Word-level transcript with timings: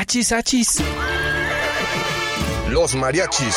Achis, 0.00 0.32
achis. 0.32 0.80
Los 2.70 2.94
mariachis 2.94 3.56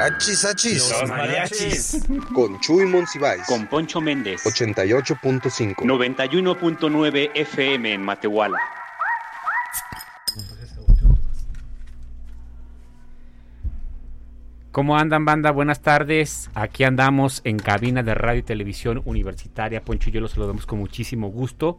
Achis, 0.00 0.44
achis. 0.46 0.90
Los 1.00 1.10
mariachis. 1.10 2.06
Con 2.34 2.58
Chuy 2.60 2.86
Monsiváis. 2.86 3.42
Con 3.46 3.66
Poncho 3.66 4.00
Méndez. 4.00 4.42
88.5. 4.44 5.74
91.9 5.76 7.30
FM 7.34 7.92
en 7.92 8.02
Matehuala. 8.02 8.58
¿Cómo 14.72 14.96
andan, 14.96 15.26
banda? 15.26 15.50
Buenas 15.50 15.82
tardes. 15.82 16.48
Aquí 16.54 16.84
andamos 16.84 17.42
en 17.44 17.58
cabina 17.58 18.02
de 18.02 18.14
radio 18.14 18.38
y 18.38 18.42
televisión 18.42 19.02
universitaria. 19.04 19.82
Poncho 19.82 20.08
y 20.08 20.12
yo 20.14 20.22
los 20.22 20.30
saludamos 20.30 20.64
con 20.64 20.78
muchísimo 20.78 21.28
gusto. 21.28 21.78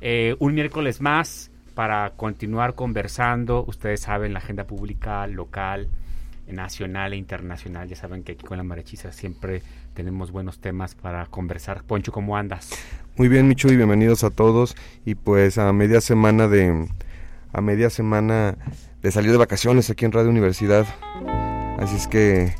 Eh, 0.00 0.34
un 0.38 0.54
miércoles 0.54 1.02
más 1.02 1.50
para 1.74 2.10
continuar 2.10 2.74
conversando. 2.74 3.64
Ustedes 3.66 4.00
saben, 4.00 4.32
la 4.32 4.38
agenda 4.38 4.64
pública 4.64 5.26
local, 5.26 5.88
nacional 6.52 7.12
e 7.12 7.16
internacional. 7.16 7.88
Ya 7.88 7.96
saben 7.96 8.22
que 8.22 8.32
aquí 8.32 8.44
con 8.44 8.56
la 8.58 8.64
Marechiza 8.64 9.12
siempre 9.12 9.62
tenemos 9.94 10.30
buenos 10.30 10.60
temas 10.60 10.94
para 10.94 11.26
conversar. 11.26 11.82
Poncho, 11.84 12.12
¿cómo 12.12 12.36
andas? 12.36 12.70
Muy 13.16 13.28
bien, 13.28 13.48
Micho, 13.48 13.68
y 13.68 13.76
bienvenidos 13.76 14.24
a 14.24 14.30
todos. 14.30 14.76
Y 15.04 15.14
pues 15.14 15.58
a 15.58 15.72
media 15.72 16.00
semana 16.00 16.48
de 16.48 16.88
a 17.52 17.60
media 17.60 17.90
semana 17.90 18.56
de 19.02 19.10
salir 19.10 19.32
de 19.32 19.38
vacaciones 19.38 19.90
aquí 19.90 20.04
en 20.04 20.12
Radio 20.12 20.30
Universidad. 20.30 20.86
Así 21.78 21.96
es 21.96 22.06
que 22.06 22.52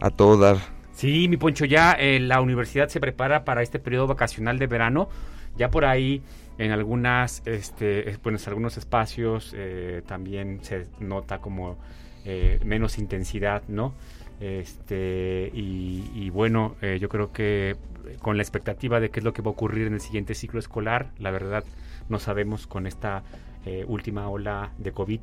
a 0.00 0.10
todo 0.10 0.38
dar. 0.38 0.56
Sí, 0.92 1.28
mi 1.28 1.36
Poncho, 1.36 1.64
ya 1.64 1.92
eh, 1.92 2.18
la 2.18 2.40
universidad 2.40 2.88
se 2.88 3.00
prepara 3.00 3.44
para 3.44 3.62
este 3.62 3.78
periodo 3.78 4.06
vacacional 4.06 4.58
de 4.58 4.66
verano. 4.66 5.08
Ya 5.56 5.70
por 5.70 5.84
ahí 5.84 6.22
en 6.58 6.72
algunas, 6.72 7.42
este, 7.46 8.16
bueno, 8.22 8.38
en 8.38 8.48
algunos 8.48 8.76
espacios 8.76 9.54
eh, 9.56 10.02
también 10.06 10.58
se 10.62 10.86
nota 10.98 11.38
como 11.38 11.78
eh, 12.24 12.58
menos 12.64 12.98
intensidad, 12.98 13.62
¿no? 13.68 13.94
Este, 14.40 15.50
y, 15.52 16.30
bueno, 16.30 16.76
eh, 16.80 16.98
yo 17.00 17.08
creo 17.08 17.32
que 17.32 17.76
con 18.20 18.36
la 18.36 18.42
expectativa 18.42 19.00
de 19.00 19.10
qué 19.10 19.20
es 19.20 19.24
lo 19.24 19.32
que 19.32 19.42
va 19.42 19.48
a 19.48 19.52
ocurrir 19.52 19.86
en 19.86 19.94
el 19.94 20.00
siguiente 20.00 20.34
ciclo 20.34 20.58
escolar, 20.60 21.10
la 21.18 21.30
verdad 21.30 21.64
no 22.08 22.18
sabemos 22.18 22.66
con 22.66 22.86
esta 22.86 23.22
eh, 23.66 23.84
última 23.86 24.28
ola 24.28 24.70
de 24.78 24.92
COVID 24.92 25.20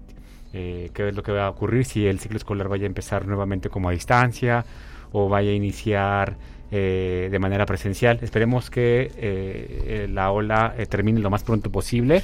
qué 0.51 0.91
es 0.95 1.13
lo 1.13 1.21
que 1.21 1.33
va 1.33 1.47
a 1.47 1.49
ocurrir, 1.49 1.83
si 1.83 2.07
el 2.07 2.17
ciclo 2.17 2.37
escolar 2.37 2.69
vaya 2.69 2.85
a 2.85 2.87
empezar 2.87 3.27
nuevamente 3.27 3.67
como 3.67 3.89
a 3.89 3.91
distancia 3.91 4.63
o 5.11 5.27
vaya 5.27 5.49
a 5.49 5.53
iniciar 5.53 6.37
de 6.71 7.37
manera 7.41 7.65
presencial. 7.65 8.19
Esperemos 8.21 8.69
que 8.69 10.07
la 10.09 10.31
ola 10.31 10.73
termine 10.87 11.19
lo 11.19 11.29
más 11.29 11.43
pronto 11.43 11.69
posible. 11.69 12.23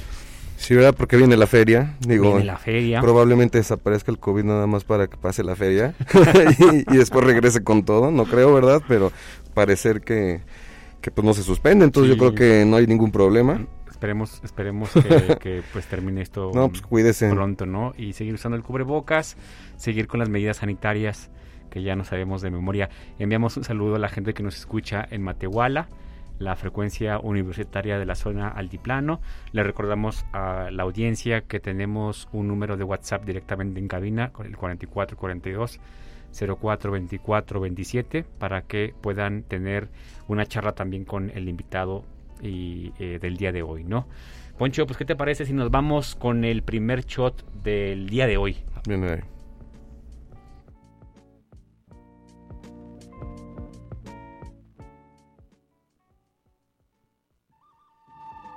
Sí, 0.62 0.76
¿verdad? 0.76 0.94
Porque 0.96 1.16
viene 1.16 1.36
la 1.36 1.48
feria. 1.48 1.96
Digo, 2.06 2.28
viene 2.28 2.44
la 2.44 2.56
feria. 2.56 3.00
Probablemente 3.00 3.58
desaparezca 3.58 4.12
el 4.12 4.20
COVID 4.20 4.44
nada 4.44 4.68
más 4.68 4.84
para 4.84 5.08
que 5.08 5.16
pase 5.16 5.42
la 5.42 5.56
feria 5.56 5.92
y, 6.88 6.96
después 6.96 7.24
regrese 7.24 7.64
con 7.64 7.84
todo. 7.84 8.12
No 8.12 8.26
creo, 8.26 8.54
¿verdad? 8.54 8.80
Pero 8.86 9.10
parecer 9.54 10.02
que, 10.02 10.40
que 11.00 11.10
pues 11.10 11.24
no 11.24 11.34
se 11.34 11.42
suspende. 11.42 11.84
Entonces 11.84 12.14
yo 12.14 12.16
creo 12.16 12.34
que 12.36 12.64
no 12.64 12.76
hay 12.76 12.86
ningún 12.86 13.10
problema. 13.10 13.66
Esperemos, 13.90 14.40
esperemos 14.44 14.90
que, 15.40 15.64
pues 15.72 15.86
termine 15.86 16.22
esto 16.22 16.52
no, 16.54 16.68
pues, 16.68 16.80
cuídese. 16.82 17.28
pronto, 17.28 17.66
¿no? 17.66 17.92
Y 17.98 18.12
seguir 18.12 18.34
usando 18.34 18.56
el 18.56 18.62
cubrebocas, 18.62 19.36
seguir 19.76 20.06
con 20.06 20.20
las 20.20 20.28
medidas 20.28 20.58
sanitarias 20.58 21.28
que 21.70 21.82
ya 21.82 21.96
no 21.96 22.04
sabemos 22.04 22.40
de 22.40 22.52
memoria. 22.52 22.88
Enviamos 23.18 23.56
un 23.56 23.64
saludo 23.64 23.96
a 23.96 23.98
la 23.98 24.08
gente 24.08 24.32
que 24.32 24.44
nos 24.44 24.56
escucha 24.56 25.08
en 25.10 25.22
Matehuala 25.22 25.88
la 26.42 26.56
frecuencia 26.56 27.18
universitaria 27.18 27.98
de 27.98 28.06
la 28.06 28.14
zona 28.14 28.48
altiplano. 28.48 29.20
Le 29.52 29.62
recordamos 29.62 30.24
a 30.32 30.70
la 30.70 30.82
audiencia 30.82 31.42
que 31.42 31.60
tenemos 31.60 32.28
un 32.32 32.48
número 32.48 32.76
de 32.76 32.84
WhatsApp 32.84 33.24
directamente 33.24 33.80
en 33.80 33.88
cabina 33.88 34.32
con 34.32 34.46
el 34.46 34.56
4442 34.56 35.80
0424 36.32 37.60
27 37.60 38.24
para 38.38 38.62
que 38.62 38.94
puedan 39.00 39.42
tener 39.42 39.88
una 40.28 40.46
charla 40.46 40.72
también 40.72 41.04
con 41.04 41.30
el 41.30 41.48
invitado 41.48 42.04
y, 42.40 42.92
eh, 42.98 43.18
del 43.20 43.36
día 43.36 43.52
de 43.52 43.62
hoy, 43.62 43.84
¿no? 43.84 44.06
Poncho, 44.58 44.86
pues 44.86 44.96
¿qué 44.96 45.04
te 45.04 45.16
parece 45.16 45.44
si 45.44 45.52
nos 45.52 45.70
vamos 45.70 46.14
con 46.14 46.44
el 46.44 46.62
primer 46.62 47.04
shot 47.04 47.44
del 47.62 48.08
día 48.08 48.26
de 48.26 48.36
hoy? 48.36 48.56
Bien. 48.86 49.31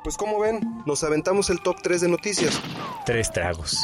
Pues 0.05 0.17
como 0.17 0.39
ven, 0.39 0.59
nos 0.85 1.03
aventamos 1.03 1.49
el 1.49 1.61
top 1.61 1.77
3 1.81 2.01
de 2.01 2.09
noticias. 2.09 2.61
Tres 3.07 3.31
tragos. 3.31 3.83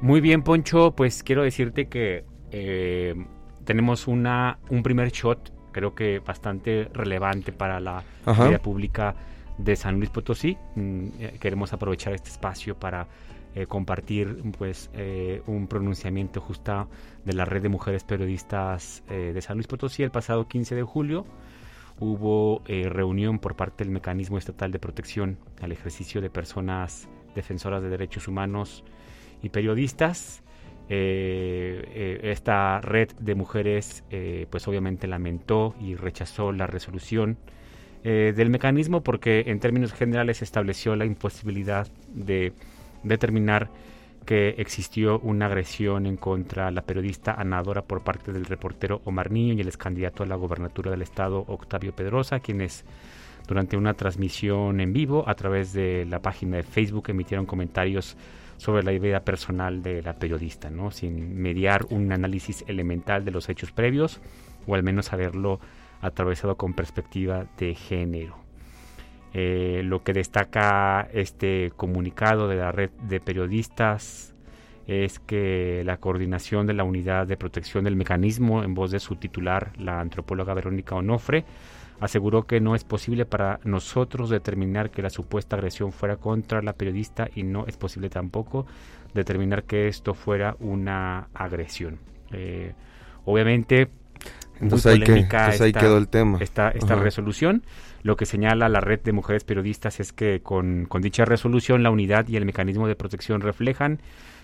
Muy 0.00 0.20
bien, 0.20 0.42
Poncho, 0.42 0.90
pues 0.96 1.22
quiero 1.22 1.44
decirte 1.44 1.88
que 1.88 2.24
eh, 2.50 3.14
tenemos 3.64 4.08
una, 4.08 4.58
un 4.68 4.82
primer 4.82 5.12
shot, 5.12 5.52
creo 5.70 5.94
que 5.94 6.18
bastante 6.18 6.90
relevante 6.92 7.52
para 7.52 7.78
la 7.78 8.02
vida 8.26 8.58
pública 8.58 9.14
de 9.56 9.76
San 9.76 9.98
Luis 9.98 10.10
Potosí. 10.10 10.58
Mm, 10.74 11.06
eh, 11.20 11.36
queremos 11.38 11.72
aprovechar 11.72 12.12
este 12.12 12.30
espacio 12.30 12.74
para 12.76 13.06
eh, 13.56 13.66
compartir 13.66 14.42
pues 14.58 14.90
eh, 14.92 15.40
un 15.46 15.66
pronunciamiento 15.66 16.42
justo 16.42 16.90
de 17.24 17.32
la 17.32 17.46
red 17.46 17.62
de 17.62 17.70
mujeres 17.70 18.04
periodistas 18.04 19.02
eh, 19.08 19.32
de 19.32 19.40
San 19.40 19.56
Luis 19.56 19.66
Potosí. 19.66 20.02
El 20.02 20.10
pasado 20.10 20.46
15 20.46 20.74
de 20.74 20.82
julio 20.82 21.24
hubo 21.98 22.60
reunión 22.66 23.38
por 23.38 23.56
parte 23.56 23.82
del 23.82 23.94
mecanismo 23.94 24.36
estatal 24.36 24.72
de 24.72 24.78
protección 24.78 25.38
al 25.62 25.72
ejercicio 25.72 26.20
de 26.20 26.28
personas 26.28 27.08
defensoras 27.34 27.82
de 27.82 27.88
derechos 27.88 28.28
humanos 28.28 28.84
y 29.42 29.48
periodistas. 29.48 30.42
Esta 30.90 32.82
red 32.82 33.08
de 33.18 33.34
mujeres 33.34 34.04
pues 34.50 34.68
obviamente 34.68 35.06
lamentó 35.06 35.74
y 35.80 35.94
rechazó 35.94 36.52
la 36.52 36.66
resolución 36.66 37.38
del 38.02 38.50
mecanismo 38.50 39.02
porque 39.02 39.44
en 39.46 39.58
términos 39.58 39.94
generales 39.94 40.42
estableció 40.42 40.94
la 40.96 41.06
imposibilidad 41.06 41.88
de 42.12 42.52
determinar 43.06 43.70
que 44.24 44.56
existió 44.58 45.20
una 45.20 45.46
agresión 45.46 46.04
en 46.06 46.16
contra 46.16 46.66
de 46.66 46.72
la 46.72 46.82
periodista 46.82 47.32
Anadora 47.32 47.82
por 47.82 48.02
parte 48.02 48.32
del 48.32 48.44
reportero 48.44 49.00
Omar 49.04 49.30
Niño 49.30 49.54
y 49.54 49.60
el 49.60 49.68
ex 49.68 49.76
candidato 49.76 50.24
a 50.24 50.26
la 50.26 50.34
gobernatura 50.34 50.90
del 50.90 51.02
estado 51.02 51.44
Octavio 51.46 51.94
Pedrosa, 51.94 52.40
quienes 52.40 52.84
durante 53.46 53.76
una 53.76 53.94
transmisión 53.94 54.80
en 54.80 54.92
vivo 54.92 55.24
a 55.28 55.34
través 55.36 55.72
de 55.72 56.04
la 56.06 56.20
página 56.20 56.56
de 56.56 56.64
Facebook 56.64 57.04
emitieron 57.08 57.46
comentarios 57.46 58.16
sobre 58.56 58.82
la 58.82 58.92
idea 58.92 59.24
personal 59.24 59.82
de 59.82 60.02
la 60.02 60.14
periodista, 60.14 60.70
¿no? 60.70 60.90
sin 60.90 61.40
mediar 61.40 61.86
un 61.90 62.10
análisis 62.10 62.64
elemental 62.66 63.24
de 63.24 63.30
los 63.30 63.48
hechos 63.48 63.70
previos 63.70 64.20
o 64.66 64.74
al 64.74 64.82
menos 64.82 65.12
haberlo 65.12 65.60
atravesado 66.00 66.56
con 66.56 66.74
perspectiva 66.74 67.46
de 67.58 67.74
género. 67.74 68.45
Eh, 69.38 69.82
lo 69.84 70.02
que 70.02 70.14
destaca 70.14 71.10
este 71.12 71.70
comunicado 71.76 72.48
de 72.48 72.56
la 72.56 72.72
red 72.72 72.88
de 73.02 73.20
periodistas 73.20 74.34
es 74.86 75.18
que 75.18 75.82
la 75.84 75.98
coordinación 75.98 76.66
de 76.66 76.72
la 76.72 76.84
unidad 76.84 77.26
de 77.26 77.36
protección 77.36 77.84
del 77.84 77.96
mecanismo, 77.96 78.64
en 78.64 78.72
voz 78.72 78.92
de 78.92 78.98
su 78.98 79.16
titular, 79.16 79.72
la 79.76 80.00
antropóloga 80.00 80.54
Verónica 80.54 80.94
Onofre, 80.94 81.44
aseguró 82.00 82.46
que 82.46 82.60
no 82.60 82.74
es 82.74 82.84
posible 82.84 83.26
para 83.26 83.60
nosotros 83.62 84.30
determinar 84.30 84.90
que 84.90 85.02
la 85.02 85.10
supuesta 85.10 85.56
agresión 85.56 85.92
fuera 85.92 86.16
contra 86.16 86.62
la 86.62 86.72
periodista 86.72 87.28
y 87.34 87.42
no 87.42 87.66
es 87.66 87.76
posible 87.76 88.08
tampoco 88.08 88.66
determinar 89.12 89.64
que 89.64 89.88
esto 89.88 90.14
fuera 90.14 90.56
una 90.60 91.28
agresión. 91.34 91.98
Eh, 92.32 92.72
obviamente, 93.26 93.90
entonces, 94.62 94.86
ahí, 95.60 95.72
quedó 95.72 95.98
el 95.98 96.08
tema. 96.08 96.38
Esta, 96.40 96.70
esta 96.70 96.94
resolución. 96.94 97.62
Lo 98.06 98.16
que 98.16 98.24
señala 98.24 98.68
la 98.68 98.78
red 98.78 99.00
de 99.00 99.10
mujeres 99.10 99.42
periodistas 99.42 99.98
es 99.98 100.12
que 100.12 100.40
con, 100.40 100.86
dicha 101.00 101.24
resolución 101.24 101.82
la 101.82 101.90
unidad 101.90 102.28
y 102.28 102.36
el 102.36 102.44
mecanismo 102.44 102.86
de 102.86 102.94
protección 102.94 103.40
reflejan 103.40 103.98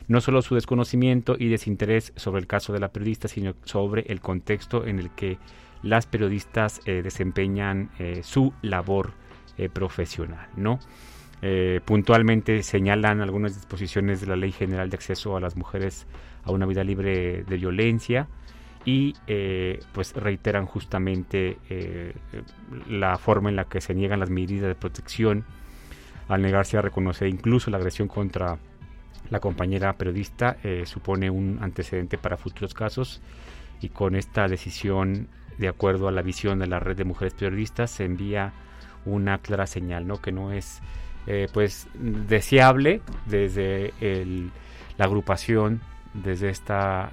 no 0.08 0.20
solo 0.20 0.42
su 0.42 0.56
desconocimiento 0.56 1.36
y 1.38 1.48
desinterés 1.48 2.12
sobre 2.16 2.40
el 2.40 2.48
caso 2.48 2.72
de 2.72 2.80
la 2.80 2.88
periodista, 2.88 3.28
sino 3.28 3.54
sobre 3.62 4.02
el 4.08 4.20
contexto 4.20 4.84
en 4.84 4.98
el 4.98 5.10
que 5.10 5.38
las 5.84 6.06
periodistas 6.06 6.80
eh, 6.86 7.02
desempeñan 7.04 7.90
eh, 8.00 8.22
su 8.24 8.52
labor 8.62 9.12
eh, 9.56 9.68
profesional, 9.68 10.48
¿no? 10.56 10.80
puntualmente 11.84 12.62
señalan 12.62 13.20
algunas 13.20 13.54
disposiciones 13.56 14.20
de 14.20 14.28
la 14.28 14.36
Ley 14.36 14.52
General 14.52 14.88
de 14.90 14.96
Acceso 14.96 15.36
a 15.36 15.40
las 15.40 15.56
Mujeres 15.56 16.06
a 16.44 16.52
una 16.52 16.66
vida 16.66 16.84
libre 16.84 17.42
de 17.42 17.56
violencia 17.56 18.28
y 18.84 19.14
pues 19.92 20.14
reiteran 20.14 20.66
justamente 20.66 21.58
la 22.88 23.16
forma 23.16 23.48
en 23.48 23.56
la 23.56 23.64
que 23.64 23.80
se 23.80 23.94
niegan 23.94 24.20
las 24.20 24.30
medidas 24.30 24.68
de 24.68 24.74
protección 24.74 25.44
al 26.28 26.42
negarse 26.42 26.76
a 26.78 26.82
reconocer 26.82 27.28
incluso 27.28 27.70
la 27.70 27.76
agresión 27.76 28.08
contra 28.08 28.58
la 29.30 29.40
compañera 29.40 29.92
periodista 29.92 30.56
supone 30.84 31.30
un 31.30 31.58
antecedente 31.62 32.18
para 32.18 32.36
futuros 32.36 32.74
casos 32.74 33.22
y 33.80 33.88
con 33.88 34.16
esta 34.16 34.48
decisión 34.48 35.28
de 35.58 35.68
acuerdo 35.68 36.08
a 36.08 36.12
la 36.12 36.22
visión 36.22 36.58
de 36.58 36.66
la 36.66 36.80
red 36.80 36.96
de 36.96 37.04
mujeres 37.04 37.34
periodistas, 37.34 37.90
se 37.90 38.04
envía 38.04 38.52
una 39.04 39.38
clara 39.38 39.66
señal, 39.66 40.06
¿no? 40.06 40.20
Que 40.20 40.32
no 40.32 40.52
es, 40.52 40.80
eh, 41.26 41.48
pues, 41.52 41.88
deseable 41.94 43.00
desde 43.26 43.92
la 44.98 45.04
agrupación, 45.04 45.80
desde 46.14 46.50
esta, 46.50 47.10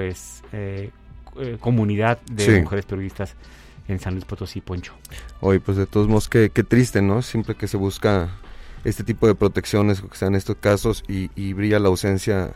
eh, 0.00 0.14
eh, 0.52 0.90
pues, 1.34 1.58
comunidad 1.58 2.20
de 2.30 2.62
mujeres 2.62 2.84
periodistas 2.84 3.34
en 3.86 4.00
San 4.00 4.14
Luis 4.14 4.24
Potosí, 4.24 4.60
Poncho. 4.60 4.92
Hoy, 5.40 5.58
pues, 5.58 5.76
de 5.76 5.86
todos 5.86 6.08
modos, 6.08 6.28
qué, 6.28 6.48
triste, 6.50 7.00
¿no? 7.00 7.22
Siempre 7.22 7.54
que 7.54 7.68
se 7.68 7.76
busca 7.76 8.28
este 8.84 9.04
tipo 9.04 9.26
de 9.26 9.34
protecciones, 9.34 10.00
que 10.00 10.16
sean 10.16 10.34
estos 10.34 10.56
casos, 10.56 11.04
y, 11.08 11.30
y 11.34 11.52
brilla 11.52 11.78
la 11.78 11.88
ausencia 11.88 12.52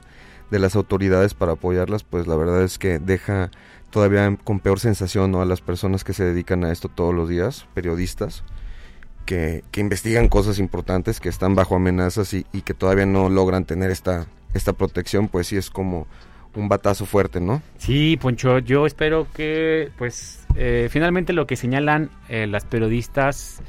de 0.50 0.58
las 0.58 0.76
autoridades 0.76 1.32
para 1.32 1.52
apoyarlas, 1.52 2.04
pues 2.04 2.26
la 2.26 2.36
verdad 2.36 2.62
es 2.62 2.78
que 2.78 2.98
deja 2.98 3.50
todavía 3.90 4.36
con 4.44 4.60
peor 4.60 4.80
sensación 4.80 5.30
¿no? 5.30 5.40
a 5.40 5.46
las 5.46 5.60
personas 5.60 6.04
que 6.04 6.12
se 6.12 6.24
dedican 6.24 6.64
a 6.64 6.72
esto 6.72 6.88
todos 6.88 7.14
los 7.14 7.28
días, 7.28 7.66
periodistas, 7.74 8.44
que, 9.24 9.64
que 9.70 9.80
investigan 9.80 10.28
cosas 10.28 10.58
importantes, 10.58 11.20
que 11.20 11.28
están 11.28 11.54
bajo 11.54 11.76
amenazas 11.76 12.34
y, 12.34 12.46
y, 12.52 12.62
que 12.62 12.74
todavía 12.74 13.06
no 13.06 13.28
logran 13.28 13.64
tener 13.64 13.90
esta, 13.90 14.26
esta 14.52 14.72
protección, 14.72 15.28
pues 15.28 15.46
sí 15.46 15.56
es 15.56 15.70
como 15.70 16.06
un 16.54 16.68
batazo 16.68 17.06
fuerte, 17.06 17.40
¿no? 17.40 17.62
Sí, 17.78 18.18
Poncho, 18.20 18.58
yo 18.58 18.86
espero 18.86 19.26
que, 19.32 19.90
pues, 19.98 20.46
eh, 20.56 20.88
finalmente 20.90 21.32
lo 21.32 21.46
que 21.46 21.56
señalan 21.56 22.10
eh, 22.28 22.46
las 22.46 22.64
periodistas, 22.64 23.62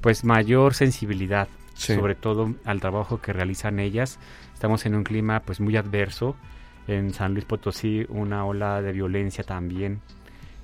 pues 0.00 0.24
mayor 0.24 0.74
sensibilidad, 0.74 1.48
sobre 1.74 2.14
todo 2.14 2.54
al 2.64 2.80
trabajo 2.80 3.20
que 3.20 3.32
realizan 3.32 3.78
ellas. 3.78 4.18
Estamos 4.54 4.86
en 4.86 4.94
un 4.94 5.04
clima, 5.04 5.40
pues, 5.40 5.60
muy 5.60 5.76
adverso 5.76 6.36
en 6.86 7.12
San 7.12 7.32
Luis 7.34 7.44
Potosí 7.44 8.04
una 8.08 8.44
ola 8.44 8.82
de 8.82 8.92
violencia 8.92 9.44
también 9.44 10.00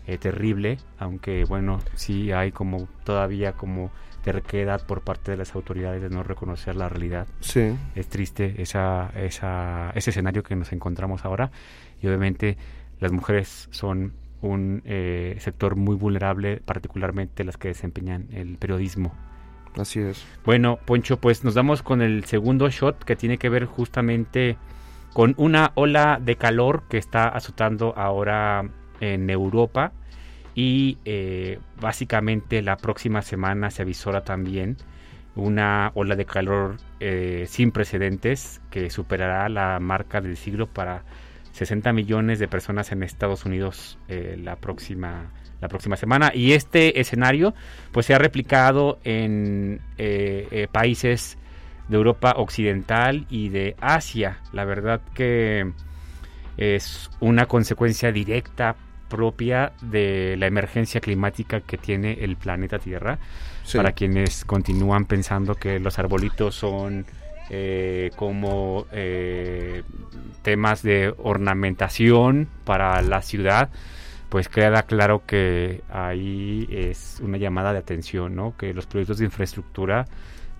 eh, 0.06 0.18
terrible, 0.18 0.78
aunque 0.98 1.44
bueno, 1.44 1.80
sí 1.94 2.32
hay 2.32 2.52
como 2.52 2.88
todavía 3.04 3.52
como 3.52 3.90
terquedad 4.26 4.84
por 4.84 5.02
parte 5.02 5.30
de 5.30 5.36
las 5.36 5.54
autoridades 5.54 6.02
de 6.02 6.10
no 6.10 6.24
reconocer 6.24 6.74
la 6.74 6.88
realidad. 6.88 7.28
Sí. 7.38 7.76
Es 7.94 8.08
triste 8.08 8.60
esa, 8.60 9.12
esa, 9.14 9.92
ese 9.94 10.10
escenario 10.10 10.42
que 10.42 10.56
nos 10.56 10.72
encontramos 10.72 11.24
ahora 11.24 11.52
y 12.02 12.08
obviamente 12.08 12.58
las 12.98 13.12
mujeres 13.12 13.68
son 13.70 14.14
un 14.40 14.82
eh, 14.84 15.36
sector 15.38 15.76
muy 15.76 15.94
vulnerable, 15.94 16.60
particularmente 16.64 17.44
las 17.44 17.56
que 17.56 17.68
desempeñan 17.68 18.26
el 18.32 18.58
periodismo. 18.58 19.14
Así 19.76 20.00
es. 20.00 20.26
Bueno, 20.44 20.80
Poncho, 20.84 21.18
pues 21.20 21.44
nos 21.44 21.54
damos 21.54 21.82
con 21.82 22.02
el 22.02 22.24
segundo 22.24 22.68
shot 22.68 23.04
que 23.04 23.14
tiene 23.14 23.38
que 23.38 23.48
ver 23.48 23.66
justamente 23.66 24.56
con 25.12 25.34
una 25.36 25.70
ola 25.76 26.18
de 26.20 26.34
calor 26.34 26.82
que 26.88 26.98
está 26.98 27.28
azotando 27.28 27.94
ahora 27.96 28.68
en 28.98 29.30
Europa 29.30 29.92
y 30.56 30.96
eh, 31.04 31.60
básicamente 31.78 32.62
la 32.62 32.78
próxima 32.78 33.20
semana 33.20 33.70
se 33.70 33.82
avisora 33.82 34.24
también 34.24 34.78
una 35.36 35.92
ola 35.94 36.16
de 36.16 36.24
calor 36.24 36.78
eh, 36.98 37.44
sin 37.46 37.70
precedentes 37.70 38.62
que 38.70 38.88
superará 38.88 39.50
la 39.50 39.78
marca 39.80 40.22
del 40.22 40.38
siglo 40.38 40.66
para 40.66 41.04
60 41.52 41.92
millones 41.92 42.38
de 42.38 42.48
personas 42.48 42.90
en 42.90 43.02
Estados 43.02 43.44
Unidos 43.44 43.98
eh, 44.08 44.40
la 44.42 44.56
próxima 44.56 45.30
la 45.60 45.68
próxima 45.68 45.96
semana 45.96 46.32
y 46.34 46.52
este 46.52 47.00
escenario 47.00 47.54
pues 47.92 48.06
se 48.06 48.14
ha 48.14 48.18
replicado 48.18 48.98
en 49.04 49.80
países 50.72 51.38
de 51.88 51.96
Europa 51.96 52.34
Occidental 52.36 53.26
y 53.30 53.48
de 53.48 53.74
Asia. 53.80 54.40
La 54.52 54.66
verdad 54.66 55.00
que 55.14 55.72
es 56.58 57.10
una 57.20 57.46
consecuencia 57.46 58.12
directa 58.12 58.76
propia 59.08 59.72
de 59.80 60.36
la 60.38 60.46
emergencia 60.46 61.00
climática 61.00 61.60
que 61.60 61.78
tiene 61.78 62.18
el 62.20 62.36
planeta 62.36 62.78
Tierra. 62.78 63.18
Para 63.74 63.92
quienes 63.92 64.44
continúan 64.44 65.06
pensando 65.06 65.56
que 65.56 65.80
los 65.80 65.98
arbolitos 65.98 66.54
son 66.54 67.04
eh, 67.50 68.10
como 68.14 68.86
eh, 68.92 69.82
temas 70.42 70.82
de 70.82 71.12
ornamentación 71.18 72.48
para 72.64 73.02
la 73.02 73.22
ciudad, 73.22 73.70
pues 74.28 74.48
queda 74.48 74.82
claro 74.84 75.22
que 75.26 75.82
ahí 75.90 76.68
es 76.70 77.20
una 77.22 77.38
llamada 77.38 77.72
de 77.72 77.78
atención, 77.78 78.36
¿no? 78.36 78.56
Que 78.56 78.72
los 78.72 78.86
proyectos 78.86 79.18
de 79.18 79.24
infraestructura 79.24 80.06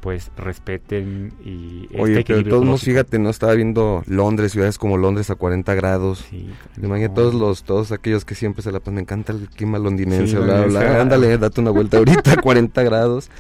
pues 0.07 0.31
respeten 0.37 1.33
y 1.45 1.89
este 1.91 2.01
Oye, 2.01 2.25
pero 2.25 2.45
todos 2.45 2.65
modos, 2.65 2.83
fíjate, 2.83 3.19
no 3.19 3.29
estaba 3.29 3.55
viendo 3.55 4.05
Londres, 4.07 4.53
ciudades 4.53 4.79
como 4.79 4.97
Londres 4.99 5.31
a 5.31 5.35
40 5.35 5.75
grados. 5.75 6.25
Sí, 6.31 6.49
Imagínate 6.81 7.17
todos 7.17 7.35
los 7.35 7.65
todos 7.65 7.91
aquellos 7.91 8.25
que 8.25 8.37
siempre 8.37 8.63
se 8.63 8.71
la 8.71 8.79
pasan, 8.79 8.95
me 8.95 9.01
encanta 9.01 9.33
el 9.33 9.49
clima 9.49 9.81
londinense, 9.81 10.39
bla, 10.39 10.63
bla, 10.63 11.01
ándale, 11.01 11.37
date 11.39 11.61
una 11.61 11.73
vuelta 11.73 11.99
ahorita 11.99 12.35
a 12.35 12.37
40 12.37 12.85
grados. 12.85 13.31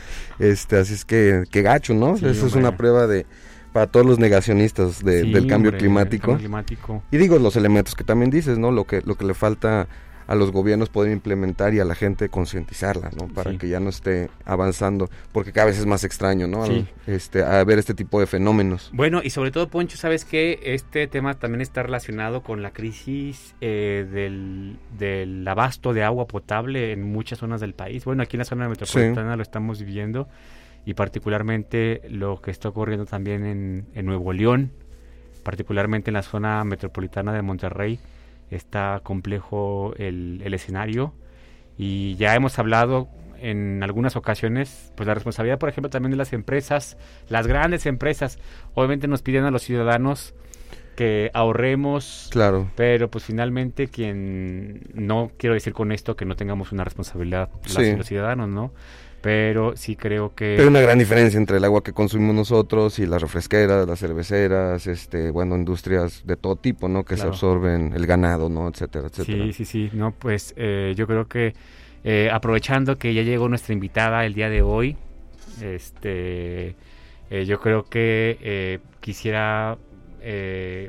Este, 0.41 0.77
así 0.77 0.95
es 0.95 1.05
que 1.05 1.45
qué 1.53 1.63
gacho, 1.63 1.95
¿no? 1.95 2.17
Eso 2.17 2.49
es 2.49 2.55
una 2.57 2.77
prueba 2.77 3.07
de 3.07 3.27
para 3.73 3.87
todos 3.87 4.05
los 4.05 4.19
negacionistas 4.19 5.05
del 5.05 5.47
cambio 5.47 5.71
climático. 5.71 6.37
climático. 6.37 7.01
Y 7.13 7.17
digo 7.17 7.39
los 7.39 7.55
elementos 7.55 7.95
que 7.95 8.03
también 8.03 8.33
dices, 8.33 8.59
¿no? 8.59 8.73
Lo 8.73 8.89
que 8.89 9.03
lo 9.03 9.15
que 9.15 9.25
le 9.25 9.35
falta 9.35 9.87
a 10.27 10.35
los 10.35 10.51
gobiernos 10.51 10.89
poder 10.89 11.13
implementar 11.13 11.75
y 11.75 11.81
a 11.81 11.85
la 11.85 11.95
gente 11.95 12.29
concientizarla, 12.29 13.11
¿no? 13.17 13.29
Para 13.29 13.57
que 13.59 13.69
ya 13.69 13.81
no 13.81 13.91
esté 13.91 14.29
avanzando, 14.45 15.09
porque 15.33 15.53
cada 15.53 15.67
vez 15.67 15.79
es 15.79 15.87
más 15.87 16.05
extraño, 16.05 16.47
¿no? 16.47 16.65
este, 17.07 17.45
a 17.45 17.63
ver 17.65 17.79
este 17.79 17.95
tipo 17.95 18.19
de 18.19 18.27
fenómenos. 18.27 18.91
Bueno, 18.93 19.21
y 19.23 19.31
sobre 19.31 19.51
todo, 19.51 19.69
Poncho, 19.69 19.97
¿sabes 19.97 20.25
que 20.25 20.59
Este 20.63 21.07
tema 21.07 21.35
también 21.35 21.61
está 21.61 21.83
relacionado 21.83 22.43
con 22.43 22.63
la 22.63 22.73
crisis 22.73 23.55
eh, 23.61 24.07
del, 24.11 24.79
del, 24.99 25.47
abasto 25.47 25.93
de 25.93 26.03
agua 26.03 26.27
potable 26.27 26.93
en 26.93 27.03
muchas 27.03 27.39
zonas 27.39 27.61
del 27.61 27.75
país. 27.75 28.05
Bueno, 28.05 28.23
aquí 28.23 28.37
en 28.37 28.41
la 28.41 28.45
zona 28.45 28.69
metropolitana 28.69 29.37
lo 29.37 29.43
estamos 29.43 29.79
viviendo 29.81 30.29
y 30.85 30.95
particularmente 30.95 32.03
lo 32.09 32.41
que 32.41 32.51
está 32.51 32.69
ocurriendo 32.69 33.07
también 33.07 33.45
en, 33.45 33.87
en 33.95 34.07
Nuevo 34.07 34.33
León, 34.33 34.73
particularmente 35.43 36.11
en 36.11 36.15
la 36.15 36.23
zona 36.23 36.65
metropolitana 36.65 37.33
de 37.33 37.43
Monterrey 37.43 38.01
está 38.51 39.01
complejo 39.03 39.95
el, 39.97 40.43
escenario 40.55 41.13
y 41.77 42.15
ya 42.17 42.35
hemos 42.35 42.59
hablado 42.59 43.09
en 43.39 43.83
algunas 43.83 44.17
ocasiones, 44.17 44.93
pues 44.97 45.07
la 45.07 45.15
responsabilidad, 45.15 45.59
por 45.59 45.69
ejemplo, 45.69 45.91
también 45.91 46.11
de 46.11 46.17
las 46.17 46.33
empresas, 46.33 46.97
las 47.29 47.47
grandes 47.47 47.85
empresas, 47.87 48.39
obviamente 48.75 49.09
nos 49.09 49.23
piden 49.23 49.45
a 49.45 49.51
los 49.51 49.63
ciudadanos 49.63 50.35
que 50.97 51.31
ahorremos, 51.35 52.31
claro. 52.33 52.71
pero 52.75 53.11
pues 53.11 53.25
finalmente 53.25 53.89
quien 53.89 54.89
no 54.95 55.31
quiero 55.37 55.53
decir 55.53 55.75
con 55.75 55.93
esto 55.93 56.17
que 56.17 56.25
no 56.25 56.37
tengamos 56.37 56.73
una 56.73 56.85
responsabilidad 56.85 57.51
los 57.99 58.07
ciudadanos, 58.07 58.49
¿no? 58.49 58.73
Pero 59.21 59.77
sí 59.77 59.97
creo 59.97 60.35
que... 60.35 60.57
Hay 60.59 60.67
una 60.67 60.81
gran 60.81 60.99
diferencia 60.99 61.39
entre 61.39 61.57
el 61.57 61.65
agua 61.65 61.83
que 61.83 61.93
consumimos 61.93 62.35
nosotros 62.35 62.99
y 62.99 63.07
las 63.07 63.23
refresqueras, 63.23 63.87
las 63.87 63.99
cerveceras, 63.99 64.87
este, 64.87 65.31
bueno, 65.31 65.57
industrias 65.57 66.27
de 66.27 66.37
todo 66.37 66.57
tipo, 66.57 66.89
¿no? 66.89 67.05
Que 67.05 67.17
se 67.17 67.25
absorben 67.25 67.93
el 67.95 68.07
ganado, 68.07 68.49
¿no? 68.49 68.69
Etcétera, 68.69 69.09
etcétera. 69.09 69.45
Sí, 69.47 69.53
sí, 69.53 69.65
sí, 69.65 69.91
no, 69.93 70.13
pues 70.13 70.55
eh, 70.57 70.95
yo 70.97 71.07
creo 71.07 71.27
que 71.27 71.55
eh, 72.05 72.29
aprovechando 72.33 72.99
que 72.99 73.15
ya 73.15 73.23
llegó 73.23 73.49
nuestra 73.49 73.73
invitada 73.73 74.25
el 74.27 74.35
día 74.35 74.49
de 74.49 74.63
hoy, 74.63 74.97
este, 75.61 76.77
eh, 77.31 77.45
yo 77.47 77.61
creo 77.61 77.85
que 77.85 78.81
quisiera 79.01 79.79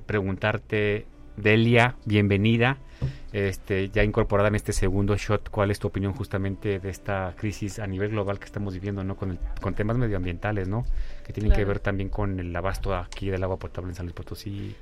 preguntarte, 0.05 1.05
Delia, 1.37 1.95
bienvenida 2.05 2.77
este, 3.33 3.89
ya 3.89 4.03
incorporada 4.03 4.47
en 4.47 4.55
este 4.55 4.73
segundo 4.73 5.17
shot, 5.17 5.49
¿cuál 5.49 5.71
es 5.71 5.79
tu 5.79 5.87
opinión 5.87 6.13
justamente 6.13 6.79
de 6.79 6.89
esta 6.89 7.33
crisis 7.37 7.79
a 7.79 7.87
nivel 7.87 8.11
global 8.11 8.39
que 8.39 8.45
estamos 8.45 8.73
viviendo, 8.73 9.03
¿no? 9.03 9.15
Con, 9.15 9.37
con 9.61 9.73
temas 9.73 9.97
medioambientales, 9.97 10.67
¿no? 10.67 10.85
Que 11.25 11.33
tienen 11.33 11.51
que 11.51 11.65
ver 11.65 11.79
también 11.79 12.09
con 12.09 12.39
el 12.39 12.55
abasto 12.55 12.95
aquí 12.95 13.29
del 13.29 13.43
agua 13.43 13.57
potable 13.57 13.89
en 13.89 13.95
San 13.95 14.05
Luis 14.05 14.15
Potosí. 14.15 14.75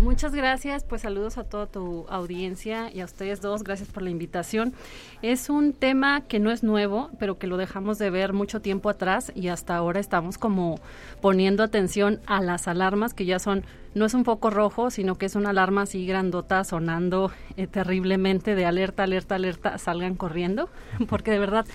Muchas 0.00 0.34
gracias, 0.34 0.82
pues 0.82 1.02
saludos 1.02 1.38
a 1.38 1.44
toda 1.44 1.66
tu 1.66 2.04
audiencia 2.08 2.90
y 2.92 3.00
a 3.00 3.04
ustedes 3.04 3.40
dos, 3.40 3.62
gracias 3.62 3.88
por 3.88 4.02
la 4.02 4.10
invitación. 4.10 4.74
Es 5.22 5.48
un 5.48 5.72
tema 5.72 6.22
que 6.22 6.40
no 6.40 6.50
es 6.50 6.64
nuevo, 6.64 7.10
pero 7.20 7.38
que 7.38 7.46
lo 7.46 7.56
dejamos 7.56 7.98
de 7.98 8.10
ver 8.10 8.32
mucho 8.32 8.60
tiempo 8.60 8.90
atrás 8.90 9.30
y 9.36 9.48
hasta 9.48 9.76
ahora 9.76 10.00
estamos 10.00 10.36
como 10.36 10.80
poniendo 11.20 11.62
atención 11.62 12.18
a 12.26 12.40
las 12.40 12.66
alarmas 12.66 13.14
que 13.14 13.24
ya 13.24 13.38
son, 13.38 13.64
no 13.94 14.04
es 14.04 14.14
un 14.14 14.24
foco 14.24 14.50
rojo, 14.50 14.90
sino 14.90 15.14
que 15.14 15.26
es 15.26 15.36
una 15.36 15.50
alarma 15.50 15.82
así 15.82 16.04
grandota 16.06 16.64
sonando 16.64 17.30
eh, 17.56 17.68
terriblemente 17.68 18.56
de 18.56 18.66
alerta, 18.66 19.04
alerta, 19.04 19.36
alerta, 19.36 19.78
salgan 19.78 20.16
corriendo, 20.16 20.70
porque 21.08 21.30
de 21.30 21.38
verdad 21.38 21.66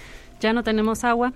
ya 0.42 0.52
no 0.52 0.64
tenemos 0.64 1.06
agua 1.06 1.32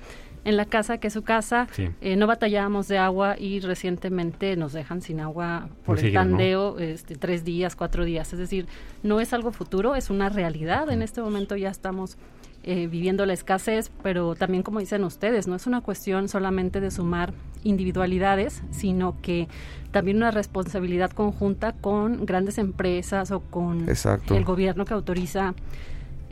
en 0.46 0.58
la 0.58 0.66
casa, 0.66 0.98
que 0.98 1.08
es 1.08 1.14
su 1.14 1.24
casa. 1.24 1.68
Eh, 2.02 2.16
no 2.16 2.28
batallábamos 2.28 2.88
de 2.88 2.98
agua 2.98 3.36
y 3.38 3.60
recientemente 3.60 4.56
nos 4.56 4.74
dejan 4.74 5.02
sin 5.02 5.20
agua 5.20 5.70
por 5.86 6.00
el 6.00 6.14
tandeo 6.14 6.80
este, 6.80 7.16
tres 7.16 7.44
días, 7.44 7.76
cuatro 7.76 8.06
días. 8.06 8.34
Es 8.34 8.40
decir, 8.40 8.68
no 9.04 9.20
es 9.20 9.34
algo 9.34 9.52
futuro, 9.52 9.96
es 9.96 10.10
una 10.10 10.30
realidad. 10.30 10.90
En 10.92 11.02
este 11.02 11.22
momento 11.22 11.56
ya 11.56 11.70
estamos 11.70 12.18
eh, 12.66 12.88
viviendo 12.88 13.26
la 13.26 13.34
escasez, 13.34 13.92
pero 14.04 14.36
también 14.36 14.64
como 14.64 14.80
dicen 14.80 15.04
ustedes, 15.04 15.48
no 15.48 15.56
es 15.56 15.68
una 15.68 15.82
cuestión 15.82 16.30
solamente 16.30 16.80
de 16.80 16.92
sumar 16.92 17.34
individualidades, 17.64 18.64
sino 18.72 19.20
que 19.22 19.50
también 19.92 20.18
una 20.18 20.32
responsabilidad 20.32 21.12
conjunta 21.12 21.74
con 21.74 22.26
grandes 22.26 22.58
empresas 22.58 23.32
o 23.32 23.42
con 23.42 23.86
el 23.90 24.46
gobierno 24.46 24.86
que 24.86 24.94
autoriza 24.94 25.56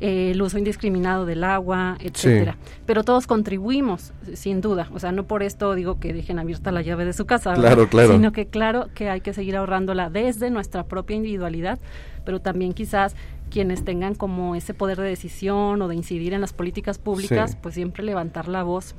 eh, 0.01 0.31
el 0.31 0.41
uso 0.41 0.58
indiscriminado 0.58 1.27
del 1.27 1.43
agua, 1.43 1.96
etcétera. 2.00 2.58
Pero 2.88 3.03
todos 3.03 3.27
contribuimos, 3.27 4.13
sin 4.34 4.60
duda. 4.60 4.89
O 4.93 5.00
sea, 5.00 5.12
no 5.12 5.27
por 5.27 5.43
esto 5.43 5.75
digo 5.75 6.00
que 6.00 6.12
dejen 6.12 6.39
abierta 6.39 6.72
la 6.72 6.81
llave 6.81 7.05
de 7.05 7.13
su 7.13 7.27
casa, 7.27 7.53
claro, 7.53 7.88
claro. 7.88 8.13
sino 8.13 8.31
que 8.31 8.48
claro 8.48 8.89
que 8.96 9.12
hay 9.12 9.22
que 9.22 9.31
seguir 9.31 9.55
ahorrándola 9.55 10.10
desde 10.10 10.50
nuestra 10.50 10.86
propia 10.86 11.15
individualidad, 11.15 11.77
pero 12.25 12.41
también 12.41 12.74
quizás 12.74 13.15
quienes 13.51 13.86
tengan 13.86 14.15
como 14.15 14.55
ese 14.55 14.74
poder 14.74 15.00
de 15.00 15.08
decisión 15.08 15.79
o 15.84 15.88
de 15.88 15.93
incidir 15.93 16.34
en 16.34 16.41
las 16.41 16.51
políticas 16.51 16.98
públicas, 16.98 17.55
pues 17.62 17.75
siempre 17.75 18.03
levantar 18.03 18.48
la 18.48 18.63
voz 18.63 18.96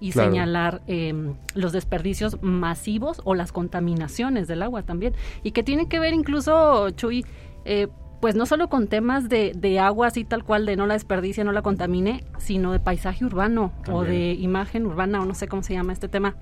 y 0.00 0.12
señalar 0.12 0.80
em, 0.86 1.34
los 1.54 1.72
desperdicios 1.72 2.42
masivos 2.42 3.20
o 3.24 3.34
las 3.34 3.52
contaminaciones 3.52 4.48
del 4.48 4.62
agua 4.62 4.84
también. 4.84 5.12
Y 5.42 5.50
que 5.50 5.62
tiene 5.62 5.86
que 5.86 6.00
ver 6.00 6.14
incluso, 6.14 6.88
Chuy, 6.92 7.26
eh, 7.66 7.88
pues 8.20 8.34
no 8.34 8.44
solo 8.46 8.68
con 8.68 8.86
temas 8.86 9.28
de, 9.28 9.52
de, 9.56 9.78
agua 9.78 10.08
así 10.08 10.24
tal 10.24 10.44
cual, 10.44 10.66
de 10.66 10.76
no 10.76 10.86
la 10.86 10.94
desperdicie, 10.94 11.42
no 11.42 11.52
la 11.52 11.62
contamine, 11.62 12.22
sino 12.38 12.72
de 12.72 12.78
paisaje 12.78 13.24
urbano 13.24 13.72
o 13.90 14.04
de 14.04 14.32
imagen 14.32 14.86
urbana 14.86 15.22
o 15.22 15.24
no 15.24 15.34
sé 15.34 15.48
cómo 15.48 15.62
se 15.62 15.72
llama 15.72 15.92
este 15.92 16.08
tema 16.08 16.36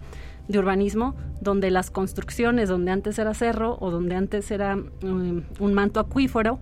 de 0.49 0.59
urbanismo, 0.59 1.15
donde 1.41 1.71
las 1.71 1.91
construcciones, 1.91 2.69
donde 2.69 2.91
antes 2.91 3.19
era 3.19 3.33
cerro 3.35 3.77
o 3.81 3.91
donde 3.91 4.17
antes 4.17 4.51
era 4.51 4.77
mm, 4.77 5.43
un 5.61 5.75
manto 5.75 6.01
acuífero, 6.01 6.59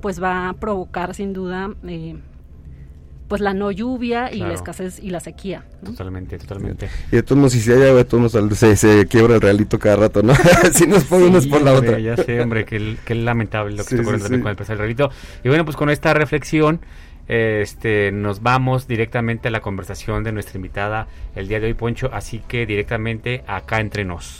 pues 0.00 0.22
va 0.22 0.48
a 0.48 0.52
provocar 0.54 1.14
sin 1.14 1.32
duda 1.32 1.70
eh, 1.86 2.16
pues 3.30 3.40
la 3.40 3.54
no 3.54 3.70
lluvia 3.70 4.32
y 4.32 4.40
la 4.40 4.54
escasez 4.54 4.98
y 4.98 5.10
la 5.10 5.20
sequía. 5.20 5.62
Totalmente, 5.84 6.36
totalmente. 6.36 6.90
Y 7.12 7.16
de 7.16 7.22
todos 7.22 7.38
modos, 7.38 7.52
si 7.52 7.60
se 7.60 7.74
haya 7.74 8.04
todos 8.04 8.32
se, 8.58 8.74
se 8.74 9.06
quiebra 9.06 9.36
el 9.36 9.40
realito 9.40 9.78
cada 9.78 9.94
rato, 9.94 10.20
¿no? 10.20 10.34
si 10.72 10.88
nos 10.88 11.04
ponemos 11.04 11.46
por 11.46 11.62
la 11.62 11.74
otra. 11.74 12.00
Ya 12.00 12.16
sé, 12.16 12.40
hombre, 12.40 12.64
que, 12.64 13.14
lamentable 13.14 13.76
lo 13.76 13.84
que 13.84 13.90
se 13.90 14.00
ocurre 14.00 14.18
también 14.18 14.42
con 14.42 14.50
el 14.50 14.78
realito. 14.78 15.10
Y 15.44 15.48
bueno, 15.48 15.64
pues 15.64 15.76
con 15.76 15.90
esta 15.90 16.12
reflexión, 16.12 16.80
este, 17.28 18.10
nos 18.10 18.42
vamos 18.42 18.88
directamente 18.88 19.46
a 19.46 19.52
la 19.52 19.60
conversación 19.60 20.24
de 20.24 20.32
nuestra 20.32 20.58
invitada 20.58 21.06
el 21.36 21.46
día 21.46 21.60
de 21.60 21.66
hoy, 21.66 21.74
Poncho, 21.74 22.10
así 22.12 22.42
que 22.48 22.66
directamente 22.66 23.44
acá 23.46 23.78
entre 23.78 24.04
nos. 24.04 24.39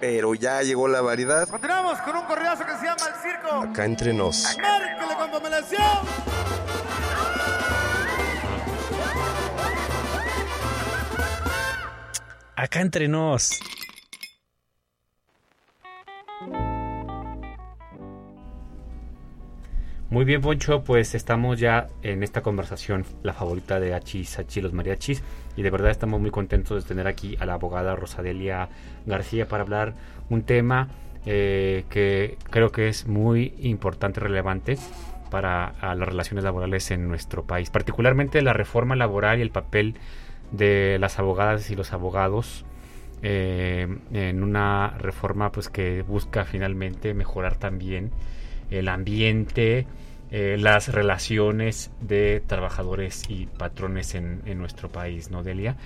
Pero 0.00 0.34
ya 0.34 0.62
llegó 0.62 0.88
la 0.88 1.00
variedad. 1.00 1.48
Continuamos 1.48 2.00
con 2.00 2.16
un 2.16 2.24
correazo 2.24 2.64
que 2.64 2.76
se 2.76 2.84
llama 2.84 3.06
El 3.08 3.14
Circo. 3.22 3.70
Acá 3.70 3.84
entre 3.84 4.12
nos. 4.12 4.56
¡Márquele 4.58 5.14
con 5.16 5.54
Acá 12.56 12.80
entre 12.80 13.08
nos. 13.08 13.60
Muy 20.14 20.24
bien, 20.24 20.40
Poncho, 20.40 20.84
pues 20.84 21.16
estamos 21.16 21.58
ya 21.58 21.88
en 22.02 22.22
esta 22.22 22.40
conversación, 22.40 23.04
la 23.24 23.32
favorita 23.32 23.80
de 23.80 23.94
Achis, 23.94 24.38
Achis, 24.38 24.62
los 24.62 24.72
mariachis, 24.72 25.24
y 25.56 25.62
de 25.62 25.70
verdad 25.70 25.90
estamos 25.90 26.20
muy 26.20 26.30
contentos 26.30 26.82
de 26.82 26.88
tener 26.88 27.06
aquí 27.06 27.36
a 27.40 27.46
la 27.46 27.54
abogada 27.54 27.96
Rosadelia 27.96 28.68
García 29.06 29.46
para 29.46 29.62
hablar 29.62 29.94
un 30.30 30.42
tema 30.42 30.88
eh, 31.26 31.84
que 31.88 32.36
creo 32.50 32.70
que 32.70 32.88
es 32.88 33.06
muy 33.06 33.54
importante 33.58 34.20
y 34.20 34.22
relevante 34.22 34.78
para 35.30 35.74
las 35.80 36.08
relaciones 36.08 36.44
laborales 36.44 36.90
en 36.90 37.08
nuestro 37.08 37.44
país, 37.44 37.70
particularmente 37.70 38.40
la 38.42 38.52
reforma 38.52 38.94
laboral 38.94 39.38
y 39.38 39.42
el 39.42 39.50
papel 39.50 39.94
de 40.52 40.98
las 41.00 41.18
abogadas 41.18 41.70
y 41.70 41.76
los 41.76 41.92
abogados 41.92 42.64
eh, 43.22 43.88
en 44.12 44.42
una 44.42 44.90
reforma 44.98 45.50
pues 45.50 45.68
que 45.68 46.02
busca 46.02 46.44
finalmente 46.44 47.14
mejorar 47.14 47.56
también 47.56 48.10
el 48.70 48.88
ambiente, 48.88 49.86
eh, 50.30 50.56
las 50.58 50.88
relaciones 50.88 51.90
de 52.00 52.42
trabajadores 52.44 53.22
y 53.28 53.46
patrones 53.46 54.14
en, 54.14 54.40
nuestro 54.58 54.88
país, 54.88 55.30
¿no, 55.30 55.42
Delia? 55.42 55.76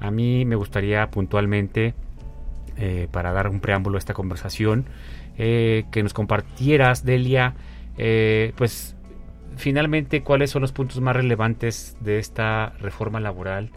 A 0.00 0.10
mí 0.10 0.44
me 0.44 0.56
gustaría 0.56 1.08
puntualmente, 1.10 1.94
eh, 2.78 3.06
para 3.12 3.32
dar 3.32 3.48
un 3.48 3.60
preámbulo 3.60 3.98
a 3.98 4.00
esta 4.00 4.14
conversación, 4.14 4.86
eh, 5.38 5.84
que 5.92 6.02
nos 6.02 6.14
compartieras, 6.14 7.04
Delia, 7.04 7.54
pues 8.56 8.96
finalmente 9.56 10.22
cuáles 10.22 10.50
son 10.50 10.62
los 10.62 10.72
puntos 10.72 11.00
más 11.00 11.14
relevantes 11.14 11.96
de 12.00 12.18
esta 12.18 12.70
reforma 12.80 13.20
laboral 13.20 13.70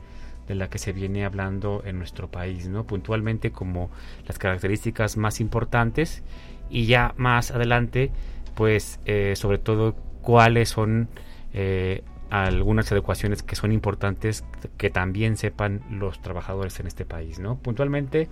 de 0.48 0.56
la 0.56 0.70
que 0.70 0.80
se 0.80 0.94
viene 0.94 1.26
hablando 1.26 1.84
en 1.86 2.00
nuestro 2.00 2.32
país, 2.32 2.68
¿no? 2.68 2.86
Puntualmente 2.86 3.52
como 3.52 3.92
las 4.26 4.40
características 4.40 5.18
más 5.18 5.40
importantes 5.42 6.24
y 6.70 6.86
ya 6.86 7.14
más 7.18 7.52
adelante 7.52 8.12
pues 8.56 9.00
sobre 9.36 9.58
todo 9.58 9.96
cuáles 10.26 10.70
son 10.70 11.08
eh, 11.54 12.04
algunas 12.30 12.92
adecuaciones 12.92 13.44
que 13.44 13.56
son 13.56 13.72
importantes 13.72 14.44
que 14.78 14.90
también 14.90 15.38
sepan 15.38 15.82
los 15.90 16.20
trabajadores 16.22 16.80
en 16.80 16.88
este 16.88 17.06
país, 17.06 17.40
¿no? 17.40 17.58
Puntualmente 17.58 18.28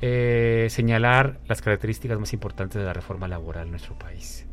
eh, 0.00 0.68
señalar 0.70 1.38
las 1.48 1.60
características 1.60 2.18
más 2.18 2.32
importantes 2.32 2.80
de 2.80 2.86
la 2.86 2.92
reforma 2.92 3.28
laboral 3.28 3.64
en 3.64 3.72
nuestro 3.72 3.98
país. 3.98 4.46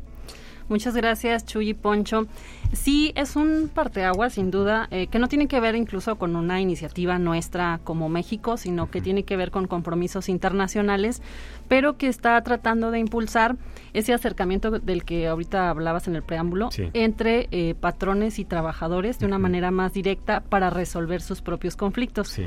Muchas 0.68 0.96
gracias, 0.96 1.44
Chuy 1.44 1.74
Poncho. 1.74 2.26
Sí, 2.72 3.12
es 3.16 3.36
un 3.36 3.70
parteaguas, 3.72 4.34
sin 4.34 4.50
duda, 4.50 4.88
eh, 4.90 5.06
que 5.08 5.18
no 5.18 5.28
tiene 5.28 5.46
que 5.46 5.60
ver 5.60 5.76
incluso 5.76 6.16
con 6.16 6.36
una 6.36 6.60
iniciativa 6.60 7.18
nuestra 7.18 7.80
como 7.84 8.08
México, 8.08 8.56
sino 8.56 8.90
que 8.90 9.00
tiene 9.00 9.24
que 9.24 9.36
ver 9.36 9.50
con 9.50 9.66
compromisos 9.66 10.28
internacionales, 10.28 11.20
pero 11.68 11.98
que 11.98 12.08
está 12.08 12.40
tratando 12.42 12.90
de 12.90 12.98
impulsar 12.98 13.56
ese 13.92 14.14
acercamiento 14.14 14.70
del 14.70 15.04
que 15.04 15.28
ahorita 15.28 15.68
hablabas 15.68 16.08
en 16.08 16.16
el 16.16 16.22
preámbulo 16.22 16.70
entre 16.94 17.48
eh, 17.50 17.74
patrones 17.78 18.38
y 18.38 18.44
trabajadores 18.44 19.18
de 19.18 19.26
una 19.26 19.38
manera 19.38 19.70
más 19.70 19.92
directa 19.92 20.40
para 20.40 20.70
resolver 20.70 21.20
sus 21.20 21.42
propios 21.42 21.76
conflictos. 21.76 22.38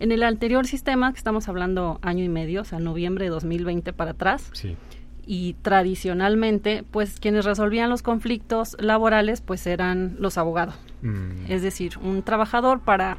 En 0.00 0.10
el 0.10 0.24
anterior 0.24 0.66
sistema, 0.66 1.12
que 1.12 1.18
estamos 1.18 1.48
hablando 1.48 2.00
año 2.02 2.24
y 2.24 2.28
medio, 2.28 2.62
o 2.62 2.64
sea, 2.64 2.80
noviembre 2.80 3.26
de 3.26 3.30
2020 3.30 3.92
para 3.92 4.10
atrás, 4.10 4.50
sí 4.52 4.76
y 5.26 5.54
tradicionalmente 5.62 6.84
pues 6.90 7.18
quienes 7.20 7.44
resolvían 7.44 7.90
los 7.90 8.02
conflictos 8.02 8.76
laborales 8.80 9.40
pues 9.40 9.66
eran 9.66 10.16
los 10.18 10.38
abogados. 10.38 10.74
Mm. 11.02 11.50
Es 11.50 11.62
decir, 11.62 11.98
un 11.98 12.22
trabajador 12.22 12.80
para 12.80 13.18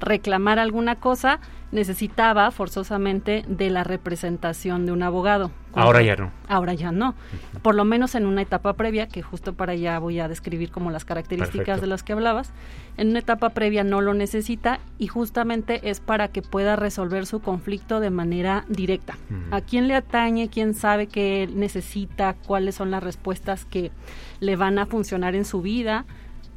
reclamar 0.00 0.58
alguna 0.58 0.96
cosa, 0.96 1.40
necesitaba 1.72 2.50
forzosamente 2.50 3.44
de 3.46 3.70
la 3.70 3.84
representación 3.84 4.86
de 4.86 4.92
un 4.92 5.02
abogado. 5.02 5.52
Ahora 5.74 6.02
ya 6.02 6.16
no. 6.16 6.32
Ahora 6.48 6.74
ya 6.74 6.90
no. 6.90 7.14
Por 7.62 7.76
lo 7.76 7.84
menos 7.84 8.16
en 8.16 8.26
una 8.26 8.42
etapa 8.42 8.72
previa, 8.72 9.06
que 9.06 9.22
justo 9.22 9.52
para 9.52 9.72
allá 9.72 9.98
voy 10.00 10.18
a 10.18 10.26
describir 10.26 10.72
como 10.72 10.90
las 10.90 11.04
características 11.04 11.58
Perfecto. 11.58 11.80
de 11.82 11.86
las 11.86 12.02
que 12.02 12.12
hablabas, 12.12 12.52
en 12.96 13.10
una 13.10 13.20
etapa 13.20 13.50
previa 13.50 13.84
no 13.84 14.00
lo 14.00 14.14
necesita 14.14 14.80
y 14.98 15.06
justamente 15.06 15.88
es 15.90 16.00
para 16.00 16.28
que 16.28 16.42
pueda 16.42 16.74
resolver 16.74 17.24
su 17.26 17.40
conflicto 17.40 18.00
de 18.00 18.10
manera 18.10 18.64
directa. 18.68 19.16
¿A 19.52 19.60
quién 19.60 19.86
le 19.86 19.94
atañe? 19.94 20.48
¿Quién 20.48 20.74
sabe 20.74 21.06
qué 21.06 21.48
necesita? 21.54 22.34
¿Cuáles 22.34 22.74
son 22.74 22.90
las 22.90 23.02
respuestas 23.02 23.64
que 23.64 23.92
le 24.40 24.56
van 24.56 24.78
a 24.80 24.86
funcionar 24.86 25.36
en 25.36 25.44
su 25.44 25.62
vida? 25.62 26.04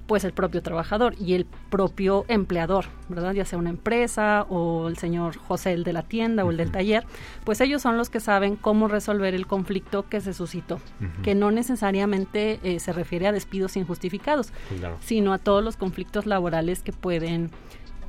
Pues 0.08 0.26
el 0.26 0.34
propio 0.34 0.62
trabajador 0.62 1.16
y 1.20 1.34
el 1.34 1.46
propio 1.70 2.26
empleador, 2.28 2.86
¿verdad? 3.08 3.34
Ya 3.34 3.46
sea 3.46 3.58
una 3.58 3.70
empresa 3.70 4.46
o 4.50 4.88
el 4.90 4.98
señor 4.98 5.38
José, 5.38 5.72
el 5.72 5.84
de 5.86 5.94
la 5.94 6.04
tienda 6.04 6.44
o 6.44 6.52
el 6.52 6.58
del 6.58 6.72
taller, 6.72 7.06
pues 7.46 7.62
ellos 7.62 7.82
son 7.82 7.96
los 7.98 8.10
que 8.10 8.20
saben 8.20 8.58
cómo 8.58 8.90
resolver 8.90 9.34
el 9.34 9.48
conflicto 9.48 10.08
que 10.10 10.20
se 10.20 10.34
suscitó, 10.34 10.80
que 11.24 11.36
no 11.36 11.52
necesariamente 11.52 12.60
eh, 12.64 12.80
se 12.80 12.92
refiere 12.92 13.28
a 13.28 13.32
despidos 13.32 13.78
injustificados, 13.78 14.52
Claro. 14.78 14.98
sino 15.02 15.32
a 15.34 15.38
todos 15.38 15.64
los 15.64 15.78
conflictos 15.78 16.26
laborales 16.26 16.84
que 16.84 16.92
pueden 16.92 17.50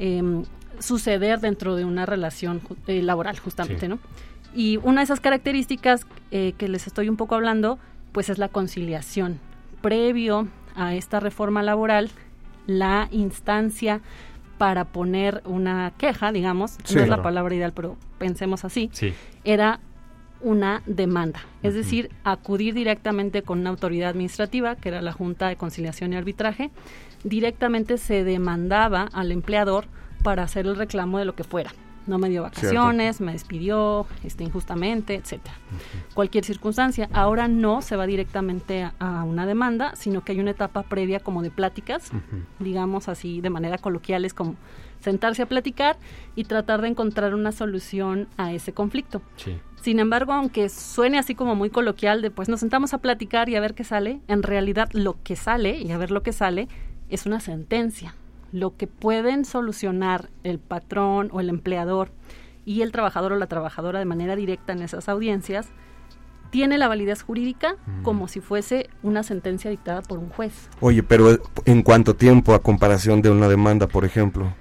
em, 0.01 0.43
suceder 0.81 1.39
dentro 1.39 1.77
de 1.77 1.85
una 1.85 2.07
relación 2.07 2.61
eh, 2.89 3.03
laboral, 3.03 3.39
justamente, 3.39 3.83
Sí. 3.83 3.89
¿no? 3.89 4.01
Y 4.53 4.79
una 4.83 5.01
de 5.01 5.05
esas 5.05 5.21
características 5.21 6.07
eh, 6.33 6.55
que 6.59 6.67
les 6.69 6.87
estoy 6.89 7.09
un 7.09 7.17
poco 7.17 7.37
hablando, 7.37 7.79
pues 8.13 8.29
es 8.29 8.39
la 8.39 8.49
conciliación. 8.49 9.39
Previo 9.81 10.49
a 10.77 10.95
esta 10.95 11.21
reforma 11.21 11.63
laboral, 11.63 12.11
la 12.67 13.09
instancia 13.11 14.01
para 14.59 14.85
poner 14.85 15.43
una 15.45 15.93
queja, 15.99 16.33
digamos, 16.33 16.79
Sí. 16.85 16.95
no 16.97 17.03
es 17.03 17.09
la 17.09 17.23
palabra 17.23 17.55
ideal, 17.55 17.73
pero 17.73 17.97
pensemos 18.19 18.65
así, 18.65 18.89
Sí. 18.93 19.13
era 19.45 19.81
una 20.41 20.83
demanda, 20.87 21.41
es 21.63 21.75
decir, 21.75 22.11
acudir 22.23 22.75
directamente 22.75 23.43
con 23.43 23.61
una 23.61 23.71
autoridad 23.71 24.11
administrativa, 24.11 24.77
que 24.77 24.91
era 24.91 25.01
la 25.03 25.13
Junta 25.13 25.49
de 25.49 25.57
Conciliación 25.57 26.13
y 26.13 26.17
Arbitraje, 26.17 26.71
directamente 27.25 27.97
se 27.99 28.25
demandaba 28.25 29.09
al 29.13 29.33
empleador 29.33 29.87
para 30.23 30.43
hacer 30.43 30.67
el 30.67 30.77
reclamo 30.77 31.19
de 31.19 31.25
lo 31.25 31.35
que 31.35 31.45
fuera. 31.45 31.71
No 32.07 32.19
me 32.19 32.29
dio 32.29 32.43
vacaciones, 32.43 33.21
me 33.21 33.33
despidió 33.33 34.07
este, 34.23 34.45
injustamente, 34.45 35.15
etcétera. 35.15 35.55
Cualquier 36.15 36.45
circunstancia. 36.45 37.09
Ahora 37.13 37.49
no 37.49 37.83
se 37.83 37.97
va 37.97 38.07
directamente 38.07 38.83
a, 38.83 38.95
a 38.99 39.25
una 39.25 39.47
demanda, 39.47 39.95
sino 39.97 40.23
que 40.25 40.33
hay 40.33 40.41
una 40.41 40.51
etapa 40.51 40.83
previa 40.83 41.21
como 41.21 41.43
de 41.43 41.51
pláticas, 41.51 42.11
digamos 42.59 43.09
así 43.09 43.41
de 43.41 43.51
manera 43.51 43.79
coloquial, 43.79 44.25
es 44.25 44.35
como 44.35 44.57
sentarse 45.01 45.43
a 45.43 45.47
platicar 45.47 45.99
y 46.35 46.45
tratar 46.45 46.81
de 46.81 46.89
encontrar 46.89 47.35
una 47.35 47.53
solución 47.53 48.27
a 48.37 48.53
ese 48.53 48.73
conflicto. 48.73 49.23
Sí. 49.37 49.59
Sin 49.83 49.99
embargo, 49.99 50.33
aunque 50.33 50.71
suene 50.71 51.19
así 51.19 51.35
como 51.35 51.55
muy 51.55 51.69
coloquial 51.69 52.23
de 52.23 52.31
pues 52.31 52.49
nos 52.49 52.61
sentamos 52.61 52.95
a 52.95 52.99
platicar 52.99 53.51
y 53.51 53.57
a 53.57 53.61
ver 53.61 53.75
qué 53.75 53.85
sale, 53.85 54.21
en 54.29 54.43
realidad 54.43 54.89
lo 54.93 55.23
que 55.23 55.37
sale 55.37 55.79
y 55.79 55.93
a 55.93 55.99
ver 55.99 56.11
lo 56.11 56.23
que 56.23 56.33
sale 56.33 56.69
es 57.11 57.27
una 57.27 57.39
sentencia. 57.39 58.15
Lo 58.55 58.77
que 58.77 58.87
pueden 58.87 59.45
solucionar 59.45 60.31
el 60.45 60.61
patrón 60.61 61.29
o 61.33 61.41
el 61.41 61.49
empleador 61.49 62.11
y 62.65 62.83
el 62.83 62.93
trabajador 62.93 63.33
o 63.33 63.37
la 63.37 63.49
trabajadora 63.49 63.99
de 63.99 64.05
manera 64.05 64.37
directa 64.37 64.73
en 64.73 64.83
esas 64.83 65.09
audiencias 65.09 65.67
tiene 66.51 66.79
la 66.79 66.87
validez 66.87 67.23
jurídica 67.23 67.75
Mm. 67.85 68.03
como 68.05 68.29
si 68.29 68.39
fuese 68.41 68.89
una 69.03 69.25
sentencia 69.25 69.71
dictada 69.71 70.03
por 70.03 70.21
un 70.21 70.29
juez. 70.29 70.69
Oye, 70.81 71.03
pero 71.03 71.33
eh, 71.33 71.41
¿en 71.65 71.83
cuánto 71.83 72.15
tiempo 72.15 72.55
a 72.55 72.63
comparación 72.63 73.23
de 73.23 73.31
una 73.31 73.49
demanda, 73.49 73.89
por 73.89 74.05
ejemplo? 74.05 74.55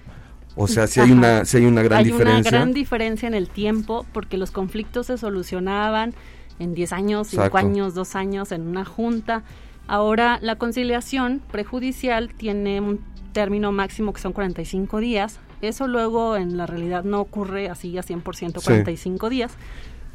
O 0.55 0.67
sea, 0.67 0.87
si 0.87 0.99
hay 0.99 1.11
una, 1.11 1.45
si 1.45 1.57
hay 1.57 1.65
una 1.65 1.83
gran 1.83 1.99
Hay 1.99 2.05
diferencia. 2.05 2.49
una 2.49 2.59
gran 2.59 2.73
diferencia 2.73 3.27
en 3.27 3.35
el 3.35 3.47
tiempo 3.47 4.05
porque 4.11 4.37
los 4.37 4.49
conflictos 4.49 5.05
se 5.07 5.17
solucionaban 5.19 6.15
en 6.57 6.73
10 6.73 6.93
años, 6.93 7.27
5 7.27 7.43
Exacto. 7.45 7.57
años, 7.67 7.93
2 7.93 8.15
años 8.15 8.51
en 8.51 8.67
una 8.67 8.85
junta. 8.85 9.43
Ahora 9.87 10.39
la 10.41 10.55
conciliación 10.55 11.41
prejudicial 11.51 12.33
tiene 12.33 12.81
un 12.81 12.99
término 13.33 13.71
máximo 13.71 14.13
que 14.13 14.21
son 14.21 14.31
45 14.33 14.99
días. 14.99 15.39
Eso 15.61 15.87
luego 15.87 16.37
en 16.37 16.55
la 16.57 16.65
realidad 16.65 17.03
no 17.03 17.19
ocurre 17.21 17.69
así 17.69 17.97
a 17.97 18.03
100% 18.03 18.59
Sí. 18.61 18.65
45 18.65 19.29
días. 19.29 19.55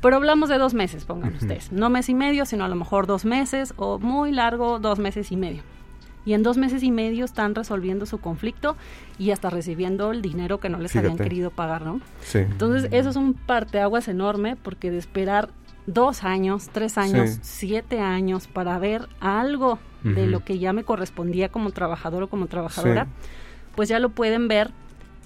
Pero 0.01 0.17
hablamos 0.17 0.49
de 0.49 0.59
dos 0.59 0.75
meses, 0.75 1.05
pongan 1.05 1.31
Ujú. 1.35 1.43
ustedes. 1.43 1.73
No 1.73 1.91
mes 1.91 2.09
y 2.09 2.15
medio, 2.15 2.47
sino 2.47 2.65
a 2.65 2.69
lo 2.69 2.77
mejor 2.77 3.07
dos 3.07 3.25
meses 3.25 3.75
o 3.77 3.99
muy 3.99 4.31
largo, 4.31 4.79
dos 4.79 4.99
meses 4.99 5.33
y 5.33 5.37
medio. 5.37 5.63
Y 6.25 6.35
en 6.35 6.43
dos 6.43 6.59
meses 6.59 6.83
y 6.83 6.91
medio 6.91 7.25
están 7.25 7.55
resolviendo 7.55 8.05
su 8.05 8.19
conflicto 8.19 8.77
y 9.19 9.31
hasta 9.31 9.49
recibiendo 9.51 10.13
el 10.13 10.21
dinero 10.23 10.61
que 10.61 10.69
no 10.69 10.79
les 10.79 10.95
habían 10.95 11.15
Fíjate. 11.15 11.29
querido 11.31 11.51
pagar, 11.51 11.83
¿no? 11.83 12.01
Sí. 12.21 12.39
Entonces, 12.41 12.89
eso 12.93 13.09
es 13.09 13.17
un 13.17 13.33
parteaguas 13.35 14.09
enorme 14.09 14.55
porque 14.57 14.91
de 14.91 14.99
esperar 14.99 15.49
dos 15.87 16.23
años, 16.25 16.69
tres 16.71 16.99
años, 16.99 17.31
Sí. 17.31 17.39
siete 17.43 18.01
años 18.01 18.47
para 18.47 18.79
ver 18.79 19.09
algo 19.21 19.79
de 20.05 20.27
lo 20.27 20.41
que 20.45 20.59
ya 20.59 20.73
me 20.73 20.85
correspondía 20.85 21.49
como 21.49 21.71
trabajador 21.73 22.23
o 22.25 22.29
como 22.29 22.47
trabajadora, 22.47 23.05
Sí. 23.05 23.29
pues 23.75 23.89
ya 23.89 23.99
lo 23.99 24.11
pueden 24.11 24.49
ver 24.49 24.71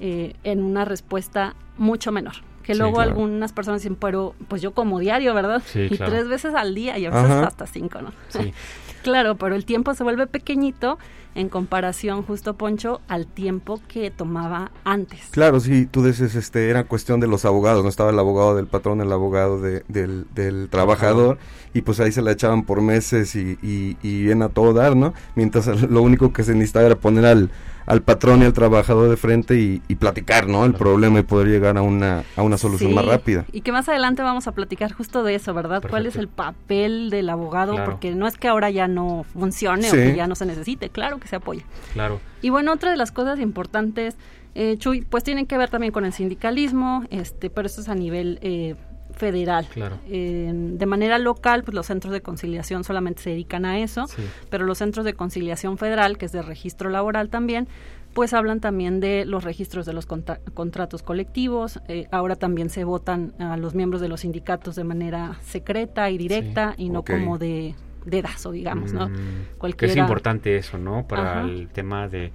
eh, 0.01 0.35
en 0.45 0.63
una 0.63 0.85
respuesta 0.85 1.55
mucho 1.79 2.11
menor. 2.13 2.35
Que 2.63 2.75
Sí, 2.75 2.79
luego 2.79 2.95
claro. 2.97 3.11
algunas 3.11 3.53
personas 3.53 3.83
dicen, 3.83 3.97
pero 3.97 4.35
pues 4.49 4.63
yo 4.63 4.73
como 4.73 4.99
diario, 5.01 5.35
¿verdad? 5.35 5.63
Sí, 5.67 5.89
y 5.91 5.97
claro. 5.97 6.13
tres 6.13 6.29
veces 6.29 6.55
al 6.55 6.75
día 6.75 6.97
y 6.99 7.07
a 7.07 7.11
veces 7.11 7.31
Ajá. 7.31 7.47
hasta 7.47 7.67
cinco, 7.67 8.01
¿no? 8.03 8.13
Sí. 8.29 8.53
Claro, 9.03 9.35
pero 9.37 9.55
el 9.55 9.65
tiempo 9.65 9.95
se 9.95 10.05
vuelve 10.05 10.27
pequeñito 10.27 10.99
en 11.35 11.49
comparación, 11.49 12.23
justo 12.23 12.55
Poncho, 12.55 13.01
al 13.09 13.27
tiempo 13.27 13.81
que 13.89 14.11
tomaba 14.11 14.71
antes. 14.85 15.21
Claro, 15.31 15.61
sí, 15.61 15.87
tú 15.87 16.05
dices, 16.05 16.35
este, 16.35 16.69
era 16.69 16.85
cuestión 16.85 17.21
de 17.21 17.27
los 17.27 17.45
abogados, 17.45 17.83
no 17.83 17.89
estaba 17.89 18.11
el 18.11 18.19
abogado 18.19 18.55
del 18.55 18.67
patrón, 18.67 19.01
el 19.01 19.11
abogado 19.11 19.61
de- 19.61 19.83
del, 19.89 20.27
del 20.35 20.69
trabajador, 20.69 21.39
y 21.73 21.81
pues 21.83 22.01
ahí 22.01 22.13
se 22.13 22.21
la 22.23 22.33
echaban 22.33 22.65
por 22.65 22.83
meses 22.83 23.35
y, 23.35 23.59
y, 23.63 23.97
y 24.03 24.23
bien 24.25 24.43
a 24.43 24.51
todo 24.51 24.75
dar, 24.75 24.95
¿no? 24.95 25.15
Mientras 25.35 25.67
lo 25.91 26.03
único 26.03 26.33
que 26.35 26.45
se 26.45 26.53
necesitaba 26.53 26.85
era 26.87 26.97
poner 26.97 27.25
al, 27.25 27.51
al 27.87 28.03
patrón 28.03 28.43
y 28.43 28.45
al 28.45 28.53
trabajador 28.53 29.09
de 29.11 29.17
frente 29.17 29.59
y, 29.59 29.83
y 29.89 29.95
platicar, 29.97 30.49
¿no? 30.49 30.65
El 30.65 30.71
Claro. 30.73 30.85
problema 30.85 31.19
y 31.21 31.23
poder 31.23 31.49
llegar 31.49 31.77
a 31.77 31.83
una, 31.83 32.25
a 32.37 32.43
una 32.43 32.57
solución 32.59 32.91
Sí, 32.91 32.95
más 32.95 33.05
rápida. 33.05 33.45
Y 33.53 33.61
que 33.63 33.73
más 33.73 33.89
adelante 33.89 34.23
vamos 34.23 34.47
a 34.47 34.53
platicar 34.53 34.93
justo 34.93 35.23
de 35.25 35.35
eso, 35.35 35.53
¿verdad? 35.55 35.83
¿Cuál 35.89 36.07
es 36.07 36.17
el 36.17 36.29
papel 36.29 37.11
del 37.11 37.29
abogado? 37.31 37.73
Claro. 37.75 37.91
Porque 37.91 38.13
no 38.15 38.27
es 38.27 38.37
que 38.37 38.49
ahora 38.49 38.71
ya 38.71 38.89
no 38.89 39.25
funcione 39.33 39.83
Sí. 39.83 39.89
o 39.97 40.01
que 40.01 40.17
ya 40.17 40.27
no 40.27 40.35
se 40.35 40.47
necesite, 40.47 40.89
claro 40.91 41.19
que 41.19 41.29
se 41.29 41.37
apoya. 41.37 41.63
Claro. 41.93 42.21
Y 42.41 42.51
bueno, 42.51 42.73
otra 42.73 42.91
de 42.91 42.97
las 42.97 43.13
cosas 43.13 43.39
importantes, 43.41 44.17
eh, 44.55 44.77
Chuy, 44.79 45.03
pues 45.03 45.25
tienen 45.25 45.47
que 45.47 45.57
ver 45.59 45.71
también 45.71 45.93
con 45.93 46.05
el 46.05 46.13
sindicalismo, 46.13 47.05
este, 47.11 47.51
pero 47.51 47.67
esto 47.67 47.81
es 47.81 47.89
a 47.89 47.95
nivel 47.95 48.39
eh, 48.43 48.75
federal. 49.15 49.67
Claro. 49.73 49.99
Eh, 50.09 50.51
de 50.55 50.87
manera 50.87 51.19
local, 51.19 51.63
pues 51.65 51.75
los 51.75 51.87
centros 51.87 52.13
de 52.13 52.21
conciliación 52.23 52.85
solamente 52.85 53.23
se 53.23 53.31
dedican 53.31 53.65
a 53.65 53.79
eso, 53.79 54.07
Sí. 54.07 54.23
pero 54.51 54.65
los 54.65 54.79
centros 54.79 55.05
de 55.05 55.15
conciliación 55.15 55.79
federal, 55.79 56.19
que 56.19 56.27
es 56.27 56.33
de 56.33 56.43
registro 56.43 56.91
laboral 56.91 57.29
también, 57.29 57.69
pues 58.15 58.35
hablan 58.35 58.61
también 58.61 59.01
de 59.01 59.25
los 59.25 59.43
registros 59.43 59.87
de 59.87 59.95
los 59.95 60.05
contra- 60.07 60.39
contratos 60.55 61.03
colectivos. 61.03 61.81
eh, 61.89 62.09
ahora 62.11 62.37
también 62.37 62.69
se 62.69 62.85
votan 62.85 63.33
a 63.39 63.57
los 63.57 63.75
miembros 63.75 64.01
de 64.03 64.09
los 64.09 64.21
sindicatos 64.21 64.77
de 64.77 64.85
manera 64.85 65.39
secreta 65.43 66.11
y 66.11 66.19
directa 66.19 66.75
y 66.77 66.91
no 66.91 67.05
como 67.05 67.39
de 67.39 67.75
dedazo, 68.05 68.51
digamos, 68.53 68.93
¿no? 68.93 69.09
Mm, 69.09 69.13
Que 69.15 69.21
es 69.21 69.57
Cualquiera- 69.59 70.01
importante 70.01 70.57
eso, 70.57 70.77
¿no? 70.77 71.07
Para 71.07 71.39
Ajá. 71.39 71.41
el 71.49 71.69
tema 71.69 72.09
de 72.09 72.33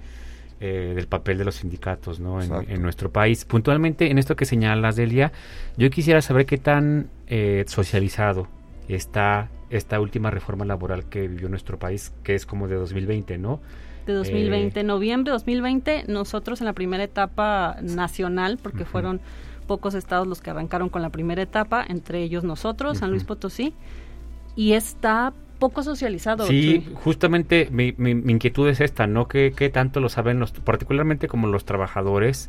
eh, 0.60 0.92
del 0.94 1.06
papel 1.06 1.38
de 1.38 1.44
los 1.44 1.56
sindicatos, 1.56 2.20
¿no? 2.20 2.42
En, 2.42 2.82
nuestro 2.82 3.10
país. 3.10 3.44
Puntualmente, 3.44 4.10
en 4.10 4.18
esto 4.18 4.36
que 4.36 4.44
señalas, 4.44 4.96
Delia, 4.96 5.32
yo 5.76 5.90
quisiera 5.90 6.20
saber 6.22 6.46
qué 6.46 6.58
tan 6.58 7.08
eh, 7.26 7.64
socializado 7.66 8.48
está 8.88 9.50
esta 9.70 10.00
última 10.00 10.30
reforma 10.30 10.64
laboral 10.64 11.04
que 11.04 11.28
vivió 11.28 11.48
nuestro 11.48 11.78
país, 11.78 12.12
que 12.22 12.34
es 12.34 12.46
como 12.46 12.68
de 12.68 12.76
2020, 12.76 13.38
¿no? 13.38 13.60
de 14.08 14.14
2020, 14.14 14.80
Eh, 14.80 14.84
noviembre 14.84 15.30
de 15.30 15.34
2020, 15.34 16.04
nosotros 16.08 16.60
en 16.60 16.66
la 16.66 16.72
primera 16.72 17.04
etapa 17.04 17.76
nacional, 17.82 18.58
porque 18.60 18.84
fueron 18.84 19.20
pocos 19.66 19.94
estados 19.94 20.26
los 20.26 20.40
que 20.40 20.50
arrancaron 20.50 20.88
con 20.88 21.02
la 21.02 21.10
primera 21.10 21.42
etapa, 21.42 21.84
entre 21.86 22.22
ellos 22.22 22.42
nosotros, 22.42 22.98
San 22.98 23.10
Luis. 23.10 23.24
Potosí, 23.24 23.74
y 24.56 24.72
está 24.72 25.32
poco 25.58 25.82
socializado. 25.82 26.46
Sí, 26.46 26.84
justamente 27.04 27.68
mi, 27.70 27.94
mi- 27.96 28.14
mi 28.14 28.32
inquietud 28.32 28.68
es 28.68 28.80
esta, 28.80 29.06
¿no? 29.06 29.28
¿Qué, 29.28 29.52
qué 29.56 29.70
tanto 29.70 30.00
lo 30.00 30.08
saben 30.08 30.38
los, 30.40 30.52
particularmente 30.52 31.28
como 31.28 31.46
los 31.48 31.64
trabajadores 31.64 32.48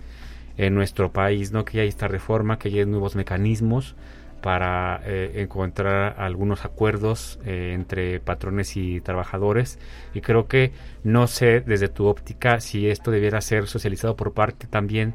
en 0.58 0.76
nuestro 0.76 1.12
país, 1.12 1.52
¿no? 1.52 1.65
Que 1.65 1.78
ya 1.78 1.82
hay 1.84 1.89
esta 1.89 2.08
reforma, 2.08 2.60
que 2.60 2.69
hay 2.69 2.86
nuevos 2.86 3.15
mecanismos 3.15 3.95
para 4.41 5.02
eh, 5.06 5.41
encontrar 5.41 6.15
algunos 6.17 6.63
acuerdos 6.63 7.39
eh, 7.45 7.72
entre 7.74 8.22
patrones 8.22 8.78
y 8.78 9.02
trabajadores 9.02 9.80
y 10.13 10.22
creo 10.22 10.48
que 10.48 10.72
no 11.04 11.28
sé 11.28 11.60
desde 11.60 11.89
tu 11.89 12.06
óptica 12.06 12.62
si 12.62 12.88
esto 12.88 13.12
debiera 13.12 13.41
ser 13.41 13.67
socializado 13.67 14.15
por 14.15 14.32
parte 14.32 14.65
también 14.67 15.13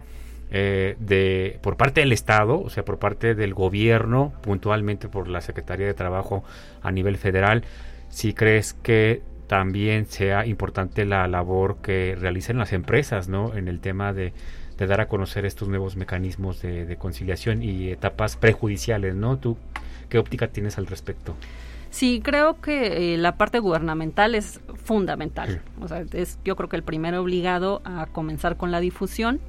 eh, 0.57 0.95
de 1.01 1.59
por 1.63 1.77
parte 1.77 2.01
del 2.01 2.13
Estado, 2.13 2.61
o 2.61 2.71
sea, 2.71 2.85
por 2.85 3.01
parte 3.01 3.35
del 3.35 3.55
gobierno, 3.55 4.33
puntualmente 4.41 5.09
por 5.09 5.27
la 5.27 5.41
Secretaría 5.41 5.85
de 5.85 5.95
Trabajo 5.95 6.45
a 6.81 6.93
nivel 6.93 7.17
federal, 7.17 7.65
si 8.09 8.35
crees 8.35 8.73
que 8.73 9.21
también 9.49 10.07
sea 10.07 10.47
importante 10.47 11.07
la 11.07 11.27
labor 11.27 11.79
que 11.83 12.17
realicen 12.17 12.57
las 12.57 12.73
empresas, 12.73 13.29
¿no? 13.29 13.57
En 13.57 13.67
el 13.67 13.81
tema 13.81 14.13
de, 14.13 14.33
de 14.79 14.87
dar 14.87 15.01
a 15.01 15.09
conocer 15.09 15.45
estos 15.45 15.67
nuevos 15.67 15.97
mecanismos 15.97 16.63
de, 16.63 16.97
conciliación 17.01 17.61
y 17.61 17.91
etapas 17.91 18.37
prejudiciales, 18.37 19.17
¿no? 19.17 19.39
¿Tú 19.39 19.59
qué 20.09 20.19
óptica 20.19 20.47
tienes 20.47 20.79
al 20.79 20.87
respecto? 20.87 21.35
Sí, 21.91 22.21
creo 22.23 22.61
que 22.61 23.15
eh, 23.15 23.19
la 23.19 23.37
parte 23.37 23.59
gubernamental 23.59 24.37
es 24.37 24.61
fundamental. 24.85 25.63
O 25.81 25.89
sea, 25.89 26.05
es 26.13 26.39
yo 26.45 26.55
creo 26.55 26.69
que 26.69 26.77
el 26.77 26.85
primero 26.85 27.21
obligado 27.23 27.83
a 27.85 28.07
comenzar 28.07 28.57
con 28.57 28.71
la 28.71 28.79
difusión 28.79 29.41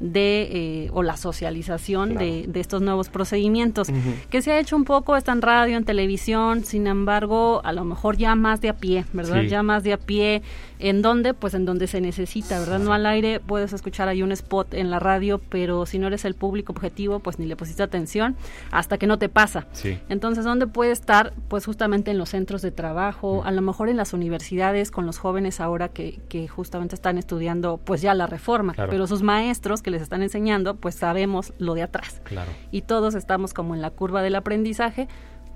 de 0.00 0.48
eh, 0.50 0.90
o 0.92 1.02
la 1.02 1.16
socialización 1.16 2.16
de, 2.16 2.46
de, 2.48 2.60
estos 2.60 2.82
nuevos 2.82 3.08
procedimientos. 3.08 3.88
Que 4.30 4.42
se 4.42 4.52
ha 4.52 4.58
hecho 4.58 4.76
un 4.76 4.84
poco 4.84 5.16
está 5.16 5.32
en 5.32 5.42
radio 5.42 5.76
en 5.76 5.84
televisión 5.84 6.64
sin 6.64 6.86
embargo 6.86 7.60
a 7.64 7.72
lo 7.72 7.84
mejor 7.84 8.16
ya 8.16 8.34
más 8.34 8.60
de 8.60 8.68
a 8.70 8.74
pie 8.74 9.04
verdad 9.12 9.42
ya 9.42 9.62
más 9.62 9.82
de 9.84 9.92
a 9.92 9.98
pie 9.98 10.42
¿En 10.84 11.00
dónde? 11.00 11.32
Pues 11.32 11.54
en 11.54 11.64
donde 11.64 11.86
se 11.86 12.02
necesita, 12.02 12.60
¿verdad? 12.60 12.78
No 12.78 12.92
al 12.92 13.06
aire, 13.06 13.40
puedes 13.40 13.72
escuchar 13.72 14.06
ahí 14.08 14.22
un 14.22 14.32
spot 14.32 14.74
en 14.74 14.90
la 14.90 14.98
radio, 14.98 15.40
pero 15.48 15.86
si 15.86 15.98
no 15.98 16.08
eres 16.08 16.26
el 16.26 16.34
público 16.34 16.74
objetivo, 16.74 17.20
pues 17.20 17.38
ni 17.38 17.46
le 17.46 17.56
pusiste 17.56 17.82
atención 17.82 18.36
hasta 18.70 18.98
que 18.98 19.06
no 19.06 19.18
te 19.18 19.30
pasa. 19.30 19.66
Sí. 19.72 19.98
Entonces, 20.10 20.44
¿dónde 20.44 20.66
puede 20.66 20.92
estar? 20.92 21.32
Pues 21.48 21.64
justamente 21.64 22.10
en 22.10 22.18
los 22.18 22.28
centros 22.28 22.60
de 22.60 22.70
trabajo, 22.70 23.40
mm. 23.42 23.46
a 23.46 23.50
lo 23.52 23.62
mejor 23.62 23.88
en 23.88 23.96
las 23.96 24.12
universidades, 24.12 24.90
con 24.90 25.06
los 25.06 25.16
jóvenes 25.16 25.58
ahora 25.58 25.88
que, 25.88 26.20
que 26.28 26.48
justamente 26.48 26.94
están 26.94 27.16
estudiando, 27.16 27.78
pues 27.78 28.02
ya 28.02 28.12
la 28.12 28.26
reforma, 28.26 28.74
pero 28.76 29.06
sus 29.06 29.22
maestros 29.22 29.80
que 29.80 29.90
les 29.90 30.02
están 30.02 30.22
enseñando, 30.22 30.76
pues 30.76 30.96
sabemos 30.96 31.54
lo 31.56 31.72
de 31.72 31.84
atrás. 31.84 32.20
Claro. 32.24 32.50
Y 32.70 32.82
todos 32.82 33.14
estamos 33.14 33.54
como 33.54 33.74
en 33.74 33.80
la 33.80 33.88
curva 33.88 34.20
del 34.20 34.34
aprendizaje, 34.34 35.08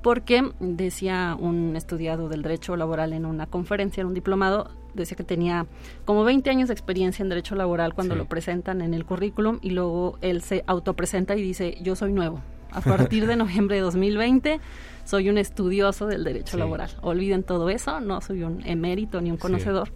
porque 0.03 0.53
decía 0.61 1.37
un 1.39 1.77
estudiado 1.77 2.29
del 2.29 2.43
derecho 2.43 2.77
laboral 2.77 3.13
en 3.13 3.27
una 3.27 3.47
conferencia, 3.47 4.01
en 4.01 4.07
un 4.07 4.15
diplomado, 4.15 4.71
decía 4.95 5.17
que 5.17 5.25
tenía 5.25 5.67
como 6.05 6.25
20 6.25 6.51
años 6.51 6.69
de 6.69 6.75
experiencia 6.75 7.23
en 7.23 7.29
derecho 7.29 7.55
laboral 7.55 7.95
cuando 7.95 8.15
lo 8.15 8.27
presentan 8.27 8.81
en 8.81 8.95
el 8.95 9.05
currículum 9.05 9.59
y 9.63 9.71
luego 9.71 10.19
él 10.21 10.43
se 10.43 10.65
autopresenta 10.67 11.37
y 11.37 11.43
dice, 11.43 11.77
yo 11.83 11.97
soy 11.97 12.13
nuevo. 12.13 12.41
A 12.71 12.81
partir 12.81 13.27
de 13.27 13.37
noviembre 13.37 13.77
de 13.77 13.83
2020 13.83 14.61
soy 15.05 15.29
un 15.31 15.39
estudioso 15.39 16.07
del 16.07 16.25
derecho 16.25 16.59
laboral. 16.59 16.91
Olviden 17.01 17.43
todo 17.43 17.71
eso, 17.71 18.01
no 18.01 18.21
soy 18.21 18.43
un 18.43 18.65
emérito 18.67 19.21
ni 19.21 19.31
un 19.31 19.39
conocedor, 19.39 19.91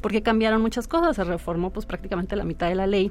porque 0.00 0.22
cambiaron 0.22 0.62
muchas 0.62 0.86
cosas, 0.86 1.16
se 1.16 1.24
reformó 1.24 1.70
pues 1.70 1.86
prácticamente 1.86 2.36
la 2.36 2.44
mitad 2.44 2.68
de 2.68 2.76
la 2.76 2.86
ley 2.86 3.10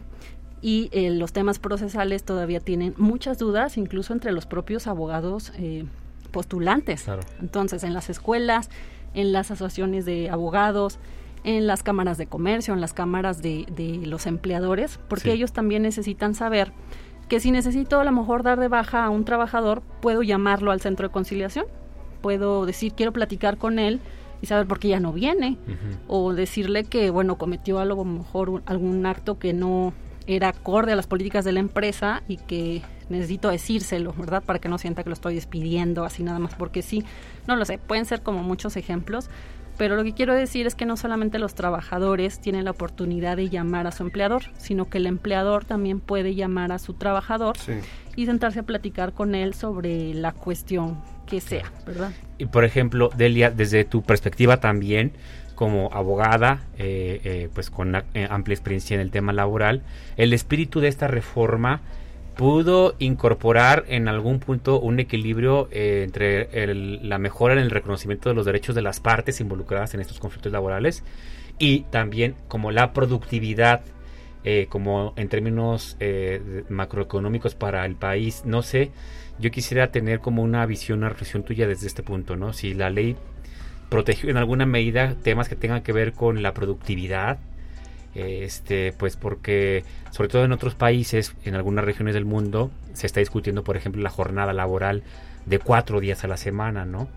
y 0.61 0.89
eh, 0.91 1.09
los 1.09 1.33
temas 1.33 1.59
procesales 1.59 2.23
todavía 2.23 2.59
tienen 2.59 2.93
muchas 2.97 3.37
dudas, 3.37 3.77
incluso 3.77 4.13
entre 4.13 4.31
los 4.31 4.45
propios 4.45 4.87
abogados 4.87 5.51
eh, 5.57 5.85
postulantes. 6.31 7.05
Entonces, 7.41 7.83
en 7.83 7.93
las 7.93 8.09
escuelas, 8.09 8.69
en 9.13 9.33
las 9.33 9.51
asociaciones 9.51 10.05
de 10.05 10.29
abogados, 10.29 10.99
en 11.43 11.67
las 11.67 11.83
cámaras 11.83 12.17
de 12.17 12.27
comercio, 12.27 12.73
en 12.73 12.81
las 12.81 12.93
cámaras 12.93 13.41
de, 13.41 13.65
de 13.75 14.05
los 14.05 14.27
empleadores, 14.27 14.99
porque 15.07 15.31
ellos 15.31 15.51
también 15.51 15.81
necesitan 15.83 16.35
saber 16.35 16.71
que 17.27 17.39
si 17.39 17.51
necesito 17.51 17.99
a 17.99 18.03
lo 18.03 18.11
mejor 18.11 18.43
dar 18.43 18.59
de 18.59 18.67
baja 18.67 19.05
a 19.05 19.09
un 19.09 19.25
trabajador, 19.25 19.81
puedo 20.01 20.21
llamarlo 20.21 20.71
al 20.71 20.81
centro 20.81 21.07
de 21.07 21.13
conciliación, 21.13 21.65
puedo 22.21 22.65
decir 22.65 22.93
quiero 22.93 23.13
platicar 23.13 23.57
con 23.57 23.79
él 23.79 23.99
y 24.41 24.47
saber 24.47 24.67
por 24.67 24.79
qué 24.79 24.89
ya 24.89 24.99
no 24.99 25.13
viene, 25.13 25.57
o 26.07 26.33
decirle 26.33 26.83
que, 26.83 27.09
bueno, 27.09 27.37
cometió 27.37 27.79
algo, 27.79 28.01
a 28.01 28.05
lo 28.05 28.11
mejor 28.11 28.63
algún 28.65 29.05
acto 29.05 29.37
que 29.37 29.53
no 29.53 29.93
era 30.27 30.49
acorde 30.49 30.91
a 30.91 30.95
las 30.95 31.07
políticas 31.07 31.45
de 31.45 31.51
la 31.51 31.59
empresa 31.59 32.23
y 32.27 32.37
que 32.37 32.81
necesito 33.09 33.49
decírselo, 33.49 34.13
¿verdad? 34.17 34.43
Para 34.43 34.59
que 34.59 34.69
no 34.69 34.77
sienta 34.77 35.03
que 35.03 35.09
lo 35.09 35.13
estoy 35.13 35.35
despidiendo 35.35 36.05
así 36.05 36.23
nada 36.23 36.39
más 36.39 36.55
porque 36.55 36.81
sí. 36.81 37.03
No 37.47 37.55
lo 37.55 37.65
sé, 37.65 37.77
pueden 37.77 38.05
ser 38.05 38.23
como 38.23 38.41
muchos 38.41 38.77
ejemplos, 38.77 39.29
pero 39.81 39.95
lo 39.95 40.03
que 40.03 40.13
quiero 40.13 40.35
decir 40.35 40.67
es 40.67 40.75
que 40.75 40.85
no 40.85 40.95
solamente 40.95 41.39
los 41.39 41.55
trabajadores 41.55 42.39
tienen 42.39 42.65
la 42.65 42.69
oportunidad 42.69 43.35
de 43.35 43.49
llamar 43.49 43.87
a 43.87 43.91
su 43.91 44.03
empleador, 44.03 44.43
sino 44.59 44.91
que 44.91 44.99
el 44.99 45.07
empleador 45.07 45.65
también 45.65 45.99
puede 45.99 46.35
llamar 46.35 46.71
a 46.71 46.77
su 46.77 46.93
trabajador 46.93 47.55
y 48.15 48.27
sentarse 48.27 48.59
a 48.59 48.63
platicar 48.63 49.13
con 49.13 49.33
él 49.33 49.55
sobre 49.55 50.13
la 50.13 50.33
cuestión 50.33 51.01
que 51.25 51.41
sea, 51.41 51.71
¿verdad? 51.83 52.11
Y 52.37 52.45
por 52.45 52.63
ejemplo, 52.63 53.09
Delia, 53.17 53.49
desde 53.49 53.83
tu 53.83 54.03
perspectiva 54.03 54.57
también, 54.57 55.13
como 55.55 55.89
abogada, 55.91 56.61
eh, 56.77 57.19
eh, 57.23 57.49
pues 57.51 57.71
con 57.71 57.95
eh, 57.95 58.27
amplia 58.29 58.53
experiencia 58.53 58.93
en 58.93 59.01
el 59.01 59.09
tema 59.09 59.33
laboral, 59.33 59.81
el 60.15 60.33
espíritu 60.33 60.79
de 60.79 60.89
esta 60.89 61.07
reforma 61.07 61.81
pudo 62.35 62.95
incorporar 62.99 63.85
en 63.87 64.07
algún 64.07 64.39
punto 64.39 64.79
un 64.79 64.99
equilibrio 64.99 65.67
eh, 65.71 66.03
entre 66.03 66.75
la 67.03 67.17
mejora 67.17 67.53
en 67.53 67.59
el 67.59 67.69
reconocimiento 67.69 68.29
de 68.29 68.35
los 68.35 68.45
derechos 68.45 68.75
de 68.75 68.81
las 68.81 68.99
partes 68.99 69.41
involucradas 69.41 69.93
en 69.93 69.99
estos 69.99 70.19
conflictos 70.19 70.51
laborales 70.51 71.03
y 71.59 71.81
también 71.91 72.35
como 72.47 72.71
la 72.71 72.93
productividad 72.93 73.81
eh, 74.43 74.65
como 74.69 75.13
en 75.17 75.29
términos 75.29 75.97
eh, 75.99 76.63
macroeconómicos 76.69 77.53
para 77.53 77.85
el 77.85 77.95
país. 77.95 78.43
No 78.45 78.63
sé 78.63 78.91
yo 79.39 79.51
quisiera 79.51 79.91
tener 79.91 80.19
como 80.19 80.41
una 80.41 80.65
visión 80.65 80.99
una 80.99 81.09
reflexión 81.09 81.43
tuya 81.43 81.67
desde 81.67 81.87
este 81.87 82.03
punto 82.03 82.35
no 82.35 82.53
si 82.53 82.73
la 82.73 82.89
ley 82.89 83.15
protegió 83.89 84.29
en 84.29 84.37
alguna 84.37 84.65
medida 84.65 85.15
temas 85.21 85.49
que 85.49 85.55
tengan 85.55 85.81
que 85.81 85.93
ver 85.93 86.13
con 86.13 86.41
la 86.41 86.53
productividad 86.53 87.39
este 88.15 88.93
pues 88.93 89.15
porque 89.15 89.83
sobre 90.11 90.29
todo 90.29 90.43
en 90.43 90.51
otros 90.51 90.75
países 90.75 91.33
en 91.45 91.55
algunas 91.55 91.85
regiones 91.85 92.13
del 92.13 92.25
mundo 92.25 92.71
se 92.93 93.07
está 93.07 93.19
discutiendo 93.19 93.63
por 93.63 93.77
ejemplo 93.77 94.01
la 94.01 94.09
jornada 94.09 94.53
laboral 94.53 95.03
de 95.45 95.59
cuatro 95.59 95.99
días 95.99 96.23
a 96.23 96.27
la 96.27 96.37
semana 96.37 96.85
no 96.85 97.07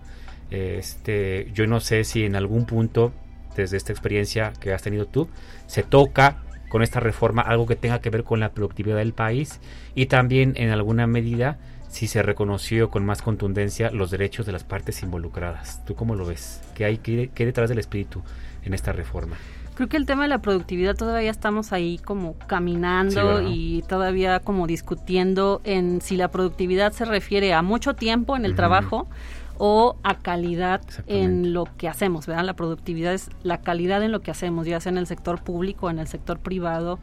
este 0.50 1.50
yo 1.52 1.66
no 1.66 1.80
sé 1.80 2.04
si 2.04 2.24
en 2.24 2.37
algún 2.37 2.64
punto 2.64 3.12
desde 3.57 3.76
esta 3.76 3.92
experiencia 3.92 4.52
que 4.61 4.72
has 4.72 4.83
tenido 4.83 5.07
tú 5.07 5.28
se 5.66 5.83
toca 5.83 6.42
con 6.68 6.83
esta 6.83 7.00
reforma 7.00 7.42
algo 7.42 7.66
que 7.66 7.76
tenga 7.76 8.00
que 8.00 8.11
ver 8.11 8.24
con 8.24 8.40
la 8.40 8.50
productividad 8.50 8.96
del 8.96 9.12
país 9.12 9.61
y 9.94 10.07
también 10.07 10.54
en 10.57 10.70
alguna 10.70 11.07
medida 11.07 11.59
si 11.94 12.09
se 12.09 12.22
reconoció 12.22 12.90
con 12.90 13.07
más 13.07 13.22
contundencia 13.22 13.92
los 13.92 14.11
derechos 14.11 14.46
de 14.46 14.50
las 14.50 14.64
partes 14.64 15.04
involucradas. 15.04 15.85
¿Tú 15.85 15.94
cómo 15.94 16.16
lo 16.16 16.26
ves? 16.26 16.61
¿Qué 16.74 16.85
hay 16.85 16.98
que, 16.98 17.30
detrás 17.37 17.68
del 17.68 17.78
espíritu 17.78 18.20
en 18.64 18.74
esta 18.74 18.92
reforma? 18.92 19.37
Creo 19.74 19.88
que 19.88 19.96
el 19.96 20.06
tema 20.06 20.22
de 20.22 20.28
la 20.28 20.38
productividad 20.38 20.94
todavía 20.94 21.30
estamos 21.30 21.72
ahí 21.72 21.98
como 21.98 22.38
caminando 22.46 23.42
y 23.42 23.82
todavía 23.88 24.38
como 24.38 24.68
discutiendo 24.68 25.60
en 25.64 26.00
si 26.00 26.16
la 26.16 26.28
productividad 26.28 26.92
se 26.92 27.04
refiere 27.04 27.52
a 27.54 27.62
mucho 27.62 27.94
tiempo 27.94 28.37
en 28.37 28.44
el 28.44 28.54
trabajo 28.54 29.08
o 29.58 29.96
a 30.04 30.18
calidad 30.18 30.80
en 31.08 31.52
lo 31.52 31.64
que 31.76 31.88
hacemos, 31.88 32.26
¿verdad? 32.26 32.44
La 32.44 32.54
productividad 32.54 33.14
es 33.14 33.30
la 33.42 33.62
calidad 33.62 34.02
en 34.04 34.12
lo 34.12 34.20
que 34.20 34.30
hacemos, 34.30 34.66
ya 34.66 34.78
sea 34.78 34.90
en 34.90 34.98
el 34.98 35.08
sector 35.08 35.42
público, 35.42 35.90
en 35.90 35.98
el 35.98 36.06
sector 36.06 36.38
privado 36.38 37.00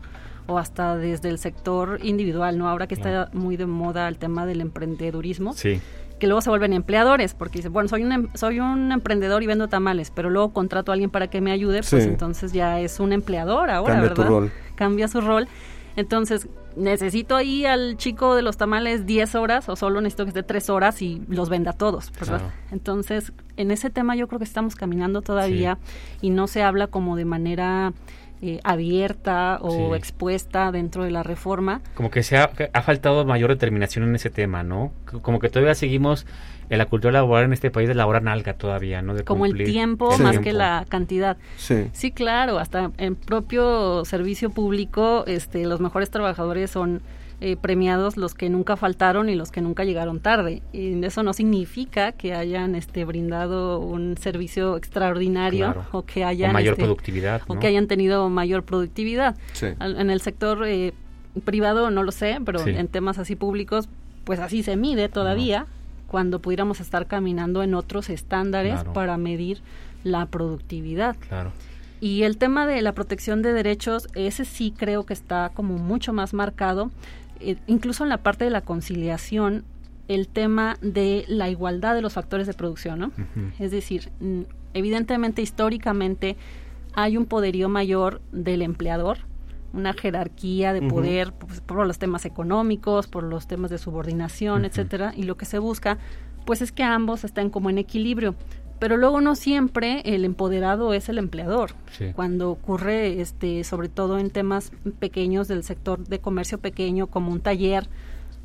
o 0.48 0.58
hasta 0.58 0.96
desde 0.96 1.28
el 1.28 1.40
sector 1.40 2.00
individual, 2.04 2.58
¿no? 2.58 2.70
Ahora 2.70 2.88
que 2.88 2.96
está 2.96 3.30
muy 3.34 3.58
de 3.58 3.66
moda 3.66 4.08
el 4.08 4.18
tema 4.18 4.46
del 4.46 4.62
emprendedurismo. 4.62 5.54
Sí 5.54 5.82
que 6.22 6.28
luego 6.28 6.42
se 6.42 6.52
vuelven 6.52 6.72
empleadores, 6.72 7.34
porque 7.34 7.58
dice, 7.58 7.70
bueno, 7.70 7.90
soy 7.90 8.04
un, 8.04 8.12
em, 8.12 8.28
soy 8.36 8.60
un 8.60 8.92
emprendedor 8.92 9.42
y 9.42 9.48
vendo 9.48 9.68
tamales, 9.70 10.12
pero 10.12 10.30
luego 10.30 10.54
contrato 10.54 10.92
a 10.92 10.94
alguien 10.94 11.10
para 11.10 11.32
que 11.32 11.42
me 11.42 11.52
ayude, 11.52 11.82
pues 11.82 12.06
entonces 12.06 12.54
ya 12.54 12.80
es 12.80 13.00
un 13.00 13.12
empleador 13.12 13.72
ahora, 13.72 13.96
Cambia 13.96 14.10
¿verdad? 14.10 14.24
Tu 14.24 14.30
rol. 14.30 14.52
Cambia 14.76 15.08
su 15.08 15.20
rol. 15.20 15.48
Entonces, 15.96 16.48
necesito 16.76 17.36
ahí 17.36 17.66
al 17.66 17.98
chico 17.98 18.36
de 18.36 18.44
los 18.44 18.56
tamales 18.56 19.08
10 19.08 19.34
horas 19.34 19.68
o 19.68 19.76
solo 19.76 20.00
necesito 20.00 20.26
que 20.26 20.30
esté 20.30 20.44
3 20.44 20.70
horas 20.70 21.02
y 21.02 21.24
los 21.28 21.50
venda 21.50 21.74
todos, 21.74 22.12
¿verdad? 22.20 22.42
Entonces, 22.72 23.34
en 23.58 23.72
ese 23.72 23.90
tema 23.90 24.16
yo 24.16 24.28
creo 24.28 24.38
que 24.38 24.46
estamos 24.46 24.76
caminando 24.76 25.24
todavía 25.24 25.80
y 26.22 26.30
no 26.30 26.46
se 26.46 26.62
habla 26.62 26.86
como 26.86 27.16
de 27.16 27.26
manera 27.26 27.94
eh, 28.42 28.60
abierta 28.64 29.60
o 29.62 29.96
expuesta 29.96 30.72
dentro 30.72 31.04
de 31.04 31.12
la 31.12 31.22
reforma. 31.22 31.82
Como 31.94 32.10
que 32.10 32.24
se 32.24 32.38
ha, 32.38 32.52
ha, 32.74 32.82
faltado 32.82 33.24
mayor 33.24 33.52
determinación 33.52 34.04
en 34.04 34.16
ese 34.16 34.30
tema, 34.30 34.64
¿no? 34.64 34.92
Como 35.22 35.40
que 35.40 35.50
todavía 35.50 35.76
seguimos 35.76 36.26
en 36.72 36.78
la 36.78 36.86
cultura 36.86 37.12
laboral 37.12 37.46
en 37.46 37.54
este 37.54 37.70
país 37.70 37.88
de 37.88 37.94
la 37.96 38.08
hora 38.08 38.20
nalga 38.20 38.54
todavía, 38.54 39.02
¿no? 39.02 39.14
De 39.14 39.24
Como 39.24 39.46
el 39.46 39.64
tiempo 39.64 40.18
más 40.18 40.40
que 40.40 40.54
la 40.54 40.86
cantidad. 40.90 41.38
Sí. 41.58 41.90
sí, 41.92 42.12
claro, 42.12 42.58
hasta 42.58 42.92
en 42.98 43.16
propio 43.16 44.06
servicio 44.06 44.50
público, 44.50 45.24
este, 45.28 45.66
los 45.66 45.80
mejores 45.80 46.10
trabajadores 46.10 46.72
son 46.72 47.02
eh, 47.44 47.58
premiados 47.60 48.18
los 48.18 48.36
que 48.36 48.52
nunca 48.52 48.78
faltaron 48.78 49.28
y 49.28 49.34
los 49.34 49.50
que 49.50 49.62
nunca 49.62 49.84
llegaron 49.84 50.20
tarde. 50.20 50.62
Y 50.74 51.04
eso 51.04 51.24
no 51.24 51.34
significa 51.34 52.12
que 52.12 52.36
hayan 52.36 52.76
este, 52.76 53.04
brindado 53.04 53.80
un 53.80 54.16
servicio 54.18 54.78
extraordinario 54.78 55.84
o 55.92 56.04
que 56.04 56.24
hayan... 56.24 56.54
mayor 56.54 56.74
este, 56.74 56.84
productividad. 56.84 57.42
O 57.48 57.58
que 57.58 57.66
hayan 57.66 57.88
tenido 57.88 58.30
mayor 58.30 58.62
productividad. 58.62 59.36
En 59.80 60.12
el 60.12 60.22
sector 60.22 60.68
eh, 60.68 60.94
privado 61.44 61.90
no 61.90 62.04
lo 62.04 62.12
sé, 62.12 62.38
pero 62.46 62.64
en 62.68 62.88
temas 62.88 63.18
así 63.18 63.36
públicos, 63.36 63.90
pues 64.24 64.40
así 64.40 64.62
se 64.62 64.76
mide 64.76 65.10
todavía. 65.10 65.66
cuando 66.06 66.40
pudiéramos 66.44 66.80
estar 66.80 67.08
caminando 67.08 67.64
en 67.64 67.74
otros 67.74 68.12
estándares 68.12 68.84
para 68.94 69.18
medir 69.18 69.62
la 70.04 70.28
productividad. 70.28 71.16
Claro. 71.28 71.52
Y 72.02 72.24
el 72.24 72.38
tema 72.38 72.66
de 72.66 72.82
la 72.82 72.94
protección 72.94 73.44
de 73.44 73.54
derechos, 73.54 74.08
ese 74.16 74.44
sí 74.44 74.74
creo 74.76 75.06
que 75.06 75.14
está 75.14 75.52
como 75.54 75.78
mucho 75.78 76.14
más 76.14 76.34
marcado 76.34 76.90
eh, 77.42 77.58
incluso 77.68 78.04
en 78.04 78.10
la 78.10 78.18
parte 78.18 78.46
de 78.46 78.52
la 78.52 78.62
conciliación, 78.62 79.64
el 80.08 80.28
tema 80.28 80.78
de 80.82 81.26
la 81.28 81.50
igualdad 81.50 81.96
de 81.96 82.02
los 82.02 82.14
factores 82.14 82.48
de 82.48 82.54
producción, 82.54 83.00
¿no? 83.00 83.12
Es 83.60 83.72
decir, 83.72 84.12
evidentemente 84.74 85.42
históricamente 85.42 86.36
hay 86.94 87.16
un 87.16 87.26
poderío 87.26 87.70
mayor 87.70 88.22
del 88.32 88.62
empleador 88.62 89.20
una 89.74 89.94
jerarquía 89.94 90.74
de 90.74 90.82
poder 90.82 91.34
pues, 91.34 91.62
por 91.62 91.86
los 91.86 91.98
temas 91.98 92.26
económicos, 92.26 93.08
por 93.08 93.24
los 93.24 93.48
temas 93.48 93.72
de 93.72 93.78
subordinación, 93.78 94.66
etcétera, 94.66 95.14
y 95.16 95.24
lo 95.24 95.38
que 95.38 95.46
se 95.46 95.60
busca 95.60 95.98
pues 96.46 96.62
es 96.62 96.72
que 96.72 96.84
ambos 96.84 97.24
estén 97.24 97.50
como 97.50 97.70
en 97.70 97.78
equilibrio. 97.78 98.36
Pero 98.82 98.98
luego 98.98 99.22
no 99.22 99.36
siempre 99.36 100.02
el 100.06 100.26
empoderado 100.26 100.96
es 100.96 101.08
el 101.08 101.20
empleador. 101.20 101.76
Cuando 102.16 102.50
ocurre, 102.50 103.22
este, 103.22 103.64
sobre 103.64 103.90
todo 103.90 104.18
en 104.18 104.32
temas 104.32 104.72
pequeños 104.98 105.48
del 105.48 105.64
sector 105.64 106.04
de 106.08 106.18
comercio 106.18 106.58
pequeño, 106.58 107.06
como 107.06 107.32
un 107.32 107.42
taller 107.42 107.88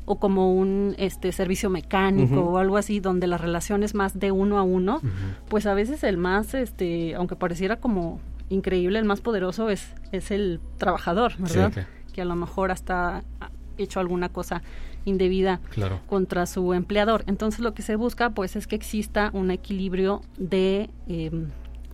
o 0.05 0.19
como 0.19 0.53
un 0.53 0.93
este 0.99 1.31
servicio 1.31 1.71
mecánico 1.71 2.41
o 2.41 2.59
algo 2.59 2.77
así 2.77 2.99
donde 2.99 3.25
la 3.25 3.39
relación 3.39 3.81
es 3.81 3.95
más 3.95 4.19
de 4.19 4.31
uno 4.31 4.59
a 4.59 4.61
uno, 4.61 5.01
pues 5.49 5.65
a 5.65 5.73
veces 5.73 6.03
el 6.03 6.17
más, 6.17 6.53
este, 6.53 7.15
aunque 7.15 7.35
pareciera 7.35 7.77
como 7.77 8.19
increíble, 8.49 8.99
el 8.99 9.05
más 9.05 9.21
poderoso 9.21 9.71
es, 9.71 9.95
es 10.11 10.29
el 10.29 10.59
trabajador, 10.77 11.33
¿verdad? 11.39 11.87
Que 12.13 12.21
a 12.21 12.25
lo 12.25 12.35
mejor 12.35 12.69
hasta 12.69 13.23
ha 13.39 13.49
hecho 13.77 13.99
alguna 13.99 14.29
cosa 14.29 14.61
indebida 15.05 15.61
contra 16.07 16.45
su 16.45 16.73
empleador. 16.73 17.23
Entonces 17.27 17.61
lo 17.61 17.73
que 17.73 17.81
se 17.81 17.95
busca 17.95 18.31
pues 18.31 18.55
es 18.55 18.67
que 18.67 18.75
exista 18.75 19.29
un 19.33 19.51
equilibrio 19.51 20.21
de, 20.37 20.89
em, 21.07 21.47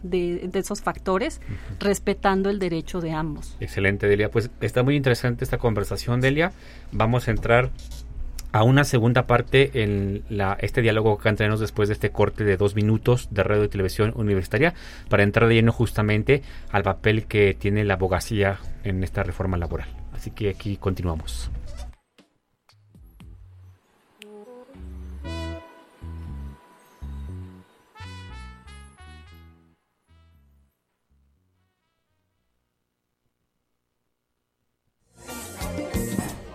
de, 0.03 0.49
esos 0.53 0.81
factores, 0.81 1.41
respetando 1.79 2.49
el 2.49 2.59
derecho 2.59 3.01
de 3.01 3.11
ambos. 3.11 3.55
Excelente, 3.59 4.07
Delia. 4.07 4.29
Pues 4.29 4.49
está 4.61 4.83
muy 4.83 4.95
interesante 4.95 5.43
esta 5.43 5.57
conversación, 5.57 6.21
Delia. 6.21 6.51
Vamos 6.91 7.27
a 7.27 7.31
entrar 7.31 7.71
a 8.51 8.63
una 8.63 8.83
segunda 8.83 9.25
parte 9.25 9.83
en 9.83 10.23
la, 10.29 10.55
este 10.61 10.81
diálogo 10.81 11.17
que 11.17 11.33
tenemos 11.33 11.59
después 11.59 11.89
de 11.89 11.93
este 11.93 12.11
corte 12.11 12.43
de 12.43 12.55
dos 12.55 12.75
minutos 12.75 13.29
de 13.31 13.41
radio 13.41 13.63
y 13.63 13.67
televisión 13.67 14.13
universitaria 14.15 14.75
para 15.09 15.23
entrar 15.23 15.49
de 15.49 15.55
lleno 15.55 15.71
justamente 15.71 16.43
al 16.71 16.83
papel 16.83 17.25
que 17.25 17.55
tiene 17.55 17.83
la 17.83 17.95
abogacía 17.95 18.59
en 18.83 19.03
esta 19.03 19.23
reforma 19.23 19.57
laboral. 19.57 19.87
Así 20.13 20.29
que 20.29 20.49
aquí 20.49 20.77
continuamos. 20.77 21.49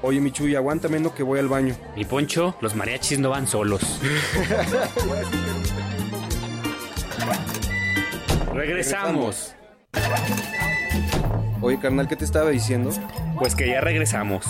Oye, 0.01 0.21
Michuy, 0.21 0.55
aguántame 0.55 1.01
no 1.01 1.13
que 1.13 1.25
voy 1.25 1.41
al 1.41 1.49
baño. 1.49 1.75
Mi 1.97 2.05
Poncho, 2.05 2.57
los 2.61 2.77
mariachis 2.77 3.19
no 3.19 3.31
van 3.31 3.49
solos. 3.49 3.83
Regresamos. 8.55 9.55
Oye, 11.61 11.81
carnal, 11.81 12.07
¿qué 12.07 12.15
te 12.15 12.25
estaba 12.25 12.51
diciendo? 12.51 12.91
Pues 13.39 13.57
que 13.57 13.67
ya 13.67 13.81
regresamos. 13.81 14.47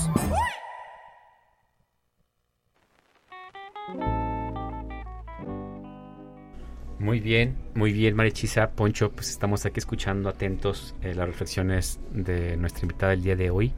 Muy 6.99 7.21
bien, 7.21 7.57
muy 7.75 7.93
bien, 7.93 8.15
Marichisa, 8.15 8.71
Poncho, 8.73 9.13
pues 9.13 9.31
estamos 9.31 9.65
aquí 9.65 9.79
escuchando 9.79 10.29
atentos 10.29 10.95
eh, 11.01 11.15
las 11.15 11.27
reflexiones 11.27 12.01
de 12.13 12.57
nuestra 12.59 12.83
invitada 12.83 13.13
del 13.13 13.23
día 13.23 13.37
de 13.37 13.49
hoy. 13.49 13.73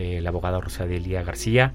Eh, 0.00 0.22
la 0.22 0.30
abogada 0.30 0.58
Rosadelia 0.60 1.22
García, 1.22 1.74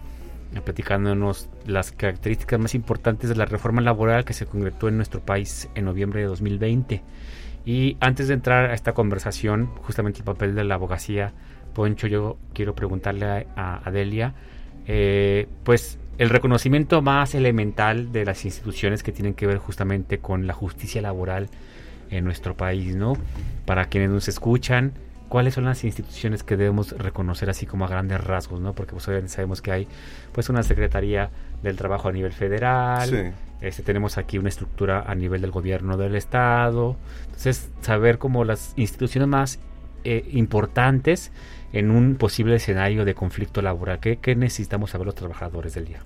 eh, 0.55 0.59
platicándonos 0.59 1.47
las 1.67 1.91
características 1.91 2.59
más 2.59 2.73
importantes 2.73 3.29
de 3.29 3.35
la 3.35 3.45
reforma 3.45 3.81
laboral 3.81 4.25
que 4.25 4.33
se 4.33 4.47
concretó 4.47 4.87
en 4.87 4.97
nuestro 4.97 5.21
país 5.21 5.69
en 5.75 5.85
noviembre 5.85 6.21
de 6.21 6.25
2020. 6.25 7.03
Y 7.67 7.97
antes 7.99 8.27
de 8.27 8.33
entrar 8.33 8.71
a 8.71 8.73
esta 8.73 8.93
conversación, 8.93 9.67
justamente 9.83 10.19
el 10.19 10.25
papel 10.25 10.55
de 10.55 10.63
la 10.63 10.73
abogacía, 10.73 11.33
Poncho, 11.75 12.07
yo 12.07 12.39
quiero 12.53 12.73
preguntarle 12.73 13.45
a, 13.55 13.81
Adelia, 13.87 14.33
eh, 14.87 15.47
pues 15.63 15.99
el 16.17 16.29
reconocimiento 16.29 17.03
más 17.03 17.35
elemental 17.35 18.11
de 18.11 18.25
las 18.25 18.43
instituciones 18.43 19.03
que 19.03 19.11
tienen 19.11 19.35
que 19.35 19.45
ver 19.45 19.59
justamente 19.59 20.17
con 20.17 20.47
la 20.47 20.53
justicia 20.53 20.99
laboral 20.99 21.47
en 22.09 22.25
nuestro 22.25 22.57
país, 22.57 22.95
¿no? 22.95 23.13
Para 23.65 23.85
quienes 23.85 24.09
nos 24.09 24.27
escuchan, 24.27 24.93
cuáles 25.29 25.53
son 25.53 25.65
las 25.65 25.83
instituciones 25.83 26.43
que 26.43 26.57
debemos 26.57 26.91
reconocer 26.91 27.49
así 27.49 27.65
como 27.65 27.85
a 27.85 27.87
grandes 27.87 28.23
rasgos, 28.23 28.59
¿no? 28.59 28.73
Porque 28.73 28.93
pues 28.93 29.07
obviamente 29.07 29.33
sabemos 29.33 29.61
que 29.61 29.71
hay 29.71 29.87
pues 30.31 30.49
una 30.49 30.63
Secretaría 30.63 31.29
del 31.63 31.75
Trabajo 31.75 32.09
a 32.09 32.11
nivel 32.11 32.31
federal, 32.31 33.33
este, 33.61 33.83
tenemos 33.83 34.17
aquí 34.17 34.37
una 34.37 34.49
estructura 34.49 35.03
a 35.07 35.15
nivel 35.15 35.41
del 35.41 35.51
gobierno 35.51 35.97
del 35.97 36.15
Estado, 36.15 36.97
entonces 37.25 37.69
saber 37.81 38.17
como 38.17 38.43
las 38.43 38.73
instituciones 38.75 39.27
más 39.27 39.59
eh, 40.03 40.27
importantes 40.31 41.31
en 41.73 41.91
un 41.91 42.15
posible 42.15 42.55
escenario 42.55 43.05
de 43.05 43.15
conflicto 43.15 43.61
laboral, 43.61 43.99
¿qué, 43.99 44.17
¿qué 44.17 44.35
necesitamos 44.35 44.91
saber 44.91 45.07
los 45.07 45.15
trabajadores 45.15 45.73
del 45.73 45.85
día? 45.85 46.03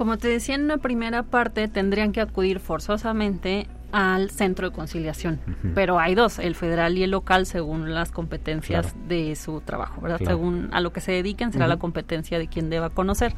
Como 0.00 0.16
te 0.16 0.28
decía 0.28 0.54
en 0.54 0.64
una 0.64 0.78
primera 0.78 1.24
parte, 1.24 1.68
tendrían 1.68 2.12
que 2.12 2.22
acudir 2.22 2.58
forzosamente 2.58 3.66
al 3.92 4.30
centro 4.30 4.70
de 4.70 4.74
conciliación. 4.74 5.38
Pero 5.74 5.98
hay 5.98 6.14
dos, 6.14 6.38
el 6.38 6.54
federal 6.54 6.96
y 6.96 7.02
el 7.02 7.10
local, 7.10 7.44
según 7.44 7.92
las 7.92 8.10
competencias 8.10 8.94
de 9.08 9.36
su 9.36 9.60
trabajo, 9.60 10.00
¿verdad? 10.00 10.22
Según 10.24 10.70
a 10.72 10.80
lo 10.80 10.94
que 10.94 11.02
se 11.02 11.12
dediquen, 11.12 11.52
será 11.52 11.68
la 11.68 11.76
competencia 11.76 12.38
de 12.38 12.48
quien 12.48 12.70
deba 12.70 12.88
conocer. 12.88 13.34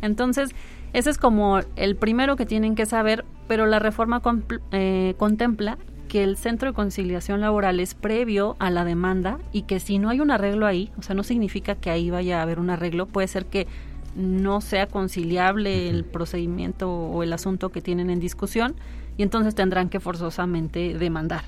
Entonces, 0.00 0.54
ese 0.92 1.10
es 1.10 1.18
como 1.18 1.58
el 1.74 1.96
primero 1.96 2.36
que 2.36 2.46
tienen 2.46 2.76
que 2.76 2.86
saber, 2.86 3.24
pero 3.48 3.66
la 3.66 3.80
reforma 3.80 4.22
eh, 4.70 5.16
contempla 5.18 5.76
que 6.06 6.22
el 6.22 6.36
centro 6.36 6.68
de 6.68 6.74
conciliación 6.76 7.40
laboral 7.40 7.80
es 7.80 7.96
previo 7.96 8.54
a 8.60 8.70
la 8.70 8.84
demanda 8.84 9.38
y 9.50 9.62
que 9.62 9.80
si 9.80 9.98
no 9.98 10.10
hay 10.10 10.20
un 10.20 10.30
arreglo 10.30 10.66
ahí, 10.66 10.92
o 10.98 11.02
sea, 11.02 11.16
no 11.16 11.24
significa 11.24 11.74
que 11.74 11.90
ahí 11.90 12.10
vaya 12.10 12.38
a 12.38 12.42
haber 12.42 12.60
un 12.60 12.70
arreglo, 12.70 13.06
puede 13.06 13.26
ser 13.26 13.46
que 13.46 13.66
no 14.16 14.60
sea 14.60 14.86
conciliable 14.86 15.88
el 15.88 16.04
procedimiento 16.04 16.90
o 16.90 17.22
el 17.22 17.32
asunto 17.32 17.70
que 17.70 17.82
tienen 17.82 18.10
en 18.10 18.18
discusión 18.18 18.74
y 19.16 19.22
entonces 19.22 19.54
tendrán 19.54 19.88
que 19.88 20.00
forzosamente 20.00 20.94
demandar. 20.98 21.44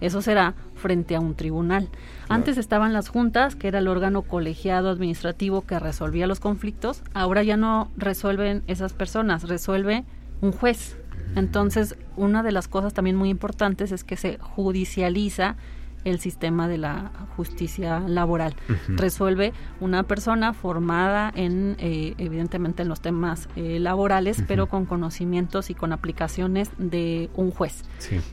Eso 0.00 0.22
será 0.22 0.54
frente 0.74 1.14
a 1.16 1.20
un 1.20 1.34
tribunal. 1.34 1.88
Antes 2.28 2.56
estaban 2.56 2.92
las 2.92 3.08
juntas, 3.08 3.56
que 3.56 3.68
era 3.68 3.80
el 3.80 3.88
órgano 3.88 4.22
colegiado 4.22 4.88
administrativo 4.90 5.62
que 5.62 5.78
resolvía 5.78 6.26
los 6.26 6.40
conflictos, 6.40 7.02
ahora 7.12 7.42
ya 7.42 7.56
no 7.56 7.90
resuelven 7.96 8.62
esas 8.68 8.92
personas, 8.92 9.48
resuelve 9.48 10.04
un 10.40 10.52
juez. 10.52 10.96
Entonces, 11.36 11.96
una 12.16 12.42
de 12.42 12.52
las 12.52 12.68
cosas 12.68 12.94
también 12.94 13.16
muy 13.16 13.28
importantes 13.28 13.92
es 13.92 14.02
que 14.02 14.16
se 14.16 14.38
judicializa 14.38 15.56
el 16.04 16.20
sistema 16.20 16.68
de 16.68 16.78
la 16.78 17.10
justicia 17.36 18.00
laboral. 18.00 18.54
Resuelve 18.88 19.52
una 19.80 20.02
persona 20.02 20.52
formada 20.52 21.32
en, 21.34 21.76
eh, 21.78 22.14
evidentemente, 22.18 22.82
en 22.82 22.88
los 22.88 23.00
temas 23.00 23.48
eh, 23.56 23.78
laborales, 23.80 24.42
pero 24.46 24.68
con 24.68 24.86
conocimientos 24.86 25.70
y 25.70 25.74
con 25.74 25.92
aplicaciones 25.92 26.70
de 26.78 27.30
un 27.34 27.50
juez. 27.50 27.84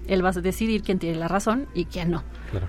Él 0.08 0.24
va 0.24 0.30
a 0.30 0.34
decidir 0.34 0.82
quién 0.84 1.00
tiene 1.00 1.18
la 1.18 1.28
razón 1.28 1.68
y 1.74 1.86
quién 1.86 2.12
no, 2.12 2.24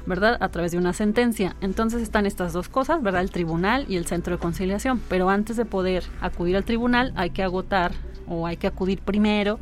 ¿verdad? 0.07 0.37
A 0.41 0.49
través 0.49 0.73
de 0.73 0.79
una 0.79 0.93
sentencia. 0.93 1.57
Entonces 1.61 2.03
están 2.03 2.27
estas 2.27 2.53
dos 2.53 2.69
cosas, 2.69 3.03
¿verdad? 3.03 3.23
El 3.23 3.31
tribunal 3.31 3.87
y 3.89 3.97
el 3.97 4.07
centro 4.07 4.37
de 4.37 4.41
conciliación. 4.41 5.01
Pero 5.09 5.31
antes 5.31 5.57
de 5.57 5.65
poder 5.65 6.05
acudir 6.21 6.57
al 6.57 6.65
tribunal 6.65 7.13
hay 7.17 7.31
que 7.31 7.43
agotar 7.43 7.93
o 8.29 8.47
hay 8.47 8.57
que 8.57 8.67
acudir 8.67 9.01
primero 9.01 9.59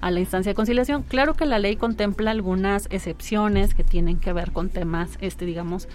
a 0.00 0.10
la 0.10 0.20
instancia 0.20 0.50
de 0.50 0.54
conciliación. 0.54 1.02
Claro 1.02 1.34
que 1.34 1.46
la 1.46 1.58
ley 1.58 1.76
contempla 1.76 2.30
algunas 2.30 2.86
excepciones 2.90 3.74
que 3.74 3.84
tienen 3.84 4.18
que 4.18 4.32
ver 4.32 4.52
con 4.52 4.68
temas, 4.68 5.16
este, 5.20 5.46
digamos, 5.46 5.88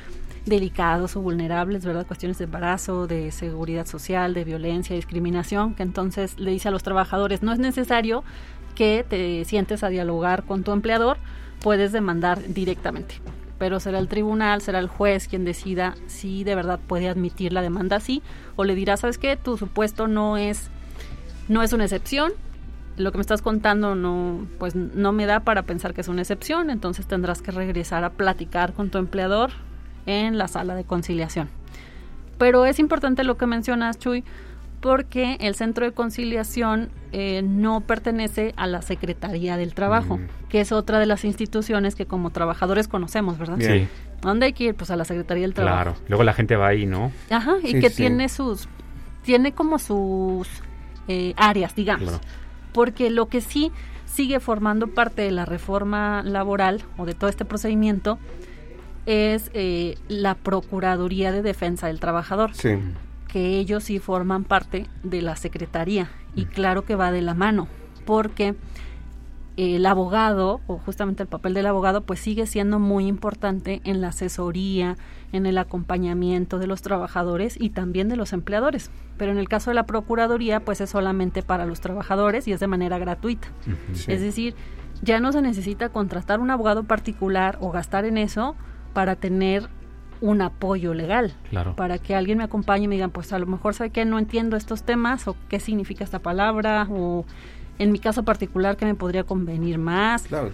delicados 0.45 1.15
o 1.15 1.21
vulnerables, 1.21 1.85
¿verdad? 1.85 2.07
Cuestiones 2.07 2.37
de 2.37 2.45
embarazo, 2.45 3.07
de 3.07 3.31
seguridad 3.31 3.85
social, 3.85 4.33
de 4.33 4.43
violencia, 4.43 4.95
discriminación, 4.95 5.75
que 5.75 5.83
entonces 5.83 6.39
le 6.39 6.51
dice 6.51 6.69
a 6.69 6.71
los 6.71 6.83
trabajadores, 6.83 7.43
no 7.43 7.53
es 7.53 7.59
necesario 7.59 8.23
que 8.75 9.05
te 9.07 9.45
sientes 9.45 9.83
a 9.83 9.89
dialogar 9.89 10.43
con 10.43 10.63
tu 10.63 10.71
empleador, 10.71 11.17
puedes 11.61 11.91
demandar 11.91 12.41
directamente. 12.47 13.15
Pero 13.59 13.79
será 13.79 13.99
el 13.99 14.07
tribunal, 14.07 14.61
será 14.61 14.79
el 14.79 14.87
juez 14.87 15.27
quien 15.27 15.45
decida 15.45 15.95
si 16.07 16.43
de 16.43 16.55
verdad 16.55 16.79
puede 16.87 17.09
admitir 17.09 17.53
la 17.53 17.61
demanda 17.61 17.97
así, 17.97 18.23
o 18.55 18.63
le 18.63 18.73
dirá, 18.73 18.97
¿sabes 18.97 19.17
qué? 19.17 19.35
Tu 19.35 19.57
supuesto 19.57 20.07
no 20.07 20.37
es 20.37 20.71
no 21.49 21.61
es 21.61 21.73
una 21.73 21.83
excepción. 21.83 22.31
Lo 22.95 23.11
que 23.11 23.17
me 23.17 23.21
estás 23.21 23.41
contando 23.41 23.95
no, 23.95 24.47
pues 24.57 24.75
no 24.75 25.11
me 25.11 25.25
da 25.25 25.41
para 25.41 25.63
pensar 25.63 25.93
que 25.93 26.01
es 26.01 26.07
una 26.07 26.21
excepción, 26.21 26.69
entonces 26.69 27.07
tendrás 27.07 27.41
que 27.41 27.51
regresar 27.51 28.03
a 28.03 28.11
platicar 28.11 28.73
con 28.73 28.89
tu 28.89 28.97
empleador 28.97 29.51
en 30.05 30.37
la 30.37 30.47
sala 30.47 30.75
de 30.75 30.83
conciliación. 30.83 31.49
Pero 32.37 32.65
es 32.65 32.79
importante 32.79 33.23
lo 33.23 33.37
que 33.37 33.45
mencionas, 33.45 33.99
Chuy, 33.99 34.23
porque 34.81 35.37
el 35.41 35.55
centro 35.55 35.85
de 35.85 35.91
conciliación 35.91 36.89
eh, 37.11 37.41
no 37.43 37.81
pertenece 37.81 38.53
a 38.55 38.67
la 38.67 38.81
Secretaría 38.81 39.57
del 39.57 39.73
Trabajo, 39.73 40.17
mm. 40.17 40.27
que 40.49 40.61
es 40.61 40.71
otra 40.71 40.99
de 40.99 41.05
las 41.05 41.25
instituciones 41.25 41.95
que 41.95 42.05
como 42.05 42.29
trabajadores 42.29 42.87
conocemos, 42.87 43.37
¿verdad? 43.37 43.57
Sí. 43.59 43.87
¿Dónde 44.21 44.47
hay 44.47 44.53
que 44.53 44.65
ir? 44.65 44.75
Pues 44.75 44.91
a 44.91 44.95
la 44.95 45.05
Secretaría 45.05 45.43
del 45.43 45.53
Trabajo. 45.53 45.75
Claro, 45.75 45.95
luego 46.07 46.23
la 46.23 46.33
gente 46.33 46.55
va 46.55 46.67
ahí, 46.67 46.85
¿no? 46.85 47.11
Ajá, 47.29 47.55
y 47.63 47.79
que 47.79 47.89
tiene 47.89 48.29
sus, 48.29 48.67
tiene 49.23 49.53
como 49.53 49.79
sus 49.79 50.47
eh, 51.07 51.33
áreas, 51.37 51.75
digamos. 51.75 52.19
Porque 52.73 53.09
lo 53.09 53.27
que 53.27 53.41
sí 53.41 53.71
sigue 54.05 54.39
formando 54.39 54.87
parte 54.87 55.21
de 55.21 55.31
la 55.31 55.45
reforma 55.45 56.23
laboral 56.23 56.83
o 56.97 57.05
de 57.05 57.13
todo 57.13 57.29
este 57.29 57.45
procedimiento 57.45 58.19
es 59.05 59.49
eh, 59.53 59.97
la 60.07 60.35
Procuraduría 60.35 61.31
de 61.31 61.41
Defensa 61.41 61.87
del 61.87 61.99
Trabajador. 61.99 62.53
Sí. 62.53 62.77
Que 63.31 63.57
ellos 63.57 63.83
sí 63.83 63.99
forman 63.99 64.43
parte 64.43 64.87
de 65.03 65.21
la 65.21 65.35
Secretaría. 65.35 66.09
Y 66.35 66.45
claro 66.45 66.83
que 66.83 66.95
va 66.95 67.11
de 67.11 67.21
la 67.21 67.33
mano, 67.33 67.67
porque 68.05 68.55
el 69.57 69.85
abogado, 69.85 70.61
o 70.67 70.77
justamente 70.77 71.23
el 71.23 71.27
papel 71.27 71.53
del 71.53 71.65
abogado, 71.65 72.01
pues 72.01 72.21
sigue 72.21 72.45
siendo 72.47 72.79
muy 72.79 73.07
importante 73.07 73.81
en 73.83 73.99
la 73.99 74.09
asesoría, 74.09 74.95
en 75.33 75.45
el 75.45 75.57
acompañamiento 75.57 76.59
de 76.59 76.67
los 76.67 76.81
trabajadores 76.81 77.57
y 77.59 77.71
también 77.71 78.07
de 78.07 78.15
los 78.15 78.31
empleadores. 78.31 78.89
Pero 79.17 79.33
en 79.33 79.37
el 79.37 79.49
caso 79.49 79.69
de 79.69 79.75
la 79.75 79.85
Procuraduría, 79.85 80.61
pues 80.61 80.79
es 80.79 80.91
solamente 80.91 81.43
para 81.43 81.65
los 81.65 81.81
trabajadores 81.81 82.47
y 82.47 82.53
es 82.53 82.61
de 82.61 82.67
manera 82.67 82.99
gratuita. 82.99 83.49
Sí. 83.91 84.11
Es 84.11 84.21
decir, 84.21 84.55
ya 85.01 85.19
no 85.19 85.33
se 85.33 85.41
necesita 85.41 85.89
contratar 85.89 86.39
un 86.39 86.51
abogado 86.51 86.83
particular 86.85 87.57
o 87.59 87.69
gastar 87.69 88.05
en 88.05 88.17
eso 88.17 88.55
para 88.93 89.15
tener 89.17 89.69
un 90.21 90.41
apoyo 90.41 90.93
legal. 90.93 91.33
Claro. 91.49 91.75
Para 91.75 91.97
que 91.97 92.15
alguien 92.15 92.37
me 92.37 92.43
acompañe 92.43 92.85
y 92.85 92.87
me 92.87 92.95
digan, 92.95 93.11
pues 93.11 93.31
a 93.33 93.39
lo 93.39 93.45
mejor 93.45 93.73
sabe 93.73 93.89
que 93.89 94.05
no 94.05 94.19
entiendo 94.19 94.57
estos 94.57 94.83
temas 94.83 95.27
o 95.27 95.35
qué 95.47 95.59
significa 95.59 96.03
esta 96.03 96.19
palabra 96.19 96.87
o 96.89 97.25
en 97.77 97.91
mi 97.91 97.99
caso 97.99 98.23
particular 98.23 98.77
que 98.77 98.85
me 98.85 98.95
podría 98.95 99.23
convenir 99.23 99.77
más. 99.77 100.23
Claro. 100.23 100.51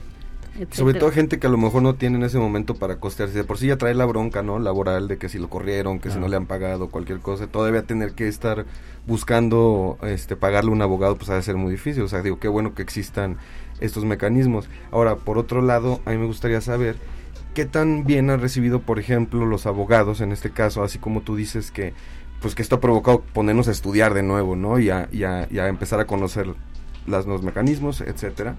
etcétera. 0.53 0.75
Sobre 0.75 0.93
todo 0.99 1.11
gente 1.11 1.39
que 1.39 1.47
a 1.47 1.49
lo 1.49 1.57
mejor 1.57 1.81
no 1.81 1.95
tiene 1.95 2.17
en 2.17 2.23
ese 2.23 2.37
momento 2.37 2.75
para 2.75 2.97
costearse. 2.99 3.35
De 3.35 3.43
por 3.43 3.57
sí 3.57 3.67
ya 3.67 3.77
trae 3.77 3.95
la 3.95 4.05
bronca, 4.05 4.43
¿no? 4.43 4.59
Laboral, 4.59 5.07
de 5.07 5.17
que 5.17 5.27
si 5.27 5.39
lo 5.39 5.49
corrieron, 5.49 5.99
que 5.99 6.11
si 6.11 6.19
no 6.19 6.27
le 6.27 6.37
han 6.37 6.45
pagado, 6.45 6.89
cualquier 6.89 7.19
cosa. 7.19 7.47
Todavía 7.47 7.83
tener 7.83 8.13
que 8.13 8.27
estar 8.27 8.65
buscando 9.07 9.97
este 10.03 10.35
pagarle 10.35 10.69
a 10.69 10.73
un 10.73 10.81
abogado, 10.81 11.15
pues 11.15 11.29
ha 11.29 11.35
de 11.35 11.41
ser 11.41 11.55
muy 11.55 11.71
difícil. 11.71 12.03
O 12.03 12.07
sea, 12.07 12.21
digo, 12.21 12.39
qué 12.39 12.47
bueno 12.47 12.75
que 12.75 12.83
existan 12.83 13.37
estos 13.79 14.05
mecanismos. 14.05 14.69
Ahora, 14.91 15.15
por 15.15 15.37
otro 15.37 15.61
lado, 15.61 15.99
a 16.05 16.11
mí 16.11 16.17
me 16.17 16.27
gustaría 16.27 16.61
saber 16.61 16.95
qué 17.55 17.65
tan 17.65 18.03
bien 18.05 18.29
han 18.29 18.39
recibido, 18.39 18.81
por 18.81 18.99
ejemplo, 18.99 19.45
los 19.47 19.65
abogados, 19.65 20.21
en 20.21 20.31
este 20.31 20.51
caso, 20.51 20.83
así 20.83 20.99
como 20.99 21.21
tú 21.21 21.35
dices 21.35 21.71
que 21.71 21.93
pues 22.41 22.53
que 22.53 22.61
esto 22.61 22.75
ha 22.75 22.79
provocado 22.81 23.21
ponernos 23.33 23.67
a 23.67 23.71
estudiar 23.71 24.13
de 24.13 24.21
nuevo, 24.21 24.55
¿no? 24.55 24.77
Y 24.77 24.91
a, 24.91 25.09
y 25.11 25.23
a, 25.23 25.47
y 25.49 25.57
a 25.57 25.67
empezar 25.67 25.99
a 25.99 26.05
conocer 26.05 26.47
las, 27.07 27.25
los 27.25 27.41
mecanismos, 27.41 28.01
etcétera. 28.01 28.55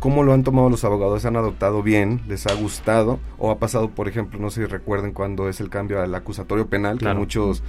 ¿Cómo 0.00 0.22
lo 0.24 0.32
han 0.32 0.42
tomado 0.42 0.68
los 0.68 0.84
abogados? 0.84 1.22
¿Se 1.22 1.28
han 1.28 1.36
adoptado 1.36 1.82
bien? 1.82 2.22
¿Les 2.26 2.46
ha 2.46 2.54
gustado? 2.54 3.20
¿O 3.38 3.50
ha 3.52 3.58
pasado, 3.58 3.90
por 3.90 4.08
ejemplo, 4.08 4.40
no 4.40 4.50
sé 4.50 4.62
si 4.62 4.66
recuerden 4.66 5.12
cuando 5.12 5.48
es 5.48 5.60
el 5.60 5.70
cambio 5.70 6.02
al 6.02 6.14
acusatorio 6.14 6.66
penal, 6.66 6.98
Claro. 6.98 7.14
que 7.14 7.20
muchos 7.20 7.62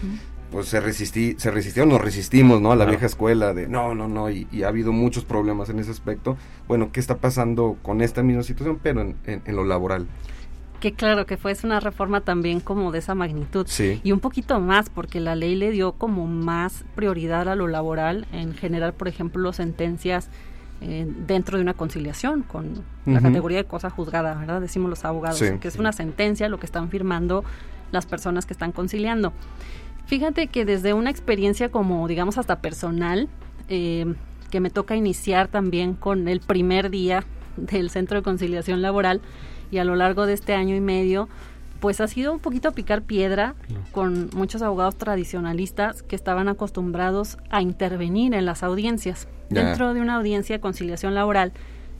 pues 0.52 0.68
se 0.68 0.80
resistí, 0.80 1.36
se 1.38 1.52
resistieron, 1.52 1.90
nos 1.90 2.02
resistimos, 2.02 2.62
¿no? 2.62 2.72
A 2.72 2.76
la 2.76 2.86
Claro. 2.86 2.92
vieja 2.92 3.06
escuela 3.08 3.54
de 3.54 3.68
no, 3.68 3.94
no, 3.94 4.08
no, 4.08 4.30
y, 4.30 4.48
y 4.52 4.64
ha 4.64 4.70
habido 4.70 4.92
muchos 4.94 5.26
problemas 5.26 5.70
en 5.70 5.80
ese 5.80 5.92
aspecto. 5.92 6.38
Bueno, 6.68 6.90
¿qué 6.92 7.00
está 7.00 7.18
pasando 7.18 7.78
con 7.82 8.02
esta 8.02 8.24
misma 8.24 8.44
situación, 8.44 8.80
pero 8.82 9.02
en, 9.02 9.16
en- 9.26 9.42
en 9.46 9.56
lo 9.56 9.64
laboral? 9.66 10.08
Que 10.80 10.94
claro, 10.94 11.26
que 11.26 11.38
fue 11.38 11.56
una 11.64 11.80
reforma 11.80 12.22
también 12.22 12.60
como 12.60 12.92
de 12.92 13.00
esa 13.00 13.16
magnitud. 13.16 13.66
Sí. 13.68 14.02
Y 14.04 14.12
un 14.12 14.20
poquito 14.20 14.60
más, 14.60 14.90
porque 14.90 15.20
la 15.20 15.36
ley 15.36 15.56
le 15.56 15.72
dio 15.72 15.94
como 15.94 16.28
más 16.28 16.84
prioridad 16.96 17.48
a 17.50 17.56
lo 17.56 17.68
laboral 17.68 18.28
en 18.32 18.54
generar, 18.54 18.94
por 18.94 19.08
ejemplo, 19.08 19.52
sentencias 19.54 20.30
eh, 20.82 21.08
dentro 21.26 21.58
de 21.58 21.64
una 21.64 21.74
conciliación 21.74 22.44
con 22.44 22.84
la 23.06 23.22
categoría 23.22 23.58
de 23.60 23.64
cosa 23.64 23.90
juzgada, 23.90 24.36
¿verdad? 24.36 24.60
Decimos 24.60 24.90
los 24.90 25.06
abogados, 25.06 25.40
Sí. 25.40 25.58
que 25.62 25.70
es 25.70 25.78
una 25.78 25.94
sentencia 25.94 26.50
lo 26.50 26.60
que 26.60 26.66
están 26.66 26.90
firmando 26.90 27.44
las 27.94 28.06
personas 28.06 28.46
que 28.46 28.52
están 28.54 28.74
conciliando. 28.74 29.32
Fíjate 30.06 30.48
que 30.48 30.66
desde 30.66 30.94
una 30.94 31.10
experiencia 31.10 31.70
como, 31.70 32.08
digamos, 32.08 32.38
hasta 32.38 32.60
personal, 32.60 33.30
eh, 33.70 34.14
que 34.52 34.60
me 34.60 34.70
toca 34.70 34.96
iniciar 34.96 35.48
también 35.48 35.94
con 35.94 36.28
el 36.28 36.42
primer 36.42 36.90
día 36.92 37.24
del 37.58 37.90
Centro 37.90 38.18
de 38.20 38.24
Conciliación 38.24 38.82
Laboral 38.82 39.22
y 39.72 39.78
a 39.80 39.84
lo 39.84 39.96
largo 39.96 40.26
de 40.26 40.34
este 40.34 40.54
año 40.54 40.76
y 40.76 40.82
medio, 40.82 41.28
pues 41.80 42.02
ha 42.02 42.08
sido 42.08 42.32
un 42.32 42.40
poquito 42.40 42.72
picar 42.72 43.02
piedra 43.04 43.54
con 43.92 44.30
muchos 44.34 44.62
abogados 44.62 44.96
tradicionalistas 44.96 46.04
que 46.04 46.16
estaban 46.16 46.48
acostumbrados 46.48 47.38
a 47.50 47.62
intervenir 47.62 48.34
en 48.34 48.46
las 48.46 48.64
audiencias. 48.64 49.28
Dentro 49.50 49.94
de 49.94 50.02
una 50.02 50.16
audiencia 50.16 50.56
de 50.56 50.60
conciliación 50.62 51.14
laboral, 51.14 51.52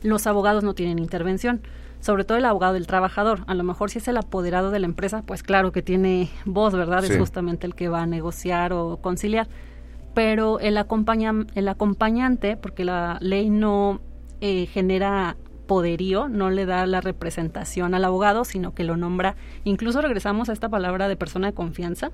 los 0.02 0.26
abogados 0.26 0.64
no 0.64 0.74
tienen 0.74 0.98
intervención, 0.98 1.60
sobre 2.00 2.24
todo 2.24 2.38
el 2.38 2.44
abogado 2.44 2.74
del 2.74 2.86
trabajador. 2.86 3.40
A 3.46 3.54
lo 3.54 3.62
mejor 3.62 3.90
si 3.90 3.98
es 3.98 4.08
el 4.08 4.16
apoderado 4.16 4.70
de 4.70 4.78
la 4.80 4.86
empresa, 4.86 5.22
pues 5.24 5.42
claro 5.42 5.70
que 5.72 5.82
tiene 5.82 6.28
voz, 6.44 6.74
¿verdad? 6.74 7.02
Sí. 7.04 7.12
Es 7.12 7.18
justamente 7.18 7.66
el 7.66 7.74
que 7.74 7.88
va 7.88 8.02
a 8.02 8.06
negociar 8.06 8.72
o 8.72 8.98
conciliar. 9.00 9.46
Pero 10.14 10.58
el, 10.60 10.78
acompaña- 10.78 11.46
el 11.54 11.68
acompañante, 11.68 12.56
porque 12.56 12.84
la 12.84 13.18
ley 13.20 13.50
no 13.50 14.00
eh, 14.40 14.66
genera 14.66 15.36
poderío, 15.66 16.28
no 16.28 16.50
le 16.50 16.66
da 16.66 16.86
la 16.86 17.00
representación 17.00 17.94
al 17.94 18.04
abogado, 18.04 18.44
sino 18.44 18.74
que 18.74 18.84
lo 18.84 18.96
nombra, 18.96 19.36
incluso 19.64 20.00
regresamos 20.00 20.48
a 20.48 20.52
esta 20.52 20.68
palabra 20.68 21.08
de 21.08 21.16
persona 21.16 21.48
de 21.48 21.54
confianza. 21.54 22.10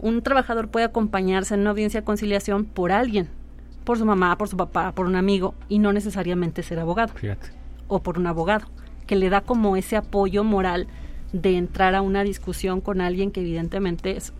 Un 0.00 0.22
trabajador 0.22 0.68
puede 0.68 0.86
acompañarse 0.86 1.54
en 1.54 1.60
una 1.60 1.70
audiencia 1.70 2.00
de 2.00 2.04
conciliación 2.04 2.64
por 2.64 2.92
alguien, 2.92 3.28
por 3.84 3.98
su 3.98 4.06
mamá, 4.06 4.36
por 4.38 4.48
su 4.48 4.56
papá, 4.56 4.92
por 4.92 5.06
un 5.06 5.16
amigo, 5.16 5.54
y 5.68 5.78
no 5.78 5.92
necesariamente 5.92 6.62
ser 6.62 6.78
abogado 6.78 7.12
Fíjate. 7.14 7.48
o 7.88 8.02
por 8.02 8.18
un 8.18 8.26
abogado, 8.26 8.66
que 9.06 9.16
le 9.16 9.28
da 9.28 9.40
como 9.42 9.76
ese 9.76 9.96
apoyo 9.96 10.44
moral 10.44 10.86
de 11.32 11.56
entrar 11.56 11.94
a 11.94 12.02
una 12.02 12.22
discusión 12.22 12.80
con 12.80 13.00
alguien 13.00 13.30
que 13.30 13.40
evidentemente 13.40 14.16
es 14.16 14.32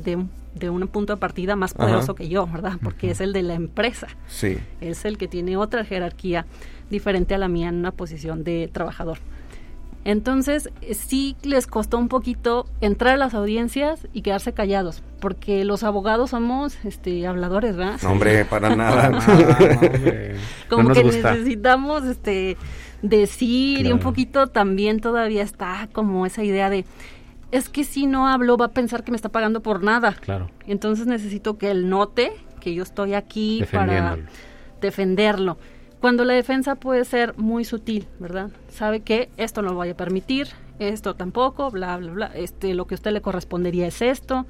de 0.00 0.16
un, 0.16 0.30
de 0.54 0.70
un 0.70 0.86
punto 0.88 1.14
de 1.14 1.20
partida 1.20 1.56
más 1.56 1.72
Ajá. 1.74 1.84
poderoso 1.84 2.14
que 2.14 2.28
yo, 2.28 2.46
¿verdad? 2.46 2.74
Porque 2.82 3.10
es 3.10 3.20
el 3.20 3.32
de 3.32 3.42
la 3.42 3.54
empresa, 3.54 4.08
Sí. 4.26 4.58
es 4.80 5.04
el 5.04 5.18
que 5.18 5.28
tiene 5.28 5.56
otra 5.56 5.84
jerarquía 5.84 6.46
diferente 6.90 7.34
a 7.34 7.38
la 7.38 7.48
mía 7.48 7.68
en 7.68 7.76
una 7.76 7.90
posición 7.92 8.44
de 8.44 8.68
trabajador. 8.72 9.18
Entonces, 10.06 10.68
sí 10.92 11.34
les 11.42 11.66
costó 11.66 11.96
un 11.96 12.08
poquito 12.08 12.66
entrar 12.82 13.14
a 13.14 13.16
las 13.16 13.32
audiencias 13.32 14.06
y 14.12 14.20
quedarse 14.20 14.52
callados, 14.52 15.02
porque 15.18 15.64
los 15.64 15.82
abogados 15.82 16.30
somos 16.30 16.76
este 16.84 17.26
habladores, 17.26 17.74
¿verdad? 17.74 17.98
No, 18.02 18.10
hombre, 18.10 18.44
para 18.44 18.76
nada. 18.76 19.08
No, 19.10 19.18
hombre. 19.18 20.34
como 20.68 20.82
No 20.82 20.88
nos 20.90 20.98
que 20.98 21.04
gusta. 21.04 21.32
necesitamos 21.32 22.04
este 22.04 22.58
decir 23.00 23.86
y 23.86 23.92
un 23.92 23.98
poquito 23.98 24.48
también 24.48 25.00
todavía 25.00 25.42
está 25.42 25.88
como 25.92 26.26
esa 26.26 26.44
idea 26.44 26.68
de 26.68 26.84
es 27.52 27.68
que 27.68 27.84
si 27.84 28.06
no 28.06 28.28
hablo 28.28 28.56
va 28.56 28.66
a 28.66 28.70
pensar 28.72 29.04
que 29.04 29.10
me 29.12 29.16
está 29.16 29.28
pagando 29.28 29.60
por 29.60 29.82
nada. 29.82 30.12
Claro. 30.12 30.50
Entonces 30.66 31.06
necesito 31.06 31.56
que 31.58 31.70
él 31.70 31.88
note 31.88 32.32
que 32.60 32.74
yo 32.74 32.82
estoy 32.82 33.14
aquí 33.14 33.62
para 33.72 34.16
defenderlo. 34.80 35.58
Cuando 36.00 36.24
la 36.24 36.34
defensa 36.34 36.74
puede 36.74 37.04
ser 37.04 37.36
muy 37.38 37.64
sutil, 37.64 38.06
¿verdad? 38.18 38.50
Sabe 38.68 39.00
que 39.00 39.30
esto 39.36 39.62
no 39.62 39.70
lo 39.70 39.74
voy 39.74 39.88
a 39.90 39.96
permitir, 39.96 40.48
esto 40.78 41.14
tampoco, 41.14 41.70
bla, 41.70 41.96
bla, 41.96 42.12
bla. 42.12 42.26
Este, 42.34 42.74
lo 42.74 42.86
que 42.86 42.94
a 42.94 42.96
usted 42.96 43.12
le 43.12 43.22
correspondería 43.22 43.86
es 43.86 44.02
esto. 44.02 44.46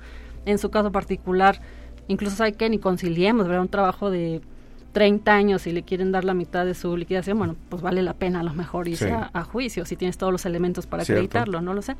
En 0.47 0.59
su 0.59 0.71
caso 0.71 0.91
particular, 0.91 1.61
incluso 2.09 2.37
sabe 2.37 2.55
que 2.55 2.69
ni 2.69 2.79
conciliemos, 2.79 3.47
¿verdad? 3.47 3.63
Un 3.63 3.69
trabajo 3.69 4.11
de 4.11 4.41
30 4.93 5.33
años 5.33 5.67
y 5.67 5.73
le 5.73 5.83
quieren 5.85 6.11
dar 6.13 6.25
la 6.25 6.35
mitad 6.35 6.65
de 6.65 6.75
su 6.75 6.97
liquidación, 6.97 7.39
bueno, 7.39 7.57
pues 7.69 7.83
vale 7.83 8.03
la 8.03 8.15
pena 8.15 8.41
a 8.41 8.43
lo 8.43 8.53
mejor 8.55 8.87
irse 8.89 9.07
Sí. 9.09 9.13
a, 9.13 9.31
a 9.33 9.43
juicio 9.45 9.85
si 9.87 9.97
tienes 9.97 10.19
todos 10.19 10.33
los 10.33 10.47
elementos 10.47 10.87
para 10.87 11.05
Cierto. 11.05 11.21
acreditarlo, 11.21 11.61
no 11.61 11.75
lo 11.75 11.83
sé. 11.83 11.97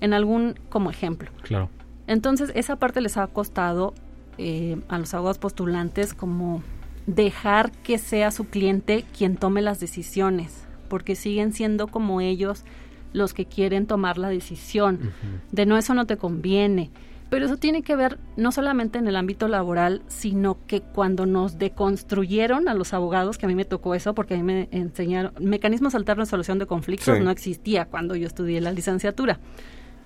En 0.00 0.12
algún 0.12 0.54
como 0.68 0.90
ejemplo. 0.90 1.30
Claro. 1.42 1.70
Entonces, 2.06 2.52
esa 2.54 2.76
parte 2.76 3.00
les 3.00 3.16
ha 3.16 3.26
costado 3.26 3.94
eh, 4.38 4.76
a 4.88 4.98
los 4.98 5.12
abogados 5.14 5.38
postulantes 5.38 6.14
como 6.14 6.62
dejar 7.06 7.70
que 7.72 7.98
sea 7.98 8.30
su 8.30 8.44
cliente 8.44 9.04
quien 9.16 9.36
tome 9.36 9.62
las 9.62 9.80
decisiones, 9.80 10.64
porque 10.88 11.14
siguen 11.16 11.52
siendo 11.52 11.86
como 11.88 12.20
ellos 12.20 12.64
los 13.12 13.32
que 13.32 13.46
quieren 13.46 13.86
tomar 13.86 14.18
la 14.18 14.28
decisión. 14.28 15.12
De 15.52 15.66
no, 15.66 15.76
eso 15.78 15.94
no 15.94 16.06
te 16.06 16.16
conviene. 16.16 16.90
Pero 17.28 17.46
eso 17.46 17.56
tiene 17.56 17.82
que 17.82 17.96
ver 17.96 18.18
no 18.36 18.52
solamente 18.52 18.98
en 18.98 19.08
el 19.08 19.16
ámbito 19.16 19.48
laboral, 19.48 20.02
sino 20.06 20.58
que 20.68 20.80
cuando 20.80 21.26
nos 21.26 21.58
deconstruyeron 21.58 22.68
a 22.68 22.74
los 22.74 22.94
abogados, 22.94 23.36
que 23.36 23.46
a 23.46 23.48
mí 23.48 23.54
me 23.56 23.64
tocó 23.64 23.94
eso, 23.96 24.14
porque 24.14 24.34
a 24.34 24.36
mí 24.36 24.42
me 24.44 24.68
enseñaron, 24.70 25.32
mecanismos 25.40 25.96
alternos 25.96 26.28
de 26.28 26.30
solución 26.30 26.58
de 26.60 26.66
conflictos 26.66 27.16
Sí. 27.16 27.24
no 27.24 27.30
existía 27.30 27.86
cuando 27.86 28.14
yo 28.14 28.28
estudié 28.28 28.60
la 28.60 28.70
licenciatura. 28.70 29.40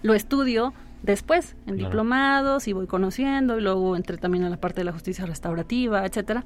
Lo 0.03 0.15
estudio 0.15 0.73
después, 1.03 1.57
en 1.67 1.75
Claro. 1.77 1.89
diplomados, 1.91 2.69
y 2.69 2.73
voy 2.73 2.87
conociendo, 2.87 3.59
y 3.59 3.63
luego 3.63 3.97
entré 3.97 4.17
también 4.19 4.45
a 4.45 4.51
la 4.51 4.57
parte 4.59 4.81
de 4.81 4.85
la 4.85 4.93
justicia 4.93 5.27
restaurativa, 5.27 6.05
etcétera. 6.05 6.45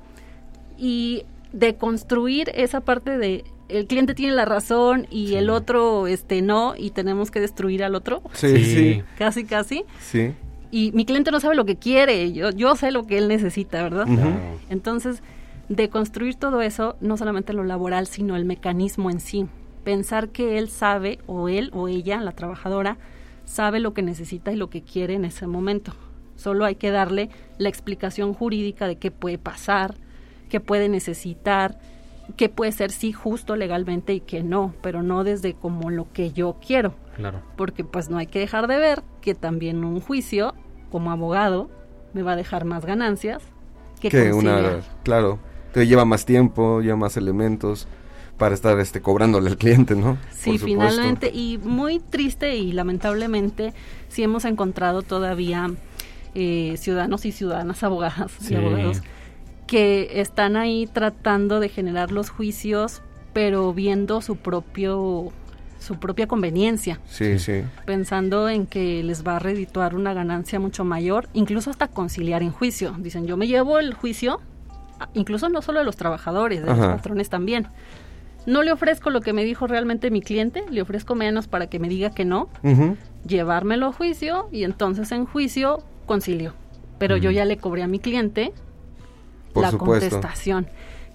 Y 0.79 1.25
de 1.53 1.77
construir 1.77 2.51
esa 2.55 2.81
parte 2.81 3.17
de 3.19 3.45
el 3.69 3.87
cliente 3.87 4.15
tiene 4.15 4.35
la 4.35 4.45
razón 4.45 5.07
y 5.11 5.35
el 5.37 5.49
otro 5.49 6.07
este 6.07 6.43
no 6.43 6.75
y 6.77 6.91
tenemos 6.91 7.31
que 7.31 7.41
destruir 7.41 7.83
al 7.83 7.95
otro. 7.95 8.23
Sí, 8.35 8.63
sí, 8.65 9.03
casi 9.17 9.45
casi. 9.45 9.85
Sí. 10.01 10.35
y 10.71 10.91
mi 10.93 11.05
cliente 11.07 11.31
no 11.31 11.39
sabe 11.41 11.55
lo 11.55 11.65
que 11.65 11.77
quiere 11.77 12.33
yo 12.33 12.51
yo 12.51 12.75
sé 12.77 12.91
lo 12.91 13.07
que 13.07 13.17
él 13.17 13.29
necesita 13.29 13.83
verdad 13.85 14.07
entonces 14.69 15.23
de 15.69 15.89
construir 15.89 16.35
todo 16.35 16.61
eso 16.63 16.97
no 17.01 17.17
solamente 17.17 17.53
lo 17.53 17.63
laboral 17.65 18.07
sino 18.09 18.35
el 18.37 18.45
mecanismo 18.45 19.11
en 19.11 19.21
sí. 19.21 19.47
Pensar 19.85 20.31
que 20.31 20.59
él 20.59 20.69
sabe 20.69 21.21
o 21.27 21.49
él 21.49 21.71
o 21.73 21.87
ella 21.89 22.21
la 22.21 22.33
trabajadora 22.33 22.97
sabe 23.45 23.81
lo 23.81 23.95
que 23.95 24.03
necesita 24.03 24.53
y 24.53 24.57
lo 24.57 24.71
que 24.71 24.83
quiere 24.83 25.15
en 25.15 25.25
ese 25.25 25.47
momento 25.47 25.93
solo 26.37 26.65
hay 26.65 26.75
que 26.75 26.91
darle 26.91 27.31
la 27.59 27.69
explicación 27.69 28.35
jurídica 28.35 28.87
de 28.89 28.97
qué 28.97 29.11
puede 29.11 29.39
pasar 29.39 29.95
qué 30.49 30.61
puede 30.61 30.89
necesitar 30.89 31.79
que 32.37 32.49
puede 32.49 32.73
ser 32.73 32.91
sí 32.91 33.13
justo 33.13 33.57
legalmente 33.57 34.15
y 34.15 34.21
que 34.21 34.43
no, 34.43 34.75
pero 34.81 35.03
no 35.03 35.25
desde 35.25 35.55
como 35.55 35.91
lo 35.91 36.11
que 36.13 36.33
yo 36.33 36.57
quiero. 36.65 36.95
Claro. 37.17 37.43
Porque 37.57 37.85
pues 37.85 38.09
no 38.09 38.19
hay 38.19 38.27
que 38.27 38.39
dejar 38.39 38.67
de 38.67 38.79
ver 38.79 39.03
que 39.21 39.35
también 39.35 39.85
un 39.85 40.01
juicio 40.01 40.55
como 40.91 41.11
abogado 41.11 41.71
me 42.13 42.23
va 42.23 42.33
a 42.33 42.37
dejar 42.37 42.65
más 42.65 42.87
ganancias 42.87 43.43
que, 44.01 44.09
que 44.09 44.33
una, 44.33 44.81
claro, 45.03 45.39
te 45.73 45.87
lleva 45.87 46.05
más 46.05 46.25
tiempo, 46.25 46.81
lleva 46.81 46.97
más 46.97 47.17
elementos 47.17 47.89
para 48.45 48.55
estar 48.55 48.79
este 48.79 49.01
cobrándole 49.01 49.49
al 49.49 49.57
cliente, 49.57 49.95
¿no? 49.97 50.19
Sí, 50.31 50.59
finalmente, 50.59 51.31
y 51.33 51.57
muy 51.57 51.99
triste 51.99 52.57
y 52.57 52.73
lamentablemente, 52.73 53.73
sí 54.11 54.23
hemos 54.23 54.45
encontrado 54.45 55.01
todavía 55.01 55.71
eh, 56.35 56.75
ciudadanos 56.77 57.25
y 57.25 57.33
ciudadanas 57.33 57.83
abogadas 57.83 58.33
Sí. 58.41 58.53
y 58.53 58.57
abogados 58.59 59.01
que 59.67 60.21
están 60.21 60.57
ahí 60.57 60.87
tratando 60.93 61.59
de 61.59 61.71
generar 61.71 62.13
los 62.13 62.29
juicios, 62.29 63.01
pero 63.33 63.73
viendo 63.73 64.21
su 64.21 64.37
propio 64.37 65.33
su 65.79 65.99
propia 65.99 66.27
conveniencia, 66.27 67.01
Sí, 67.07 67.39
sí. 67.39 67.63
pensando 67.87 68.51
en 68.51 68.67
que 68.67 69.03
les 69.03 69.27
va 69.27 69.37
a 69.37 69.39
redituar 69.39 69.95
una 69.95 70.13
ganancia 70.13 70.61
mucho 70.61 70.85
mayor, 70.85 71.31
incluso 71.33 71.71
hasta 71.71 71.89
conciliar 71.89 72.43
en 72.43 72.51
juicio. 72.53 72.95
Dicen, 72.99 73.27
yo 73.27 73.39
me 73.39 73.47
llevo 73.47 73.79
el 73.79 73.95
juicio, 73.95 74.39
incluso 75.15 75.49
no 75.49 75.63
solo 75.63 75.79
de 75.79 75.87
los 75.87 75.97
trabajadores, 75.97 76.61
de 76.61 76.67
los 76.67 76.79
patrones 76.79 77.31
también. 77.31 77.69
No 78.47 78.63
le 78.63 78.73
ofrezco 78.73 79.11
lo 79.11 79.21
que 79.21 79.33
me 79.33 79.45
dijo 79.45 79.67
realmente 79.67 80.11
mi 80.11 80.21
cliente, 80.21 80.65
le 80.71 80.83
ofrezco 80.83 81.15
menos 81.15 81.49
para 81.49 81.69
que 81.69 81.79
me 81.79 81.89
diga 81.89 82.11
que 82.11 82.25
no, 82.25 82.49
llevármelo 83.27 83.87
a 83.87 83.93
juicio 83.93 84.49
y 84.53 84.65
entonces 84.65 85.11
en 85.13 85.25
juicio 85.25 85.83
concilio. 86.07 86.55
Pero 86.99 87.17
yo 87.17 87.31
ya 87.31 87.45
le 87.45 87.57
cobré 87.57 87.83
a 87.83 87.89
mi 87.89 87.99
cliente 87.99 88.53
Por 89.53 89.63
la 89.63 89.71
supuesto. 89.71 90.11
contestación. 90.11 90.67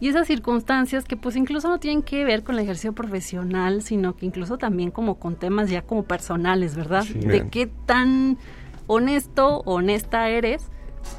Y 0.02 0.08
esas 0.08 0.28
circunstancias 0.28 1.04
que 1.04 1.18
pues 1.18 1.36
incluso 1.36 1.68
no 1.68 1.78
tienen 1.80 2.04
que 2.04 2.24
ver 2.24 2.44
con 2.44 2.56
el 2.56 2.62
ejercicio 2.62 2.94
profesional, 2.94 3.82
sino 3.82 4.16
que 4.16 4.26
incluso 4.26 4.58
también 4.58 4.92
como 4.92 5.16
con 5.16 5.36
temas 5.36 5.70
ya 5.70 5.82
como 5.82 6.04
personales, 6.04 6.76
¿verdad? 6.76 7.04
Sí. 7.04 7.14
De 7.16 7.28
Bien. 7.28 7.50
qué 7.50 7.68
tan 7.86 8.38
honesto 8.88 9.62
honesta 9.66 10.30
eres 10.30 10.70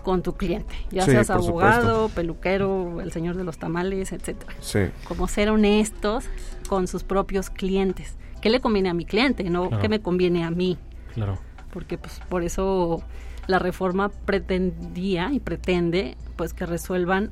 con 0.02 0.22
tu 0.22 0.34
cliente, 0.34 0.74
ya 0.90 1.04
Sí, 1.04 1.10
seas 1.12 1.30
abogado, 1.30 2.08
peluquero, 2.10 3.00
el 3.00 3.12
señor 3.12 3.36
de 3.36 3.44
los 3.44 3.58
tamales, 3.58 4.12
etcétera. 4.12 4.52
Sí. 4.60 4.80
Como 5.06 5.28
ser 5.28 5.50
honestos 5.50 6.24
con 6.68 6.86
sus 6.86 7.02
propios 7.02 7.50
clientes. 7.50 8.16
¿Qué 8.40 8.48
le 8.50 8.60
conviene 8.60 8.88
a 8.88 8.94
mi 8.94 9.04
cliente, 9.04 9.44
no 9.44 9.68
Claro. 9.68 9.82
qué 9.82 9.88
me 9.88 10.00
conviene 10.00 10.44
a 10.44 10.50
mí? 10.50 10.78
Claro. 11.14 11.38
porque 11.72 11.98
pues 11.98 12.20
por 12.28 12.42
eso 12.42 13.02
la 13.46 13.58
reforma 13.60 14.10
pretendía 14.54 15.30
y 15.32 15.38
pretende 15.40 16.16
pues 16.36 16.52
que 16.54 16.66
resuelvan 16.66 17.30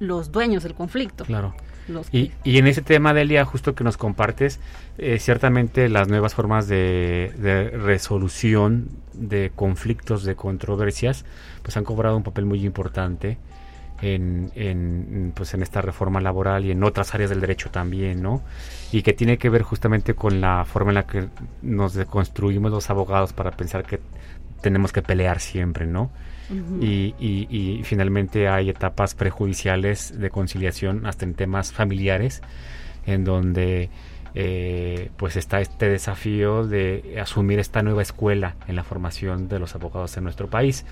los 0.00 0.30
dueños 0.32 0.62
del 0.62 0.74
conflicto. 0.74 1.24
Claro. 1.24 1.54
Los 1.88 2.08
Y, 2.12 2.32
y 2.44 2.58
en 2.58 2.66
ese 2.66 2.82
tema, 2.82 3.14
Delia, 3.14 3.44
justo 3.44 3.74
que 3.74 3.82
nos 3.84 3.96
compartes, 3.96 4.60
eh, 4.98 5.18
ciertamente 5.18 5.88
las 5.88 6.06
nuevas 6.08 6.34
formas 6.34 6.68
de, 6.68 7.32
de 7.38 7.70
resolución 7.70 8.88
de 9.18 9.50
conflictos, 9.54 10.24
de 10.24 10.34
controversias, 10.36 11.24
pues 11.62 11.76
han 11.76 11.84
cobrado 11.84 12.16
un 12.16 12.22
papel 12.22 12.44
muy 12.46 12.64
importante 12.64 13.36
en, 14.00 14.52
en, 14.54 15.32
pues 15.34 15.54
en 15.54 15.62
esta 15.62 15.80
reforma 15.82 16.20
laboral 16.20 16.64
y 16.64 16.70
en 16.70 16.84
otras 16.84 17.14
áreas 17.14 17.30
del 17.30 17.40
derecho 17.40 17.70
también, 17.70 18.22
¿no? 18.22 18.42
Y 18.92 19.02
que 19.02 19.12
tiene 19.12 19.38
que 19.38 19.48
ver 19.50 19.62
justamente 19.62 20.14
con 20.14 20.40
la 20.40 20.64
forma 20.64 20.90
en 20.92 20.94
la 20.96 21.06
que 21.06 21.28
nos 21.62 21.94
deconstruimos 21.94 22.70
los 22.70 22.90
abogados 22.90 23.32
para 23.32 23.50
pensar 23.50 23.84
que 23.84 23.98
tenemos 24.62 24.92
que 24.92 25.02
pelear 25.02 25.40
siempre, 25.40 25.86
¿no? 25.86 26.10
Y, 26.80 27.14
y- 27.18 27.46
y 27.50 27.82
finalmente 27.84 28.48
hay 28.48 28.70
etapas 28.70 29.14
prejudiciales 29.14 30.18
de 30.18 30.30
conciliación 30.30 31.04
hasta 31.06 31.24
en 31.26 31.34
temas 31.34 31.72
familiares 31.72 32.40
en 33.06 33.24
donde 33.24 33.90
eh, 34.40 35.10
pues 35.16 35.34
está 35.34 35.60
este 35.60 35.88
desafío 35.88 36.64
de 36.64 37.18
asumir 37.20 37.58
esta 37.58 37.82
nueva 37.82 38.02
escuela 38.02 38.54
en 38.68 38.76
la 38.76 38.84
formación 38.84 39.48
de 39.48 39.58
los 39.58 39.74
abogados 39.74 40.16
en 40.16 40.22
nuestro 40.22 40.46
país. 40.46 40.86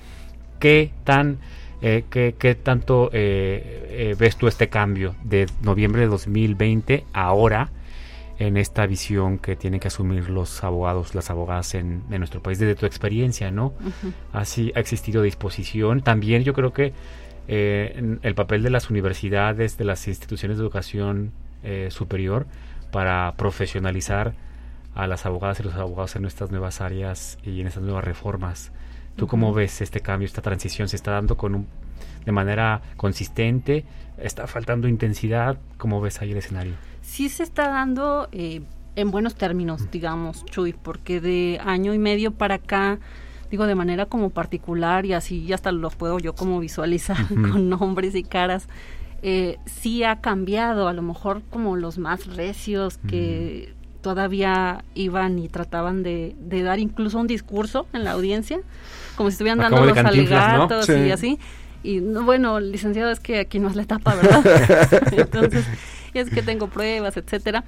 ¿Qué 0.59 0.91
tan 1.05 1.39
eh, 1.81 2.05
qué, 2.11 2.35
qué 2.37 2.57
tanto 2.57 3.11
eh, 3.13 3.87
eh, 3.91 4.17
ves 4.19 4.37
tú 4.37 4.49
este 4.49 4.69
cambio 4.69 5.15
de 5.23 5.47
noviembre 5.63 6.01
de 6.01 6.09
2020 6.09 7.05
a 7.13 7.23
ahora 7.25 7.71
en 8.39 8.57
esta 8.57 8.85
visión 8.87 9.39
que 9.39 9.55
tienen 9.55 9.79
que 9.79 9.89
asumir 9.89 10.29
los 10.29 10.65
abogados, 10.65 11.15
las 11.15 11.31
abogadas 11.31 11.75
en, 11.75 12.03
en 12.11 12.19
nuestro 12.19 12.43
país 12.43 12.59
desde 12.59 12.75
tu 12.75 12.85
experiencia, 12.85 13.53
¿no? 13.53 13.75
Así 14.33 14.73
ha 14.75 14.81
existido 14.81 15.23
disposición. 15.23 16.03
También 16.03 16.43
yo 16.43 16.53
creo 16.53 16.73
que 16.73 16.93
el 17.49 18.35
papel 18.35 18.63
de 18.63 18.71
las 18.71 18.91
universidades, 18.91 19.79
de 19.79 19.85
las 19.85 20.07
instituciones 20.07 20.59
de 20.59 20.65
educación 20.65 21.33
superior, 21.89 22.47
para 22.97 23.35
profesionalizar 23.37 24.33
a 24.95 25.07
las 25.07 25.27
abogadas 25.27 25.61
y 25.61 25.63
los 25.63 25.75
abogados 25.75 26.17
en 26.17 26.25
estas 26.25 26.51
nuevas 26.51 26.81
áreas 26.81 27.37
y 27.45 27.61
en 27.61 27.67
estas 27.67 27.83
nuevas 27.83 28.03
reformas. 28.03 28.73
¿Tú 29.17 29.27
cómo 29.27 29.53
ves 29.53 29.83
este 29.83 30.01
cambio, 30.01 30.25
esta 30.25 30.41
transición? 30.41 30.89
¿Se 30.89 30.97
está 30.97 31.11
dando 31.11 31.37
con 31.37 31.55
un, 31.55 31.67
de 32.25 32.33
manera 32.33 32.81
consistente? 32.97 33.85
¿Está 34.17 34.47
faltando 34.47 34.89
intensidad? 34.89 35.59
¿Cómo 35.77 36.01
ves 36.01 36.23
ahí 36.23 36.33
el 36.33 36.39
escenario? 36.39 36.73
Sí 37.03 37.29
se 37.29 37.43
está 37.43 37.69
dando 37.69 38.31
eh, 38.33 38.63
en 38.95 39.11
buenos 39.11 39.35
términos, 39.35 39.91
digamos, 39.91 40.47
Chuy, 40.47 40.73
porque 40.73 41.21
de 41.21 41.61
año 41.63 41.93
y 41.93 41.99
medio 41.99 42.31
para 42.31 42.55
acá, 42.55 42.99
digo, 43.51 43.67
de 43.67 43.75
manera 43.75 44.07
como 44.07 44.31
particular 44.31 45.05
y 45.05 45.13
así 45.13 45.53
hasta 45.53 45.71
los 45.71 45.97
puedo 45.97 46.19
yo 46.19 46.35
como 46.35 46.61
visualizar 46.61 47.29
con 47.29 47.69
nombres 47.69 48.15
y 48.15 48.23
caras, 48.23 48.71
eh, 49.23 49.59
sí 49.67 50.03
ha 50.05 50.21
cambiado, 50.21 50.89
a 50.89 50.93
lo 50.93 51.03
mejor 51.03 51.43
como 51.51 51.77
los 51.77 51.99
más 51.99 52.27
recios 52.37 52.99
que 53.09 53.75
todavía 54.03 54.85
iban 54.95 55.39
y 55.39 55.49
trataban 55.49 56.03
de, 56.03 56.37
de 56.39 56.63
dar 56.63 56.79
incluso 56.79 57.19
un 57.19 57.27
discurso 57.27 57.87
en 57.93 58.05
la 58.05 58.13
audiencia, 58.13 58.61
como 59.17 59.31
si 59.31 59.35
estuvieran 59.35 59.61
Ah, 59.61 59.65
dando 59.71 59.85
los 59.85 59.97
¿no? 59.97 60.09
alegatos 60.09 60.87
Sí. 60.87 60.93
y 60.93 61.11
así. 61.11 61.39
Y 61.83 62.01
no, 62.01 62.23
bueno, 62.25 62.61
licenciado, 62.61 63.11
es 63.11 63.21
que 63.21 63.41
aquí 63.41 63.59
no 63.59 63.69
es 63.69 63.77
la 63.77 63.83
etapa, 63.83 64.15
¿verdad? 64.15 64.45
Entonces, 65.13 65.65
es 66.15 66.31
que 66.31 66.43
tengo 66.43 66.69
pruebas, 66.69 67.17
etcétera. 67.17 67.65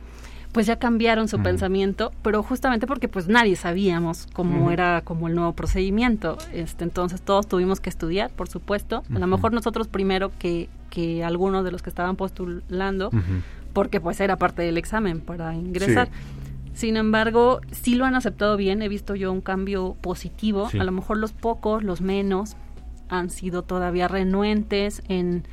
Pues 0.53 0.67
ya 0.67 0.77
cambiaron 0.77 1.29
su 1.29 1.41
pensamiento, 1.43 2.13
pero 2.23 2.43
justamente 2.43 2.87
porque 2.87 3.07
pues 3.07 3.29
nadie 3.29 3.55
sabíamos 3.55 4.27
cómo 4.33 4.71
era 4.71 5.03
como 5.03 5.29
el 5.29 5.35
nuevo 5.35 5.53
procedimiento. 5.53 6.39
Este, 6.53 6.85
entonces 6.85 7.21
todos 7.21 7.47
tuvimos 7.47 7.81
que 7.81 7.91
estudiar, 7.91 8.31
por 8.31 8.49
supuesto. 8.49 9.05
A 9.15 9.19
lo 9.19 9.27
mejor 9.27 9.53
nosotros 9.53 9.89
primero 9.89 10.33
que, 10.39 10.69
que 10.91 11.23
algunos 11.23 11.65
de 11.65 11.71
los 11.71 11.83
que 11.83 11.91
estaban 11.91 12.17
postulando, 12.17 13.11
porque 13.73 14.01
pues 14.01 14.21
era 14.21 14.37
parte 14.37 14.63
del 14.63 14.79
examen 14.79 15.21
para 15.21 15.55
ingresar. 15.55 16.09
Sin 16.73 16.97
embargo, 16.97 17.61
sí 17.73 17.97
lo 17.97 18.05
han 18.05 18.15
aceptado 18.15 18.57
bien, 18.57 18.83
he 18.83 18.89
visto 18.89 19.17
yo 19.17 19.33
un 19.33 19.41
cambio 19.41 19.97
positivo. 20.01 20.71
Sí. 20.71 20.79
A 20.79 20.85
lo 20.85 20.93
mejor 20.93 21.19
los 21.19 21.33
pocos, 21.33 21.83
los 21.83 22.01
menos, 22.01 22.57
han 23.09 23.31
sido 23.31 23.63
todavía 23.63 24.07
renuentes 24.07 25.03
en 25.09 25.45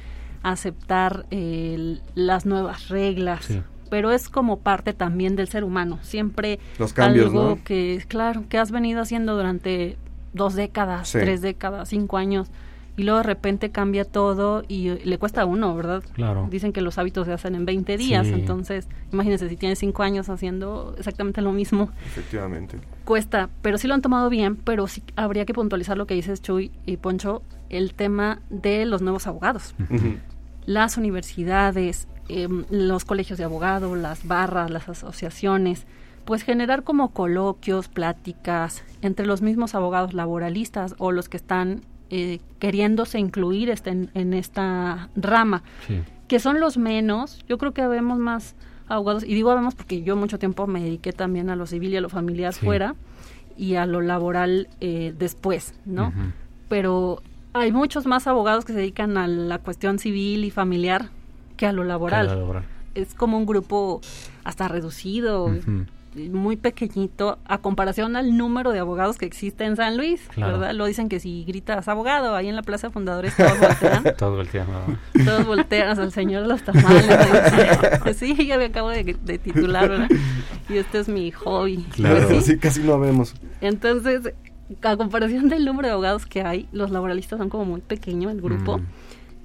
aceptar 0.44 1.26
eh, 1.32 2.00
las 2.14 2.46
nuevas 2.46 2.90
reglas. 2.90 3.46
Sí. 3.46 3.62
Pero 3.90 4.12
es 4.12 4.30
como 4.30 4.60
parte 4.60 4.94
también 4.94 5.36
del 5.36 5.48
ser 5.48 5.64
humano. 5.64 6.00
Siempre 6.02 6.60
Los 6.80 6.94
cambios, 6.94 7.28
algo 7.28 7.44
¿no? 7.50 7.64
que, 7.64 8.04
claro, 8.08 8.44
que 8.50 8.58
has 8.58 8.72
venido 8.72 9.02
haciendo 9.02 9.36
durante 9.36 9.98
dos 10.34 10.56
décadas, 10.56 11.10
Sí. 11.10 11.20
tres 11.20 11.42
décadas, 11.42 11.90
cinco 11.90 12.18
años, 12.18 12.50
y 12.98 13.04
luego 13.04 13.18
de 13.18 13.24
repente 13.24 13.72
cambia 13.72 14.06
todo 14.06 14.64
y 14.70 14.88
eh, 14.90 15.02
le 15.04 15.18
cuesta 15.18 15.42
a 15.42 15.46
uno, 15.46 15.76
¿verdad? 15.76 16.02
Claro. 16.14 16.48
Dicen 16.50 16.72
que 16.74 16.80
los 16.82 16.98
hábitos 16.98 17.26
se 17.28 17.34
hacen 17.34 17.54
en 17.56 17.66
20 17.66 17.98
días, 17.98 18.26
Sí. 18.26 18.34
entonces 18.34 18.88
imagínense 19.12 19.50
si 19.50 19.58
tienes 19.58 19.80
cinco 19.80 20.02
años 20.04 20.30
haciendo 20.30 20.96
exactamente 20.98 21.42
lo 21.42 21.52
mismo, 21.52 21.90
Efectivamente. 22.06 22.78
cuesta, 23.04 23.50
pero 23.62 23.78
sí 23.78 23.88
lo 23.88 23.94
han 23.96 24.02
tomado 24.02 24.30
bien, 24.30 24.56
pero 24.56 24.88
sí 24.88 25.04
habría 25.18 25.46
que 25.46 25.54
puntualizar 25.54 25.98
lo 25.98 26.08
que 26.08 26.14
dices 26.16 26.42
Chuy 26.42 26.72
y 26.86 26.96
Poncho, 26.98 27.42
el 27.70 27.94
tema 27.94 28.40
de 28.50 28.86
los 28.86 29.02
nuevos 29.02 29.28
abogados. 29.28 29.76
Las 30.66 30.98
universidades, 30.98 32.08
em, 32.30 32.66
los 32.70 33.06
colegios 33.06 33.38
de 33.38 33.46
abogados, 33.46 33.98
las 33.98 34.28
barras, 34.28 34.70
las 34.72 34.88
asociaciones, 34.90 35.86
pues 36.26 36.44
generar 36.44 36.84
como 36.84 37.10
coloquios, 37.12 37.88
pláticas 37.88 38.84
entre 39.02 39.26
los 39.26 39.42
mismos 39.42 39.76
abogados 39.76 40.14
laboralistas 40.14 40.96
o 40.98 41.12
los 41.12 41.30
que 41.30 41.38
están 41.38 41.82
eh, 42.10 42.40
queriéndose 42.60 43.20
incluir 43.20 43.70
este, 43.70 43.90
en, 43.92 44.10
en 44.14 44.34
esta 44.34 45.10
rama, 45.16 45.64
Sí. 45.88 46.02
que 46.28 46.40
son 46.40 46.60
los 46.60 46.78
menos. 46.78 47.44
Yo 47.48 47.58
creo 47.58 47.74
que 47.74 47.82
habemos 47.82 48.18
más 48.20 48.56
abogados, 48.88 49.24
y 49.24 49.34
digo 49.34 49.50
habemos 49.52 49.74
porque 49.76 50.04
yo 50.04 50.16
mucho 50.16 50.38
tiempo 50.40 50.68
me 50.68 50.82
dediqué 50.84 51.14
también 51.14 51.50
a 51.50 51.56
lo 51.56 51.66
civil 51.66 51.94
y 51.94 51.98
a 51.98 52.02
lo 52.02 52.10
familiar 52.10 52.54
Sí. 52.54 52.64
fuera 52.66 52.96
y 53.58 53.76
a 53.76 53.86
lo 53.88 54.02
laboral 54.02 54.68
eh, 54.82 55.14
después, 55.18 55.74
¿no? 55.86 56.12
Pero 56.70 57.22
hay 57.54 57.72
muchos 57.72 58.06
más 58.06 58.28
abogados 58.28 58.66
que 58.66 58.74
se 58.74 58.80
dedican 58.80 59.18
a 59.18 59.28
la 59.28 59.60
cuestión 59.60 59.98
civil 60.00 60.44
y 60.44 60.52
familiar 60.52 61.10
que 61.56 61.66
a 61.66 61.72
lo 61.72 61.84
laboral. 61.84 62.28
Que 62.28 62.32
a 62.32 62.36
lo 62.36 62.42
laboral. 62.42 62.64
Es 62.94 63.14
como 63.14 63.38
un 63.38 63.46
grupo 63.46 64.02
hasta 64.44 64.68
reducido. 64.68 65.52
Muy 66.32 66.56
pequeñito 66.56 67.40
a 67.44 67.58
comparación 67.58 68.16
al 68.16 68.38
número 68.38 68.72
de 68.72 68.80
abogados 68.80 69.18
que 69.18 69.26
existe 69.26 69.66
en 69.66 69.76
San 69.76 69.98
Luis, 69.98 70.22
¿verdad? 70.38 70.72
Lo 70.74 70.86
dicen 70.86 71.10
que 71.10 71.20
si 71.20 71.44
gritas 71.44 71.90
abogado 71.90 72.38
ahí 72.38 72.48
en 72.48 72.56
la 72.56 72.62
Plaza 72.62 72.88
de 72.88 72.94
Fundadores 72.94 73.36
todos 73.36 73.60
voltean. 73.60 74.04
todos 74.18 74.38
voltean, 74.38 74.68
Todos 75.26 75.46
voltean, 75.46 76.00
el 76.00 76.14
señor 76.14 76.44
de 76.44 76.48
los 76.48 76.64
tamales. 76.64 78.16
sí, 78.16 78.34
ya 78.48 78.58
me 78.58 78.66
acabo 78.66 78.92
de, 78.92 79.04
titular, 79.44 79.90
¿verdad? 79.90 80.08
Y 80.70 80.78
este 80.78 81.00
es 81.00 81.10
mi 81.10 81.32
hobby. 81.32 81.84
Claro, 81.92 82.26
pues 82.30 82.46
¿sí? 82.46 82.58
casi 82.60 82.80
no 82.80 82.98
vemos. 82.98 83.36
Entonces, 83.60 84.32
a 84.82 84.98
comparación 84.98 85.50
del 85.50 85.66
número 85.66 85.88
de 85.88 85.94
abogados 85.94 86.26
que 86.26 86.42
hay, 86.42 86.68
los 86.72 86.92
laboralistas 86.92 87.40
son 87.40 87.50
como 87.50 87.66
muy 87.66 87.82
pequeños 87.82 88.32
el 88.32 88.42
grupo. 88.42 88.80
Mm. 88.80 88.86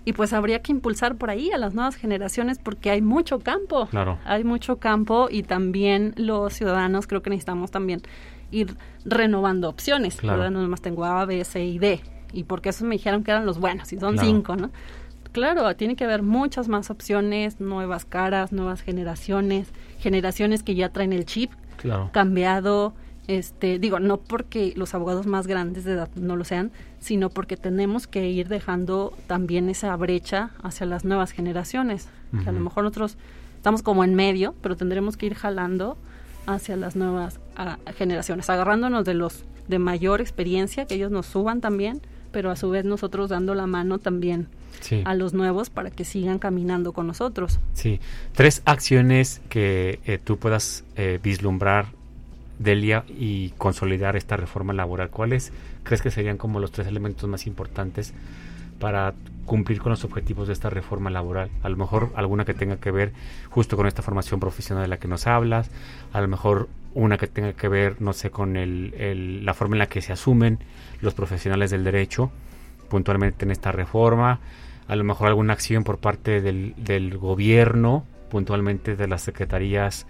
Y 0.04 0.14
pues 0.14 0.32
habría 0.32 0.62
que 0.62 0.72
impulsar 0.72 1.16
por 1.16 1.30
ahí 1.30 1.52
a 1.52 1.58
las 1.58 1.74
nuevas 1.74 1.96
generaciones 1.96 2.58
porque 2.58 2.90
hay 2.90 3.02
mucho 3.02 3.40
campo. 3.40 3.86
Claro. 3.86 4.18
Hay 4.24 4.44
mucho 4.44 4.78
campo 4.78 5.28
y 5.30 5.42
también 5.42 6.14
los 6.16 6.54
ciudadanos 6.54 7.06
creo 7.06 7.22
que 7.22 7.30
necesitamos 7.30 7.70
también 7.70 8.00
ir 8.50 8.76
renovando 9.04 9.68
opciones. 9.68 10.16
Claro. 10.16 10.50
No 10.50 10.62
nomás 10.62 10.80
tengo 10.80 11.04
A, 11.04 11.24
B, 11.26 11.44
C 11.44 11.64
y 11.64 11.78
D. 11.78 12.00
Y 12.32 12.44
porque 12.44 12.70
eso 12.70 12.84
me 12.84 12.94
dijeron 12.94 13.24
que 13.24 13.30
eran 13.30 13.44
los 13.44 13.58
buenos 13.58 13.92
y 13.92 13.98
son 13.98 14.18
cinco, 14.18 14.56
¿no? 14.56 14.70
Claro, 15.32 15.74
tiene 15.76 15.94
que 15.96 16.04
haber 16.04 16.22
muchas 16.22 16.68
más 16.68 16.90
opciones, 16.90 17.60
nuevas 17.60 18.04
caras, 18.04 18.52
nuevas 18.52 18.82
generaciones, 18.82 19.68
generaciones 19.98 20.62
que 20.62 20.74
ya 20.74 20.88
traen 20.88 21.12
el 21.12 21.24
chip 21.24 21.52
cambiado, 22.12 22.94
este, 23.30 23.78
digo, 23.78 24.00
no 24.00 24.16
porque 24.16 24.72
los 24.74 24.92
abogados 24.92 25.24
más 25.24 25.46
grandes 25.46 25.84
de 25.84 25.92
edad 25.92 26.10
no 26.16 26.34
lo 26.34 26.42
sean, 26.42 26.72
sino 26.98 27.30
porque 27.30 27.56
tenemos 27.56 28.08
que 28.08 28.28
ir 28.28 28.48
dejando 28.48 29.16
también 29.28 29.68
esa 29.68 29.94
brecha 29.94 30.50
hacia 30.64 30.84
las 30.84 31.04
nuevas 31.04 31.30
generaciones. 31.30 32.08
a 32.44 32.50
lo 32.50 32.58
mejor 32.58 32.82
nosotros 32.82 33.16
estamos 33.54 33.82
como 33.82 34.02
en 34.02 34.16
medio, 34.16 34.56
pero 34.60 34.76
tendremos 34.76 35.16
que 35.16 35.26
ir 35.26 35.34
jalando 35.34 35.96
hacia 36.46 36.76
las 36.76 36.96
nuevas 36.96 37.38
generaciones, 37.96 38.50
agarrándonos 38.50 39.04
de 39.04 39.14
los 39.14 39.44
de 39.68 39.78
mayor 39.78 40.20
experiencia, 40.20 40.86
que 40.86 40.96
ellos 40.96 41.12
nos 41.12 41.26
suban 41.26 41.60
también, 41.60 42.00
pero 42.32 42.50
a 42.50 42.56
su 42.56 42.68
vez 42.68 42.84
nosotros 42.84 43.30
dando 43.30 43.54
la 43.54 43.68
mano 43.68 43.98
también 43.98 44.48
a 45.04 45.14
los 45.14 45.34
nuevos 45.34 45.70
para 45.70 45.92
que 45.92 46.04
sigan 46.04 46.40
caminando 46.40 46.92
con 46.92 47.06
nosotros. 47.06 47.60
Sí, 47.74 48.00
tres 48.32 48.62
acciones 48.64 49.40
que 49.48 50.00
eh, 50.04 50.18
tú 50.18 50.36
puedas 50.36 50.82
eh, 50.96 51.20
vislumbrar 51.22 51.99
Delia 52.60 53.04
y 53.08 53.50
consolidar 53.56 54.16
esta 54.16 54.36
reforma 54.36 54.74
laboral? 54.74 55.08
¿Cuáles 55.08 55.50
crees 55.82 56.02
que 56.02 56.10
serían 56.10 56.36
como 56.36 56.60
los 56.60 56.70
tres 56.70 56.86
elementos 56.86 57.28
más 57.28 57.46
importantes 57.46 58.12
para 58.78 59.14
cumplir 59.46 59.80
con 59.80 59.90
los 59.90 60.04
objetivos 60.04 60.46
de 60.46 60.52
esta 60.52 60.68
reforma 60.68 61.08
laboral? 61.08 61.50
A 61.62 61.70
lo 61.70 61.76
mejor 61.78 62.12
alguna 62.14 62.44
que 62.44 62.52
tenga 62.52 62.76
que 62.76 62.90
ver 62.90 63.12
justo 63.48 63.78
con 63.78 63.86
esta 63.86 64.02
formación 64.02 64.40
profesional 64.40 64.84
de 64.84 64.88
la 64.88 64.98
que 64.98 65.08
nos 65.08 65.26
hablas, 65.26 65.70
a 66.12 66.20
lo 66.20 66.28
mejor 66.28 66.68
una 66.94 67.16
que 67.16 67.28
tenga 67.28 67.54
que 67.54 67.68
ver, 67.68 67.96
no 68.02 68.12
sé, 68.12 68.30
con 68.30 68.56
el, 68.56 69.44
la 69.44 69.54
forma 69.54 69.76
en 69.76 69.78
la 69.78 69.86
que 69.86 70.02
se 70.02 70.12
asumen 70.12 70.58
los 71.00 71.14
profesionales 71.14 71.70
del 71.70 71.82
derecho 71.82 72.30
puntualmente 72.90 73.46
en 73.46 73.52
esta 73.52 73.72
reforma, 73.72 74.40
a 74.86 74.96
lo 74.96 75.04
mejor 75.04 75.28
alguna 75.28 75.54
acción 75.54 75.82
por 75.82 75.98
parte 75.98 76.42
del, 76.42 76.74
del 76.76 77.16
gobierno, 77.16 78.04
puntualmente 78.28 78.96
de 78.96 79.06
las 79.08 79.22
secretarías 79.22 80.06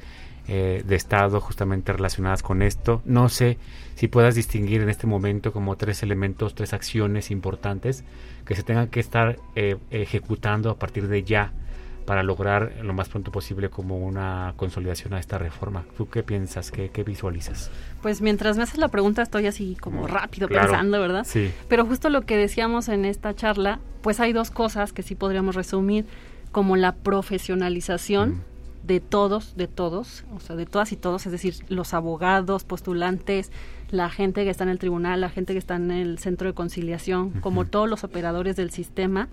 eh, 0.53 0.83
de 0.85 0.97
Estado 0.97 1.41
justamente 1.41 1.93
relacionadas 1.93 2.43
con 2.43 2.61
esto. 2.61 3.03
No 3.05 3.29
sé 3.29 3.57
si 3.95 4.09
puedas 4.09 4.35
distinguir 4.35 4.81
en 4.81 4.89
este 4.89 5.07
momento 5.07 5.53
como 5.53 5.77
tres 5.77 6.03
elementos, 6.03 6.57
tres 6.57 6.73
acciones 6.73 7.31
importantes 7.31 8.03
que 8.45 8.57
se 8.57 8.65
tengan 8.65 8.89
que 8.89 8.99
estar 8.99 9.39
eh, 9.55 9.77
ejecutando 9.93 10.69
a 10.69 10.77
partir 10.77 11.07
de 11.07 11.23
ya 11.23 11.53
para 12.05 12.25
lograr 12.25 12.73
lo 12.83 12.93
más 12.93 13.09
pronto 13.09 13.31
posible 13.31 13.71
como 13.71 13.99
una 13.99 14.55
consolidación 14.57 15.15
a 15.15 15.21
esta 15.21 15.39
reforma. 15.39 15.85
¿Tú 15.97 16.09
qué 16.09 16.25
piensas? 16.25 16.73
¿Qué, 16.73 16.91
visualizas? 17.05 17.71
Pues 18.03 18.21
mientras 18.21 18.57
me 18.57 18.65
haces 18.65 18.79
la 18.79 18.89
pregunta 18.89 19.23
estoy 19.23 19.47
así 19.47 19.77
como 19.81 20.09
rápido 20.09 20.49
pensando, 20.49 21.01
¿verdad? 21.01 21.23
Sí. 21.25 21.53
Pero 21.69 21.87
justo 21.87 22.09
lo 22.09 22.23
que 22.23 22.37
decíamos 22.37 22.89
en 22.89 23.05
esta 23.05 23.37
charla, 23.37 23.79
pues 24.03 24.19
hay 24.19 24.33
dos 24.33 24.51
cosas 24.51 24.93
que 24.93 25.05
sí 25.05 25.15
podríamos 25.15 25.55
resumir, 25.55 26.07
como 26.51 26.75
la 26.75 26.97
profesionalización 26.97 28.43
de 28.83 29.01
todos, 29.01 29.57
de 29.57 29.69
todos, 29.69 30.25
o 30.35 30.41
sea, 30.41 30.57
de 30.57 30.67
todas 30.67 30.93
y 30.93 30.97
todos, 30.97 31.27
es 31.27 31.33
decir, 31.33 31.55
los 31.69 31.95
abogados, 31.95 32.65
postulantes, 32.65 33.51
la 33.91 34.09
gente 34.11 34.45
que 34.45 34.51
está 34.51 34.65
en 34.65 34.71
el 34.71 34.79
tribunal, 34.79 35.21
la 35.21 35.31
gente 35.31 35.53
que 35.53 35.59
está 35.59 35.77
en 35.77 35.91
el 35.91 36.19
centro 36.19 36.49
de 36.49 36.55
conciliación, 36.55 37.31
como 37.41 37.65
todos 37.65 37.89
los 37.89 38.05
operadores 38.05 38.57
del 38.57 38.71
sistema, 38.71 39.29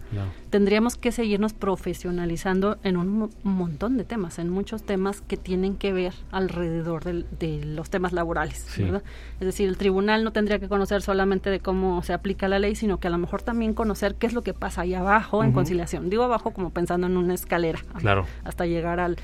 tendríamos 0.50 0.98
que 0.98 1.12
seguirnos 1.12 1.54
profesionalizando 1.54 2.78
en 2.84 2.98
un 2.98 3.30
montón 3.44 3.98
de 3.98 4.04
temas, 4.04 4.40
en 4.40 4.50
muchos 4.50 4.84
temas 4.84 5.22
que 5.22 5.38
tienen 5.38 5.76
que 5.76 5.94
ver 5.94 6.14
alrededor 6.32 7.04
de 7.04 7.64
los 7.66 7.90
temas 7.90 8.14
laborales. 8.14 8.66
¿verdad? 8.78 9.04
Es 9.40 9.46
decir, 9.46 9.70
el 9.70 9.78
tribunal 9.78 10.24
no 10.24 10.32
tendría 10.32 10.60
que 10.60 10.68
conocer 10.68 11.02
solamente 11.02 11.50
de 11.50 11.60
cómo 11.60 12.02
se 12.04 12.14
aplica 12.14 12.48
la 12.48 12.60
ley, 12.60 12.76
sino 12.76 13.00
que 13.00 13.08
a 13.08 13.12
lo 13.12 13.18
mejor 13.18 13.42
también 13.42 13.74
conocer 13.74 14.16
qué 14.16 14.28
es 14.28 14.34
lo 14.34 14.42
que 14.42 14.54
pasa 14.54 14.82
ahí 14.82 14.94
abajo 14.94 15.44
en 15.44 15.52
conciliación. 15.52 16.10
Digo 16.10 16.24
abajo 16.24 16.52
como 16.52 16.72
pensando 16.72 17.08
en 17.08 17.18
una 17.18 17.34
escalera, 17.34 17.80
claro. 18.00 18.26
hasta 18.44 18.66
llegar 18.66 19.00
al, 19.00 19.18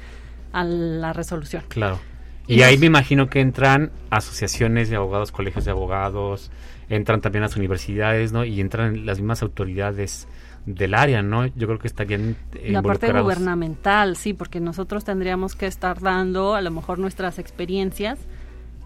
a 0.51 0.63
la 0.63 1.13
resolución. 1.13 1.63
Claro. 1.67 1.99
Y 2.47 2.61
ahí 2.63 2.77
me 2.77 2.87
imagino 2.87 3.29
que 3.29 3.39
entran 3.39 3.91
asociaciones 4.09 4.89
de 4.89 4.97
abogados, 4.97 5.31
colegios 5.31 5.65
de 5.65 5.71
abogados, 5.71 6.51
entran 6.89 7.21
también 7.21 7.41
las 7.41 7.55
universidades, 7.55 8.31
¿no? 8.31 8.43
Y 8.43 8.59
entran 8.59 9.05
las 9.05 9.19
mismas 9.19 9.41
autoridades 9.41 10.27
del 10.65 10.93
área, 10.93 11.21
¿no? 11.21 11.45
Yo 11.47 11.67
creo 11.67 11.79
que 11.79 11.87
estarían 11.87 12.35
La 12.65 12.81
parte 12.81 13.11
gubernamental, 13.11 14.15
sí, 14.15 14.33
porque 14.33 14.59
nosotros 14.59 15.03
tendríamos 15.03 15.55
que 15.55 15.67
estar 15.67 15.99
dando 15.99 16.55
a 16.55 16.61
lo 16.61 16.71
mejor 16.71 16.99
nuestras 16.99 17.39
experiencias 17.39 18.19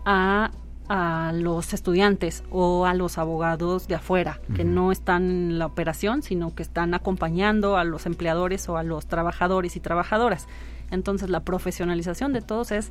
a, 0.05 0.51
a 0.87 1.31
los 1.35 1.73
estudiantes 1.73 2.43
o 2.49 2.85
a 2.85 2.93
los 2.93 3.17
abogados 3.17 3.87
de 3.87 3.95
afuera, 3.95 4.39
que 4.55 4.63
no 4.63 4.91
están 4.91 5.23
en 5.23 5.59
la 5.59 5.65
operación, 5.65 6.23
sino 6.23 6.55
que 6.55 6.63
están 6.63 6.93
acompañando 6.93 7.77
a 7.77 7.83
los 7.83 8.05
empleadores 8.05 8.69
o 8.69 8.77
a 8.77 8.83
los 8.83 9.07
trabajadores 9.07 9.75
y 9.75 9.79
trabajadoras. 9.79 10.47
Entonces 10.89 11.29
la 11.29 11.41
profesionalización 11.41 12.33
de 12.33 12.41
todos 12.41 12.71
es 12.71 12.89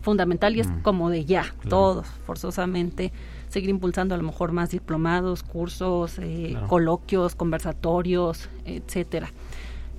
fundamental 0.00 0.56
y 0.56 0.60
es 0.60 0.68
mm. 0.68 0.82
como 0.82 1.10
de 1.10 1.24
ya, 1.24 1.54
todos, 1.68 2.06
forzosamente, 2.26 3.12
seguir 3.48 3.70
impulsando 3.70 4.14
a 4.14 4.18
lo 4.18 4.24
mejor 4.24 4.52
más 4.52 4.70
diplomados, 4.70 5.42
cursos, 5.42 6.18
eh, 6.18 6.56
coloquios, 6.68 7.34
conversatorios, 7.34 8.48
etcétera. 8.64 9.30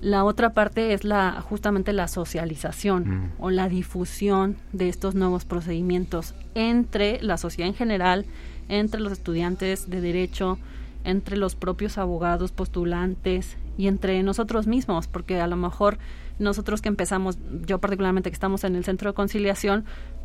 La 0.00 0.24
otra 0.24 0.52
parte 0.52 0.94
es 0.94 1.04
la 1.04 1.40
justamente 1.40 1.92
la 1.92 2.08
socialización 2.08 3.08
mm. 3.08 3.32
o 3.38 3.50
la 3.50 3.68
difusión 3.68 4.56
de 4.72 4.88
estos 4.88 5.14
nuevos 5.14 5.44
procedimientos 5.44 6.34
entre 6.54 7.22
la 7.22 7.36
sociedad 7.36 7.68
en 7.68 7.76
general, 7.76 8.26
entre 8.68 9.00
los 9.00 9.12
estudiantes 9.12 9.88
de 9.88 10.00
derecho, 10.00 10.58
entre 11.04 11.36
los 11.36 11.54
propios 11.54 11.98
abogados 11.98 12.52
postulantes 12.52 13.56
y 13.78 13.86
entre 13.86 14.22
nosotros 14.22 14.66
mismos, 14.66 15.06
porque 15.06 15.40
a 15.40 15.46
lo 15.46 15.56
mejor 15.56 15.98
nosotros 16.38 16.82
que 16.82 16.88
empezamos, 16.88 17.38
yo 17.66 17.80
particularmente 17.80 18.30
que 18.30 18.34
estamos 18.34 18.64
en 18.64 18.76
el 18.76 18.84
centro 18.84 19.10
de 19.10 19.14
conciliación, 19.14 19.84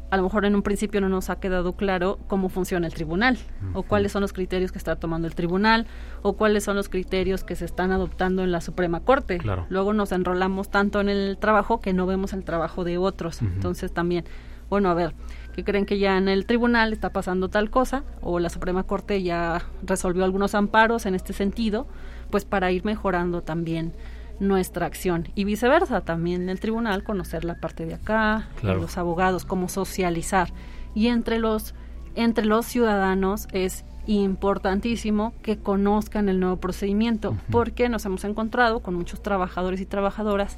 a 0.10 0.18
lo 0.18 0.24
mejor 0.24 0.46
en 0.46 0.56
un 0.56 0.62
principio 0.62 1.02
no 1.02 1.10
nos 1.10 1.30
ha 1.30 1.40
quedado 1.40 1.74
claro 1.74 2.18
cómo 2.28 2.50
funciona 2.50 2.88
el 2.88 2.94
tribunal 2.94 3.38
o 3.74 3.84
cuáles 3.84 4.14
son 4.14 4.22
los 4.22 4.32
criterios 4.32 4.72
que 4.72 4.78
está 4.78 4.96
tomando 4.96 5.28
el 5.28 5.36
tribunal 5.36 5.86
o 6.22 6.34
cuáles 6.34 6.64
son 6.64 6.76
los 6.76 6.88
criterios 6.88 7.44
que 7.44 7.56
se 7.56 7.66
están 7.66 7.92
adoptando 7.92 8.44
en 8.44 8.52
la 8.52 8.62
Suprema 8.62 9.02
Corte. 9.02 9.40
Luego 9.70 9.94
nos 9.94 10.12
enrolamos 10.12 10.70
tanto 10.70 11.02
en 11.02 11.10
el 11.10 11.38
trabajo 11.38 11.82
que 11.82 11.94
no 11.94 12.06
vemos 12.06 12.34
el 12.34 12.46
trabajo 12.46 12.84
de 12.84 12.98
otros. 12.98 13.42
Entonces 13.42 13.92
también, 13.92 14.24
bueno, 14.70 14.90
a 14.90 14.94
ver, 14.94 15.14
que 15.54 15.64
creen 15.64 15.86
que 15.86 16.00
ya 16.00 16.18
en 16.18 16.30
el 16.30 16.46
tribunal 16.46 16.94
está 16.94 17.12
pasando 17.12 17.50
tal 17.50 17.70
cosa 17.70 18.04
o 18.22 18.40
la 18.40 18.50
Suprema 18.50 18.84
Corte 18.84 19.22
ya 19.24 19.66
resolvió 19.84 20.24
algunos 20.24 20.56
amparos 20.56 21.06
en 21.06 21.16
este 21.16 21.34
sentido, 21.34 21.86
pues 22.30 22.46
para 22.46 22.72
ir 22.72 22.86
mejorando 22.86 23.42
también 23.42 23.94
nuestra 24.40 24.86
acción. 24.86 25.30
Y 25.36 25.44
viceversa 25.44 26.02
también 26.02 26.44
en 26.44 26.50
el 26.50 26.60
tribunal 26.60 27.04
conocer 27.04 27.46
la 27.46 27.56
parte 27.56 27.86
de 27.86 27.96
acá 27.96 28.50
los 28.62 28.98
abogados 28.98 29.46
cómo 29.46 29.70
socializar. 29.70 30.50
Y 30.94 31.08
entre 31.08 31.40
los 31.40 31.74
entre 32.16 32.46
los 32.46 32.66
ciudadanos 32.66 33.48
es 33.52 33.86
importantísimo 34.08 35.34
que 35.44 35.58
conozcan 35.58 36.30
el 36.30 36.40
nuevo 36.40 36.58
procedimiento 36.58 37.38
porque 37.52 37.90
nos 37.90 38.06
hemos 38.06 38.24
encontrado 38.24 38.80
con 38.80 38.96
muchos 38.96 39.22
trabajadores 39.22 39.82
y 39.82 39.86
trabajadoras 39.86 40.56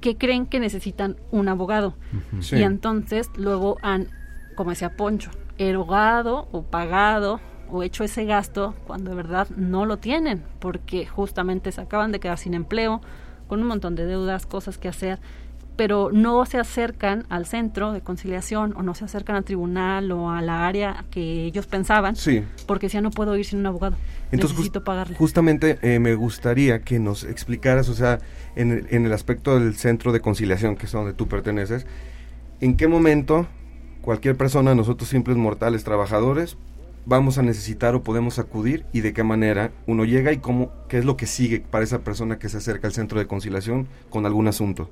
que 0.00 0.16
creen 0.16 0.46
que 0.46 0.60
necesitan 0.60 1.16
un 1.30 1.48
abogado. 1.48 1.94
Y 2.52 2.62
entonces 2.62 3.30
luego 3.36 3.76
han 3.82 4.08
como 4.54 4.70
decía 4.70 4.96
Poncho 4.96 5.30
erogado 5.58 6.48
o 6.52 6.62
pagado 6.62 7.40
o 7.70 7.82
hecho 7.82 8.04
ese 8.04 8.24
gasto 8.24 8.74
cuando 8.86 9.10
de 9.10 9.16
verdad 9.16 9.48
no 9.56 9.86
lo 9.86 9.98
tienen, 9.98 10.42
porque 10.58 11.06
justamente 11.06 11.72
se 11.72 11.80
acaban 11.80 12.12
de 12.12 12.20
quedar 12.20 12.38
sin 12.38 12.54
empleo, 12.54 13.00
con 13.46 13.60
un 13.60 13.66
montón 13.66 13.94
de 13.94 14.04
deudas, 14.04 14.46
cosas 14.46 14.78
que 14.78 14.88
hacer, 14.88 15.18
pero 15.76 16.10
no 16.12 16.44
se 16.44 16.58
acercan 16.58 17.24
al 17.28 17.46
centro 17.46 17.92
de 17.92 18.00
conciliación 18.00 18.74
o 18.76 18.82
no 18.82 18.94
se 18.94 19.04
acercan 19.04 19.36
al 19.36 19.44
tribunal 19.44 20.10
o 20.10 20.30
a 20.30 20.42
la 20.42 20.66
área 20.66 21.04
que 21.10 21.44
ellos 21.44 21.66
pensaban, 21.66 22.16
sí. 22.16 22.42
porque 22.66 22.88
ya 22.88 23.00
no 23.00 23.10
puedo 23.10 23.36
ir 23.36 23.44
sin 23.44 23.60
un 23.60 23.66
abogado, 23.66 23.96
Entonces, 24.32 24.56
necesito 24.56 24.82
pagarle. 24.82 25.16
Justamente 25.16 25.78
eh, 25.82 26.00
me 26.00 26.14
gustaría 26.14 26.80
que 26.80 26.98
nos 26.98 27.22
explicaras, 27.22 27.88
o 27.88 27.94
sea, 27.94 28.18
en, 28.56 28.86
en 28.90 29.06
el 29.06 29.12
aspecto 29.12 29.58
del 29.58 29.76
centro 29.76 30.12
de 30.12 30.20
conciliación, 30.20 30.76
que 30.76 30.86
es 30.86 30.92
donde 30.92 31.14
tú 31.14 31.28
perteneces, 31.28 31.86
¿en 32.60 32.76
qué 32.76 32.88
momento 32.88 33.46
cualquier 34.02 34.36
persona, 34.36 34.74
nosotros 34.74 35.08
simples 35.08 35.36
mortales 35.36 35.84
trabajadores, 35.84 36.56
vamos 37.08 37.38
a 37.38 37.42
necesitar 37.42 37.94
o 37.94 38.02
podemos 38.02 38.38
acudir 38.38 38.84
y 38.92 39.00
de 39.00 39.14
qué 39.14 39.24
manera 39.24 39.72
uno 39.86 40.04
llega 40.04 40.30
y 40.30 40.38
cómo, 40.38 40.70
qué 40.88 40.98
es 40.98 41.06
lo 41.06 41.16
que 41.16 41.26
sigue 41.26 41.60
para 41.60 41.82
esa 41.82 42.00
persona 42.00 42.38
que 42.38 42.50
se 42.50 42.58
acerca 42.58 42.86
al 42.86 42.92
centro 42.92 43.18
de 43.18 43.26
conciliación 43.26 43.88
con 44.10 44.26
algún 44.26 44.46
asunto. 44.46 44.90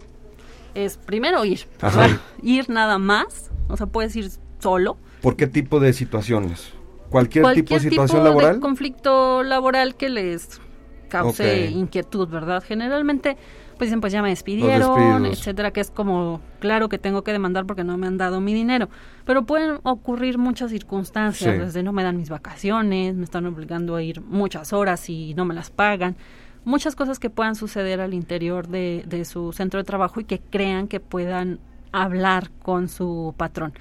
Es 0.74 0.96
primero 0.96 1.44
ir, 1.44 1.60
Ajá. 1.80 2.18
ir 2.42 2.70
nada 2.70 2.98
más, 2.98 3.50
o 3.68 3.76
sea, 3.76 3.86
puedes 3.86 4.16
ir 4.16 4.30
solo. 4.60 4.96
¿Por 5.20 5.36
qué 5.36 5.46
tipo 5.46 5.78
de 5.78 5.92
situaciones? 5.92 6.72
¿Cualquier, 7.10 7.52
tipo 7.52 7.74
de 7.74 7.80
situación 7.80 8.24
laboral? 8.24 8.54
de 8.56 8.60
conflicto 8.60 9.42
laboral 9.42 9.94
que 9.94 10.08
les 10.08 10.60
cause 11.08 11.66
inquietud, 11.66 12.28
¿verdad? 12.28 12.64
Generalmente, 12.66 13.36
pues 13.78 13.88
dicen, 13.88 14.00
pues 14.00 14.12
ya 14.12 14.22
me 14.22 14.28
despidieron, 14.30 15.26
etcétera, 15.26 15.70
que 15.70 15.80
es 15.80 15.90
como, 15.90 16.40
claro 16.60 16.88
que 16.88 16.98
tengo 16.98 17.22
que 17.22 17.32
demandar 17.32 17.66
porque 17.66 17.84
no 17.84 17.96
me 17.98 18.06
han 18.06 18.16
dado 18.18 18.40
mi 18.40 18.54
dinero. 18.54 18.88
Pero 19.24 19.44
pueden 19.44 19.78
ocurrir 19.82 20.38
muchas 20.38 20.70
circunstancias, 20.70 21.54
Sí. 21.54 21.60
desde 21.60 21.82
no 21.82 21.92
me 21.92 22.02
dan 22.02 22.16
mis 22.16 22.30
vacaciones, 22.30 23.14
me 23.14 23.24
están 23.24 23.46
obligando 23.46 23.96
a 23.96 24.02
ir 24.02 24.20
muchas 24.22 24.72
horas 24.72 25.08
y 25.10 25.34
no 25.34 25.44
me 25.44 25.54
las 25.54 25.70
pagan. 25.70 26.16
Muchas 26.64 26.96
cosas 26.96 27.18
que 27.18 27.30
puedan 27.30 27.54
suceder 27.54 28.00
al 28.00 28.12
interior 28.14 28.66
de, 28.66 29.04
de 29.06 29.24
su 29.24 29.52
centro 29.52 29.78
de 29.78 29.84
trabajo 29.84 30.20
y 30.20 30.24
que 30.24 30.40
crean 30.40 30.88
que 30.88 30.98
puedan 30.98 31.60
hablar 31.92 32.50
con 32.62 32.88
su 32.88 33.34
patrón. 33.36 33.72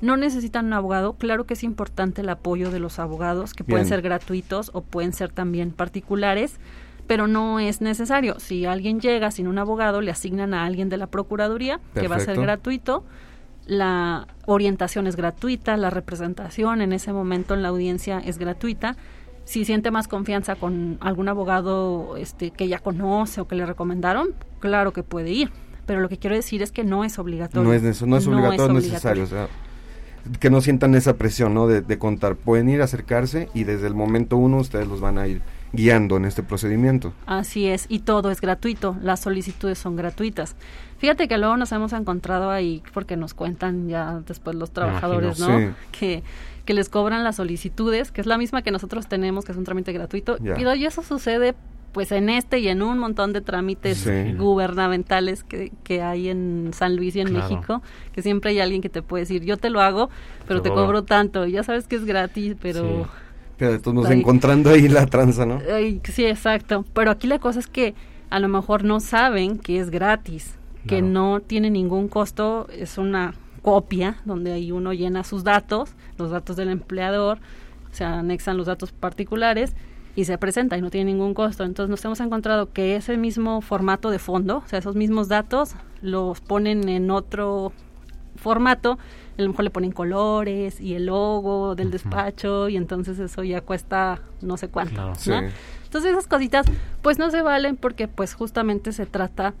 No 0.00 0.18
necesitan 0.18 0.66
un 0.66 0.74
abogado. 0.74 1.14
Claro 1.14 1.44
que 1.44 1.54
es 1.54 1.64
importante 1.64 2.20
el 2.20 2.28
apoyo 2.28 2.70
de 2.70 2.78
los 2.80 2.98
abogados, 2.98 3.54
que 3.54 3.64
pueden 3.64 3.86
ser 3.86 4.02
gratuitos 4.02 4.70
o 4.74 4.82
pueden 4.82 5.14
ser 5.14 5.32
también 5.32 5.70
particulares, 5.70 6.58
pero 7.06 7.26
no 7.26 7.60
es 7.60 7.80
necesario. 7.80 8.38
Si 8.40 8.64
alguien 8.64 9.00
llega 9.00 9.30
sin 9.30 9.46
un 9.46 9.58
abogado, 9.58 10.00
le 10.00 10.10
asignan 10.10 10.54
a 10.54 10.64
alguien 10.64 10.88
de 10.88 10.96
la 10.96 11.06
Procuraduría, 11.06 11.80
que 11.94 12.08
va 12.08 12.16
a 12.16 12.20
ser 12.20 12.40
gratuito. 12.40 13.04
La 13.66 14.26
orientación 14.46 15.06
es 15.06 15.16
gratuita, 15.16 15.76
la 15.76 15.90
representación 15.90 16.82
en 16.82 16.92
ese 16.92 17.12
momento 17.12 17.54
en 17.54 17.62
la 17.62 17.68
audiencia 17.68 18.18
es 18.18 18.38
gratuita. 18.38 18.96
Si 19.44 19.64
siente 19.64 19.90
más 19.90 20.08
confianza 20.08 20.56
con 20.56 20.96
algún 21.00 21.28
abogado 21.28 22.16
este, 22.16 22.50
que 22.50 22.68
ya 22.68 22.78
conoce 22.78 23.42
o 23.42 23.48
que 23.48 23.56
le 23.56 23.66
recomendaron, 23.66 24.28
claro 24.60 24.92
que 24.92 25.02
puede 25.02 25.30
ir. 25.30 25.50
Pero 25.86 26.00
lo 26.00 26.08
que 26.08 26.16
quiero 26.16 26.34
decir 26.34 26.62
es 26.62 26.72
que 26.72 26.84
no 26.84 27.04
es 27.04 27.18
obligatorio. 27.18 27.68
No 27.68 27.74
es, 27.74 28.02
no 28.02 28.16
es 28.16 28.26
obligatorio, 28.26 28.72
no 28.72 28.78
es 28.78 28.86
necesario. 28.86 29.24
o 29.24 29.26
sea, 29.26 29.48
que 30.40 30.48
no 30.48 30.62
sientan 30.62 30.94
esa 30.94 31.16
presión 31.16 31.52
¿no? 31.52 31.66
de, 31.66 31.82
de 31.82 31.98
contar. 31.98 32.36
Pueden 32.36 32.70
ir, 32.70 32.80
acercarse 32.80 33.50
y 33.52 33.64
desde 33.64 33.86
el 33.86 33.94
momento 33.94 34.38
uno 34.38 34.58
ustedes 34.58 34.88
los 34.88 35.02
van 35.02 35.18
a 35.18 35.26
ir 35.26 35.42
guiando 35.74 36.16
en 36.16 36.24
este 36.24 36.42
procedimiento. 36.42 37.12
Así 37.26 37.66
es, 37.66 37.86
y 37.88 38.00
todo 38.00 38.30
es 38.30 38.40
gratuito, 38.40 38.96
las 39.02 39.20
solicitudes 39.20 39.78
son 39.78 39.96
gratuitas. 39.96 40.56
Fíjate 40.98 41.28
que 41.28 41.36
luego 41.36 41.56
nos 41.56 41.72
hemos 41.72 41.92
encontrado 41.92 42.50
ahí, 42.50 42.82
porque 42.94 43.16
nos 43.16 43.34
cuentan 43.34 43.88
ya 43.88 44.20
después 44.26 44.56
los 44.56 44.70
trabajadores, 44.70 45.38
¿no? 45.40 45.58
Sí. 45.58 45.66
Que, 45.92 46.22
que 46.64 46.72
les 46.74 46.88
cobran 46.88 47.24
las 47.24 47.36
solicitudes, 47.36 48.10
que 48.10 48.20
es 48.20 48.26
la 48.26 48.38
misma 48.38 48.62
que 48.62 48.70
nosotros 48.70 49.06
tenemos, 49.08 49.44
que 49.44 49.52
es 49.52 49.58
un 49.58 49.64
trámite 49.64 49.92
gratuito. 49.92 50.38
Ya. 50.38 50.56
Y 50.76 50.84
eso 50.86 51.02
sucede 51.02 51.54
pues 51.92 52.10
en 52.10 52.28
este 52.28 52.58
y 52.58 52.66
en 52.66 52.82
un 52.82 52.98
montón 52.98 53.32
de 53.32 53.40
trámites 53.40 53.98
Sí. 53.98 54.32
gubernamentales 54.36 55.44
que, 55.44 55.70
que 55.84 56.02
hay 56.02 56.28
en 56.28 56.70
San 56.74 56.96
Luis 56.96 57.14
y 57.14 57.20
en 57.20 57.28
Claro. 57.28 57.48
México, 57.48 57.82
que 58.12 58.20
siempre 58.22 58.50
hay 58.50 58.58
alguien 58.60 58.82
que 58.82 58.88
te 58.88 59.00
puede 59.02 59.22
decir, 59.22 59.44
yo 59.44 59.56
te 59.58 59.70
lo 59.70 59.80
hago, 59.80 60.10
pero 60.48 60.60
te 60.60 60.70
Te 60.70 60.74
cobro 60.74 61.04
tanto, 61.04 61.46
y 61.46 61.52
ya 61.52 61.62
sabes 61.62 61.86
que 61.86 61.96
es 61.96 62.04
gratis, 62.04 62.56
pero... 62.60 63.04
Sí. 63.04 63.10
Pero 63.56 63.92
modos 63.92 64.10
Ahí. 64.10 64.18
encontrando 64.18 64.70
ahí 64.70 64.88
la 64.88 65.06
tranza, 65.06 65.46
¿no? 65.46 65.60
Ay, 65.72 66.00
sí, 66.04 66.24
exacto. 66.24 66.84
Pero 66.92 67.10
aquí 67.10 67.26
la 67.26 67.38
cosa 67.38 67.60
es 67.60 67.66
que 67.66 67.94
a 68.30 68.40
lo 68.40 68.48
mejor 68.48 68.84
no 68.84 69.00
saben 69.00 69.58
que 69.58 69.78
es 69.78 69.90
gratis, 69.90 70.56
que 70.88 71.02
no 71.02 71.40
tiene 71.40 71.70
ningún 71.70 72.08
costo, 72.08 72.66
es 72.70 72.98
una 72.98 73.34
copia 73.62 74.16
donde 74.24 74.52
ahí 74.52 74.72
uno 74.72 74.92
llena 74.92 75.24
sus 75.24 75.44
datos, 75.44 75.94
los 76.18 76.30
datos 76.30 76.56
del 76.56 76.68
empleador, 76.68 77.38
se 77.92 78.04
anexan 78.04 78.56
los 78.56 78.66
datos 78.66 78.92
particulares 78.92 79.74
y 80.16 80.24
se 80.26 80.36
presenta 80.36 80.76
y 80.76 80.82
no 80.82 80.90
tiene 80.90 81.12
ningún 81.12 81.32
costo. 81.32 81.64
Entonces 81.64 81.90
nos 81.90 82.04
hemos 82.04 82.20
encontrado 82.20 82.72
que 82.72 82.96
ese 82.96 83.16
mismo 83.16 83.60
formato 83.60 84.10
de 84.10 84.18
fondo, 84.18 84.58
o 84.58 84.68
sea, 84.68 84.80
esos 84.80 84.96
mismos 84.96 85.28
datos 85.28 85.74
los 86.02 86.40
ponen 86.40 86.88
en 86.88 87.10
otro 87.10 87.72
formato, 88.36 88.98
a 89.36 89.42
lo 89.42 89.48
mejor 89.48 89.64
le 89.64 89.70
ponen 89.70 89.92
colores 89.92 90.80
y 90.80 90.94
el 90.94 91.06
logo 91.06 91.74
del 91.74 91.90
despacho 91.90 92.68
y 92.68 92.76
entonces 92.76 93.18
eso 93.18 93.42
ya 93.42 93.60
cuesta 93.60 94.20
no 94.42 94.56
sé 94.56 94.68
cuánto. 94.68 94.94
Claro. 94.94 95.08
¿no? 95.10 95.14
Sí. 95.16 95.32
Entonces 95.84 96.12
esas 96.12 96.26
cositas 96.26 96.66
pues 97.02 97.18
no 97.18 97.30
se 97.30 97.42
valen 97.42 97.76
porque 97.76 98.08
pues 98.08 98.34
justamente 98.34 98.92
se 98.92 99.06
trata 99.06 99.54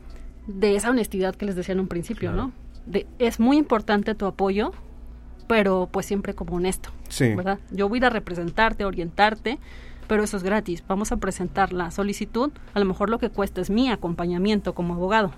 de 0.46 0.76
esa 0.76 0.90
honestidad 0.90 1.34
que 1.34 1.46
les 1.46 1.56
decía 1.56 1.72
en 1.72 1.80
un 1.80 1.88
principio, 1.88 2.30
Claro. 2.32 2.46
¿no? 2.48 2.52
De, 2.86 3.06
es 3.18 3.40
muy 3.40 3.56
importante 3.56 4.14
tu 4.14 4.26
apoyo, 4.26 4.72
pero 5.46 5.88
pues 5.90 6.06
siempre 6.06 6.34
como 6.34 6.56
honesto, 6.56 6.90
Sí. 7.08 7.34
¿verdad? 7.34 7.58
Yo 7.70 7.88
voy 7.88 7.96
a 7.96 8.00
ir 8.00 8.04
a 8.06 8.10
representarte, 8.10 8.84
orientarte, 8.84 9.58
pero 10.06 10.22
eso 10.22 10.36
es 10.36 10.42
gratis. 10.42 10.84
Vamos 10.86 11.12
a 11.12 11.16
presentar 11.16 11.72
la 11.72 11.90
solicitud, 11.90 12.50
a 12.74 12.78
lo 12.78 12.84
mejor 12.84 13.08
lo 13.10 13.18
que 13.18 13.30
cuesta 13.30 13.60
es 13.62 13.70
mi 13.70 13.90
acompañamiento 13.90 14.74
como 14.74 14.94
abogado. 14.94 15.32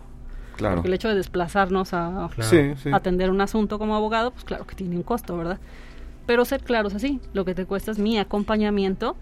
Claro. 0.57 0.77
Porque 0.77 0.89
el 0.89 0.95
hecho 0.95 1.09
de 1.09 1.15
desplazarnos 1.15 1.93
a 1.93 2.29
Claro. 2.35 2.51
Sí, 2.51 2.73
sí. 2.83 2.91
atender 2.93 3.31
un 3.31 3.41
asunto 3.41 3.79
como 3.79 3.95
abogado, 3.97 4.31
pues 4.33 4.45
claro 4.45 4.67
que 4.67 4.75
tiene 4.75 4.97
un 4.97 5.03
costo, 5.03 5.37
¿verdad? 5.37 5.59
Pero 6.27 6.45
ser 6.45 6.63
claros 6.63 6.95
así, 6.95 7.21
lo 7.35 7.45
que 7.45 7.55
te 7.55 7.67
cuesta 7.67 7.91
es 7.93 7.99
mi 7.99 8.19
acompañamiento, 8.19 9.17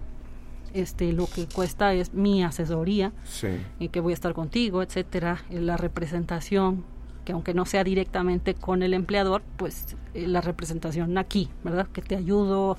este, 0.73 1.13
lo 1.13 1.27
que 1.27 1.47
cuesta 1.47 1.93
es 1.95 2.15
mi 2.15 2.43
asesoría, 2.43 3.13
Sí. 3.25 3.49
y 3.79 3.89
que 3.89 4.01
voy 4.01 4.13
a 4.13 4.15
estar 4.15 4.33
contigo, 4.35 4.83
etcétera, 4.83 5.43
eh, 5.51 5.61
la 5.61 5.77
representación, 5.77 6.85
que 7.25 7.33
aunque 7.33 7.55
no 7.55 7.65
sea 7.65 7.85
directamente 7.85 8.55
con 8.55 8.83
el 8.83 8.93
empleador, 8.95 9.43
pues 9.57 9.97
eh, 10.15 10.27
la 10.27 10.41
representación 10.41 11.17
aquí, 11.19 11.49
¿verdad? 11.63 11.87
Que 11.93 12.03
te 12.03 12.17
ayudo 12.17 12.77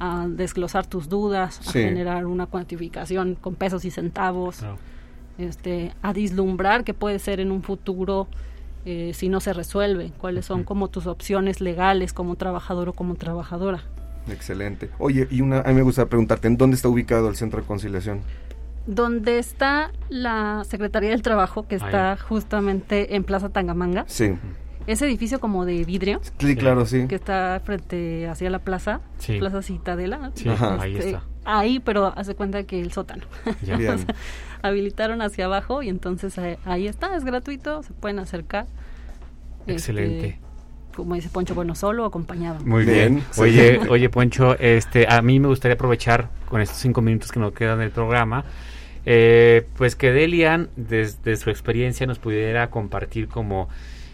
a 0.00 0.26
desglosar 0.28 0.86
tus 0.86 1.08
dudas, 1.08 1.60
a 1.68 1.72
generar 1.72 2.26
una 2.26 2.46
cuantificación 2.46 3.34
con 3.34 3.54
pesos 3.54 3.84
y 3.84 3.90
centavos, 3.90 4.58
Claro. 4.58 4.78
Este, 5.38 5.92
a 6.02 6.12
vislumbrar 6.12 6.84
qué 6.84 6.94
puede 6.94 7.18
ser 7.18 7.40
en 7.40 7.50
un 7.52 7.62
futuro 7.62 8.26
eh, 8.84 9.12
si 9.14 9.28
no 9.28 9.40
se 9.40 9.52
resuelve, 9.52 10.12
cuáles 10.18 10.46
son 10.46 10.64
como 10.64 10.88
tus 10.88 11.06
opciones 11.06 11.60
legales 11.60 12.12
como 12.12 12.36
trabajador 12.36 12.88
o 12.90 12.92
como 12.92 13.14
trabajadora. 13.16 13.82
Excelente. 14.30 14.90
Oye, 14.98 15.26
y 15.30 15.40
una, 15.40 15.60
a 15.60 15.68
mí 15.68 15.74
me 15.74 15.82
gustaría 15.82 16.08
preguntarte, 16.08 16.48
¿en 16.48 16.56
dónde 16.56 16.76
está 16.76 16.88
ubicado 16.88 17.28
el 17.28 17.36
centro 17.36 17.60
de 17.60 17.66
conciliación? 17.66 18.20
Donde 18.86 19.38
está 19.38 19.90
la 20.08 20.62
Secretaría 20.66 21.10
del 21.10 21.20
Trabajo, 21.22 21.66
que 21.68 21.74
está 21.74 22.16
justamente 22.16 23.14
en 23.16 23.24
Plaza 23.24 23.50
Tangamanga, 23.50 24.04
Sí. 24.06 24.34
ese 24.86 25.06
edificio 25.06 25.40
como 25.40 25.66
de 25.66 25.84
vidrio 25.84 26.20
Sí, 26.38 26.56
claro, 26.56 26.86
sí. 26.86 27.06
que 27.08 27.14
está 27.16 27.60
frente 27.64 28.26
hacia 28.28 28.48
la 28.48 28.60
plaza, 28.60 29.00
Sí. 29.18 29.38
Plaza 29.38 29.60
Citadela. 29.60 30.30
Sí, 30.34 30.48
Ajá. 30.48 30.78
ahí 30.80 30.94
Este, 30.96 31.08
está. 31.10 31.22
Ahí, 31.44 31.80
pero 31.80 32.12
hace 32.16 32.34
cuenta 32.34 32.62
que 32.64 32.80
el 32.80 32.92
sótano. 32.92 33.24
Ya. 33.62 33.76
Bien. 33.76 33.94
O 33.94 33.98
sea, 33.98 34.14
habilitaron 34.62 35.22
hacia 35.22 35.46
abajo 35.46 35.82
y 35.82 35.88
entonces 35.88 36.36
eh, 36.38 36.58
ahí 36.64 36.86
está, 36.86 37.16
es 37.16 37.24
gratuito, 37.24 37.82
se 37.82 37.92
pueden 37.92 38.18
acercar. 38.18 38.66
Excelente. 39.66 40.26
Este, 40.28 40.48
como 40.98 41.14
dice 41.14 41.28
Poncho, 41.28 41.54
bueno, 41.54 41.76
solo 41.76 42.02
o 42.02 42.06
acompañado. 42.06 42.58
Muy 42.64 42.84
Bien. 42.84 43.22
Oye, 43.36 43.78
oye, 43.88 44.08
Poncho, 44.08 44.58
este, 44.58 45.06
a 45.08 45.22
mí 45.22 45.38
me 45.38 45.46
gustaría 45.46 45.74
aprovechar 45.74 46.28
con 46.48 46.60
estos 46.60 46.78
cinco 46.78 47.02
minutos 47.02 47.30
que 47.30 47.38
nos 47.38 47.52
quedan 47.52 47.78
del 47.78 47.90
programa, 47.90 48.44
eh, 49.06 49.64
pues 49.76 49.94
que 49.94 50.10
Delian, 50.10 50.70
desde 50.74 51.36
su 51.36 51.50
experiencia, 51.50 52.04
nos 52.06 52.18
pudiera 52.18 52.68
compartir 52.70 53.28
como 53.28 53.68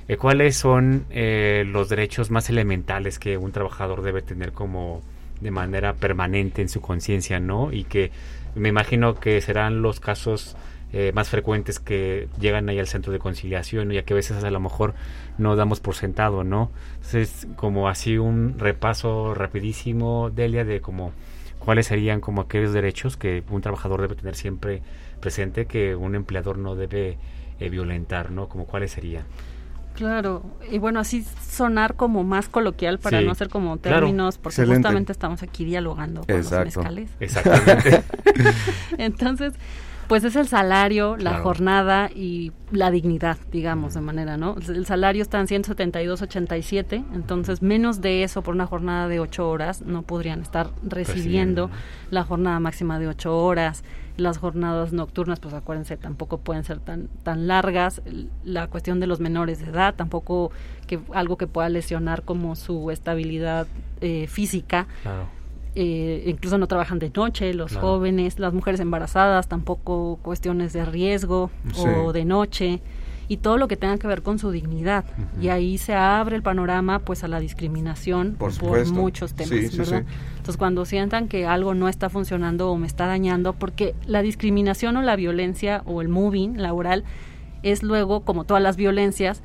eh, 0.09 0.19
cuáles 0.19 0.57
son 0.57 1.07
eh, 1.11 1.65
los 1.67 1.89
derechos 1.89 2.31
más 2.31 2.51
elementales 2.51 3.19
que 3.19 3.39
un 3.39 3.51
trabajador 3.51 4.03
debe 4.03 4.21
tener 4.21 4.53
como 4.53 5.01
de 5.41 5.51
manera 5.51 5.95
permanente 5.95 6.61
en 6.61 6.69
su 6.69 6.83
conciencia, 6.83 7.41
¿no? 7.41 7.73
Y 7.73 7.85
que 7.85 8.13
me 8.55 8.69
imagino 8.69 9.15
que 9.15 9.41
serán 9.41 9.83
los 9.83 10.01
casos 10.01 10.57
eh, 10.93 11.11
más 11.13 11.29
frecuentes 11.29 11.81
que 11.81 12.29
llegan 12.39 12.69
ahí 12.69 12.79
al 12.79 12.87
centro 12.87 13.13
de 13.13 13.19
conciliación, 13.19 13.91
ya 13.91 14.05
que 14.05 14.15
a 14.15 14.17
veces 14.17 14.45
a 14.45 14.51
lo 14.51 14.61
mejor 14.61 14.95
no 15.39 15.57
damos 15.57 15.81
por 15.81 15.97
sentado, 15.97 16.45
¿no? 16.45 16.71
Entonces, 16.95 17.49
como 17.57 17.89
así 17.89 18.17
un 18.17 18.59
repaso 18.59 19.35
rapidísimo, 19.35 20.31
Delia, 20.31 20.65
de 20.65 20.81
como 20.81 21.13
cuáles 21.59 21.89
serían 21.89 22.21
como 22.21 22.43
aquellos 22.43 22.73
derechos 22.73 23.17
que 23.17 23.43
un 23.51 23.61
trabajador 23.61 24.03
debe 24.03 24.15
tener 24.15 24.37
siempre 24.37 24.83
presente 25.19 25.67
que 25.67 25.97
un 25.97 26.15
empleador 26.15 26.59
no 26.59 26.77
debe 26.77 27.19
eh, 27.59 27.69
violentar, 27.71 28.31
¿no? 28.31 28.49
Como 28.49 28.67
cuáles 28.67 28.93
serían. 28.93 29.25
Claro, 29.95 30.43
y 30.71 30.79
bueno, 30.79 30.99
así 31.01 31.25
sonar 31.49 31.95
como 31.95 32.25
más 32.25 32.49
coloquial 32.49 32.99
para 32.99 33.21
Sí, 33.21 33.25
no 33.25 33.31
hacer 33.33 33.49
como 33.49 33.77
claro. 33.79 34.01
términos, 34.07 34.39
porque 34.39 34.55
Excelente. 34.63 34.77
justamente 34.89 35.13
estamos 35.13 35.43
aquí 35.43 35.65
dialogando 35.65 36.23
con 36.27 36.35
Exacto. 36.37 36.65
los 36.65 36.77
mezcales. 36.77 37.11
Exactamente. 37.21 38.03
Entonces, 38.99 39.55
Pues 40.07 40.23
es 40.25 40.37
el 40.37 40.47
salario, 40.47 41.17
la 41.17 41.39
jornada 41.39 42.11
y 42.15 42.53
la 42.71 42.91
dignidad, 42.91 43.39
digamos, 43.51 43.95
de 43.95 44.03
manera, 44.03 44.37
¿no? 44.37 44.55
El 44.69 44.85
salario 44.85 45.23
está 45.23 45.41
en 45.41 45.47
172.87, 45.47 47.05
entonces 47.15 47.63
menos 47.63 48.03
de 48.03 48.23
eso 48.23 48.43
por 48.43 48.55
una 48.55 48.67
jornada 48.67 49.09
de 49.09 49.19
8 49.21 49.49
horas 49.49 49.81
no 49.81 50.03
podrían 50.03 50.43
estar 50.43 50.67
recibiendo 50.83 51.69
Recibiendo. 51.69 51.71
la 52.11 52.23
jornada 52.25 52.61
máxima 52.61 52.99
de 52.99 53.09
8 53.09 53.35
horas. 53.35 53.83
Las 54.17 54.39
jornadas 54.39 54.93
nocturnas, 54.93 55.41
pues 55.41 55.55
acuérdense, 55.55 55.97
tampoco 55.97 56.39
pueden 56.39 56.63
ser 56.63 56.79
tan, 56.79 57.09
tan 57.25 57.49
largas. 57.49 58.01
La 58.45 58.69
cuestión 58.69 59.01
de 59.01 59.09
los 59.09 59.19
menores 59.19 59.59
de 59.59 59.71
edad, 59.71 59.95
tampoco 59.97 60.53
que 60.87 61.01
algo 61.13 61.37
que 61.37 61.47
pueda 61.49 61.69
lesionar 61.69 62.23
como 62.23 62.55
su 62.55 62.91
estabilidad 62.93 63.67
eh, 64.01 64.27
física 64.29 64.87
Claro. 65.03 65.25
eh, 65.75 66.23
incluso 66.27 66.59
no 66.59 66.69
trabajan 66.69 67.01
de 67.01 67.11
noche, 67.15 67.53
los 67.55 67.73
Claro. 67.73 67.89
jóvenes, 67.89 68.39
las 68.39 68.53
mujeres 68.55 68.79
embarazadas, 68.81 69.49
tampoco 69.49 70.19
cuestiones 70.23 70.73
de 70.73 70.85
riesgo 70.85 71.51
Sí. 71.73 71.83
o 71.89 72.13
de 72.13 72.25
noche 72.25 72.81
y 73.29 73.39
todo 73.39 73.57
lo 73.57 73.69
que 73.69 73.77
tenga 73.77 73.97
que 73.99 74.07
ver 74.07 74.23
con 74.23 74.39
su 74.39 74.51
dignidad. 74.51 75.05
Y 75.41 75.49
ahí 75.49 75.79
se 75.79 75.95
abre 75.95 76.37
el 76.37 76.43
panorama 76.43 76.99
pues 77.01 77.25
a 77.25 77.29
la 77.29 77.41
discriminación 77.41 78.37
Por 78.39 78.53
muchos 78.93 79.35
temas, 79.35 79.49
Sí, 79.51 79.69
sí, 79.69 79.79
¿verdad? 79.79 80.05
sí. 80.07 80.15
Entonces 80.37 80.57
cuando 80.57 80.85
sientan 80.85 81.29
que 81.29 81.47
algo 81.47 81.75
no 81.75 81.89
está 81.89 82.09
funcionando 82.11 82.71
o 82.71 82.77
me 82.77 82.87
está 82.87 83.07
dañando, 83.07 83.53
porque 83.55 83.95
la 84.07 84.23
discriminación 84.23 84.97
o 84.97 85.03
la 85.03 85.17
violencia 85.17 85.83
o 85.87 86.03
el 86.03 86.09
moving 86.09 86.61
laboral 86.61 87.05
es 87.63 87.83
luego, 87.83 88.21
como 88.21 88.45
todas 88.45 88.63
las 88.63 88.77
violencias, 88.77 89.43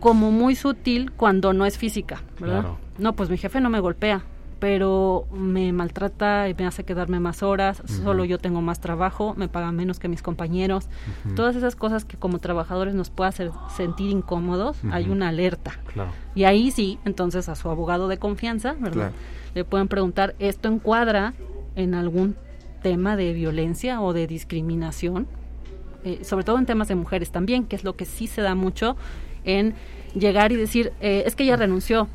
como 0.00 0.30
muy 0.30 0.56
sutil 0.56 1.12
cuando 1.12 1.52
no 1.52 1.66
es 1.66 1.78
física, 1.78 2.22
¿verdad? 2.40 2.60
Claro. 2.60 2.78
No, 2.98 3.12
pues 3.14 3.30
mi 3.30 3.36
jefe 3.38 3.60
no 3.60 3.70
me 3.70 3.78
golpea, 3.80 4.22
pero 4.62 5.26
me 5.32 5.72
maltrata 5.72 6.48
y 6.48 6.54
me 6.54 6.66
hace 6.66 6.84
quedarme 6.84 7.18
más 7.18 7.42
horas, 7.42 7.82
solo 7.84 8.24
yo 8.24 8.38
tengo 8.38 8.62
más 8.62 8.78
trabajo, 8.78 9.34
me 9.36 9.48
pagan 9.48 9.74
menos 9.74 9.98
que 9.98 10.06
mis 10.06 10.22
compañeros. 10.22 10.88
Todas 11.34 11.56
esas 11.56 11.74
cosas 11.74 12.04
que 12.04 12.16
como 12.16 12.38
trabajadores 12.38 12.94
nos 12.94 13.10
puede 13.10 13.30
hacer 13.30 13.50
sentir 13.76 14.10
incómodos, 14.10 14.76
hay 14.92 15.10
una 15.10 15.30
alerta. 15.30 15.80
Claro. 15.92 16.12
Y 16.36 16.44
ahí 16.44 16.70
sí, 16.70 17.00
entonces 17.04 17.48
a 17.48 17.56
su 17.56 17.70
abogado 17.70 18.06
de 18.06 18.18
confianza, 18.18 18.74
¿verdad? 18.74 19.10
Claro. 19.10 19.12
Le 19.56 19.64
pueden 19.64 19.88
preguntar, 19.88 20.36
¿esto 20.38 20.68
encuadra 20.68 21.34
en 21.74 21.94
algún 21.94 22.36
tema 22.84 23.16
de 23.16 23.32
violencia 23.32 24.00
o 24.00 24.12
de 24.12 24.28
discriminación? 24.28 25.26
Eh, 26.04 26.20
sobre 26.22 26.44
todo 26.44 26.56
en 26.58 26.66
temas 26.66 26.86
de 26.86 26.94
mujeres 26.94 27.32
también, 27.32 27.64
que 27.64 27.74
es 27.74 27.82
lo 27.82 27.96
que 27.96 28.04
sí 28.04 28.28
se 28.28 28.42
da 28.42 28.54
mucho 28.54 28.96
en 29.42 29.74
llegar 30.14 30.52
y 30.52 30.56
decir, 30.56 30.92
eh, 31.00 31.24
es 31.26 31.34
que 31.34 31.42
ella 31.42 31.56
renunció. 31.56 32.06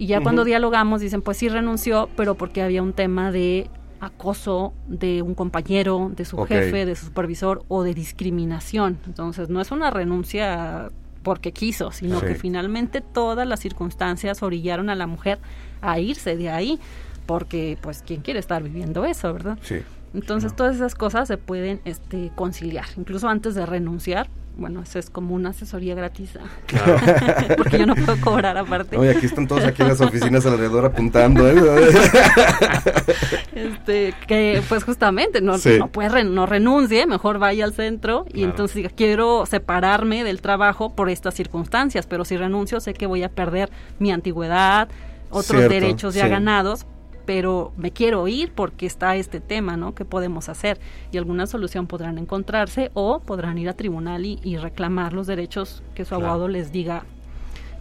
Y 0.00 0.06
ya 0.06 0.22
cuando 0.22 0.44
dialogamos 0.44 1.02
dicen, 1.02 1.20
pues 1.20 1.36
sí 1.36 1.50
renunció, 1.50 2.08
pero 2.16 2.34
porque 2.34 2.62
había 2.62 2.82
un 2.82 2.94
tema 2.94 3.30
de 3.30 3.68
acoso 4.00 4.72
de 4.88 5.20
un 5.20 5.34
compañero, 5.34 6.10
de 6.16 6.24
su 6.24 6.38
jefe, 6.46 6.86
de 6.86 6.96
su 6.96 7.04
supervisor 7.04 7.64
o 7.68 7.82
de 7.82 7.92
discriminación. 7.92 8.96
Entonces 9.06 9.50
no 9.50 9.60
es 9.60 9.70
una 9.70 9.90
renuncia 9.90 10.88
porque 11.22 11.52
quiso, 11.52 11.92
sino 11.92 12.18
Sí. 12.20 12.26
que 12.28 12.34
finalmente 12.34 13.02
todas 13.02 13.46
las 13.46 13.60
circunstancias 13.60 14.42
orillaron 14.42 14.88
a 14.88 14.94
la 14.94 15.06
mujer 15.06 15.38
a 15.82 15.98
irse 16.00 16.34
de 16.34 16.48
ahí, 16.48 16.78
porque 17.26 17.76
pues 17.82 18.02
quién 18.06 18.22
quiere 18.22 18.40
estar 18.40 18.62
viviendo 18.62 19.04
eso, 19.04 19.30
¿verdad? 19.34 19.58
Sí. 19.60 19.80
Entonces 20.14 20.56
todas 20.56 20.76
esas 20.76 20.94
cosas 20.94 21.28
se 21.28 21.36
pueden 21.36 21.82
este, 21.84 22.32
conciliar, 22.34 22.86
incluso 22.96 23.28
antes 23.28 23.54
de 23.54 23.66
renunciar. 23.66 24.28
Bueno, 24.56 24.82
eso 24.82 24.98
es 24.98 25.08
como 25.08 25.34
una 25.34 25.50
asesoría 25.50 25.94
gratis, 25.94 26.32
porque 27.56 27.78
yo 27.78 27.86
no 27.86 27.94
puedo 27.94 28.20
cobrar 28.20 28.58
aparte. 28.58 28.96
Oye, 28.98 29.10
aquí 29.10 29.24
están 29.24 29.46
todos 29.46 29.64
aquí 29.64 29.80
en 29.80 29.88
las 29.88 30.00
oficinas 30.02 30.44
alrededor 30.44 30.84
apuntando. 30.84 31.48
¿eh? 31.48 31.54
este 33.54 34.14
que 34.26 34.62
pues 34.68 34.84
justamente 34.84 35.40
no, 35.40 35.58
Sí. 35.58 35.76
no 35.78 35.88
puede 35.88 36.24
no 36.24 36.46
renuncie 36.46 37.06
mejor 37.06 37.38
vaya 37.38 37.64
al 37.64 37.72
centro 37.72 38.24
y 38.28 38.32
Claro. 38.32 38.50
entonces 38.50 38.74
diga 38.76 38.90
quiero 38.94 39.46
separarme 39.46 40.24
del 40.24 40.40
trabajo 40.40 40.94
por 40.94 41.08
estas 41.10 41.34
circunstancias 41.34 42.06
pero 42.06 42.24
si 42.24 42.36
renuncio 42.36 42.80
sé 42.80 42.94
que 42.94 43.06
voy 43.06 43.22
a 43.22 43.28
perder 43.28 43.70
mi 43.98 44.12
antigüedad 44.12 44.88
otros 45.30 45.46
Cierto, 45.46 45.68
derechos 45.72 46.14
ya 46.14 46.24
sí. 46.24 46.30
ganados 46.30 46.86
pero 47.30 47.72
me 47.76 47.92
quiero 47.92 48.26
ir 48.26 48.50
porque 48.50 48.86
está 48.86 49.14
este 49.14 49.38
tema 49.38 49.76
no 49.76 49.94
qué 49.94 50.04
podemos 50.04 50.48
hacer 50.48 50.80
y 51.12 51.16
alguna 51.16 51.46
solución 51.46 51.86
podrán 51.86 52.18
encontrarse 52.18 52.90
o 52.92 53.20
podrán 53.20 53.56
ir 53.56 53.68
a 53.68 53.74
tribunal 53.74 54.26
y, 54.26 54.40
y 54.42 54.56
reclamar 54.56 55.12
los 55.12 55.28
derechos 55.28 55.84
que 55.94 56.04
su 56.04 56.08
Claro. 56.08 56.24
abogado 56.24 56.48
les 56.48 56.72
diga 56.72 57.04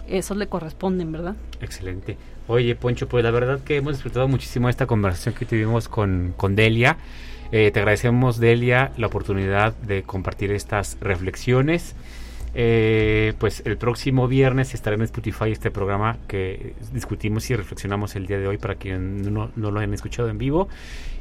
esos 0.07 0.37
le 0.37 0.45
corresponden 0.45 1.11
verdad 1.11 1.35
Excelente. 1.61 2.15
Oye, 2.47 2.75
Poncho, 2.75 3.07
pues 3.09 3.23
la 3.23 3.31
verdad 3.31 3.59
que 3.61 3.77
hemos 3.77 3.93
disfrutado 3.93 4.27
muchísimo 4.27 4.69
esta 4.69 4.85
conversación 4.85 5.33
que 5.33 5.45
tuvimos 5.47 5.87
con, 5.87 6.35
con 6.37 6.55
Delia. 6.55 6.97
Eh, 7.51 7.71
te 7.71 7.79
agradecemos, 7.79 8.39
Delia, 8.39 8.91
la 8.97 9.07
oportunidad 9.07 9.73
de 9.77 10.03
compartir 10.03 10.51
estas 10.51 10.95
reflexiones. 11.01 11.95
Eh, 12.53 13.33
pues 13.37 13.61
el 13.65 13.77
próximo 13.77 14.27
viernes 14.27 14.73
estará 14.73 14.95
en 14.95 15.03
Spotify 15.03 15.51
este 15.51 15.69
programa 15.69 16.17
que 16.27 16.73
discutimos 16.91 17.49
y 17.49 17.55
reflexionamos 17.55 18.15
el 18.15 18.25
día 18.25 18.39
de 18.39 18.47
hoy 18.47 18.57
para 18.57 18.75
quienes 18.75 19.27
no, 19.27 19.51
no 19.55 19.71
lo 19.71 19.79
hayan 19.79 19.93
escuchado 19.93 20.29
en 20.29 20.37
vivo. 20.37 20.67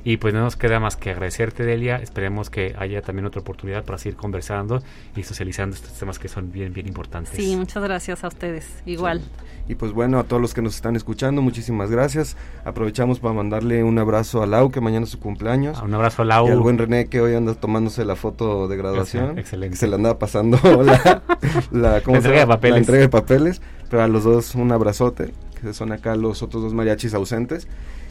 Y 0.04 0.16
pues 0.18 0.32
no 0.34 0.40
nos 0.40 0.56
queda 0.56 0.80
más 0.80 0.96
que 0.96 1.10
agradecerte, 1.10 1.64
Delia. 1.64 1.96
Esperemos 1.96 2.50
que 2.50 2.74
haya 2.78 3.02
también 3.02 3.26
otra 3.26 3.40
oportunidad 3.40 3.84
para 3.84 3.98
seguir 3.98 4.16
conversando 4.16 4.82
y 5.16 5.22
socializando 5.22 5.76
estos 5.76 5.92
temas 5.92 6.18
que 6.18 6.28
son 6.28 6.50
bien, 6.52 6.72
bien 6.72 6.86
importantes. 6.86 7.34
sí 7.36 7.56
muchas 7.56 7.82
gracias 7.82 8.24
a 8.24 8.28
ustedes 8.28 8.82
igual 8.86 9.20
Y 9.68 9.74
pues 9.74 9.92
bueno, 9.92 10.18
a 10.18 10.24
todos 10.24 10.40
los 10.40 10.54
que 10.54 10.62
nos 10.62 10.76
están 10.76 10.96
escuchando, 10.96 11.42
muchísimas 11.42 11.90
gracias. 11.90 12.36
Aprovechamos 12.64 13.20
para 13.20 13.34
mandarle 13.34 13.84
un 13.84 13.98
abrazo 13.98 14.42
a 14.42 14.46
Lau, 14.46 14.70
que 14.70 14.80
mañana 14.80 15.04
es 15.04 15.10
su 15.10 15.20
cumpleaños. 15.20 15.78
Ah, 15.78 15.84
Un 15.84 15.92
abrazo 15.94 16.22
a 16.22 16.24
Lau. 16.24 16.48
Y 16.48 16.50
al 16.52 16.60
buen 16.60 16.78
René, 16.78 17.06
que 17.08 17.20
hoy 17.20 17.34
anda 17.34 17.54
tomándose 17.54 18.04
la 18.06 18.16
foto 18.16 18.66
de 18.68 18.76
graduación. 18.78 19.38
Excelente. 19.38 19.74
Que 19.74 19.76
se 19.76 19.86
le 19.88 19.96
andaba 19.96 20.18
pasando 20.18 20.58
la, 20.82 21.22
la, 21.70 22.00
¿cómo 22.00 22.14
La 22.14 22.18
entrega 22.18 22.40
de 22.40 22.46
papeles. 22.46 22.72
La 22.74 22.78
entrega 22.78 23.02
de 23.02 23.08
papeles. 23.10 23.60
Pero 23.90 24.02
a 24.02 24.08
los 24.08 24.24
dos 24.24 24.54
un 24.54 24.70
abrazote, 24.72 25.32
que 25.60 25.72
son 25.74 25.92
acá 25.92 26.14
los 26.14 26.42
otros 26.42 26.62
dos 26.62 26.72
mariachis 26.74 27.12
ausentes. 27.14 27.68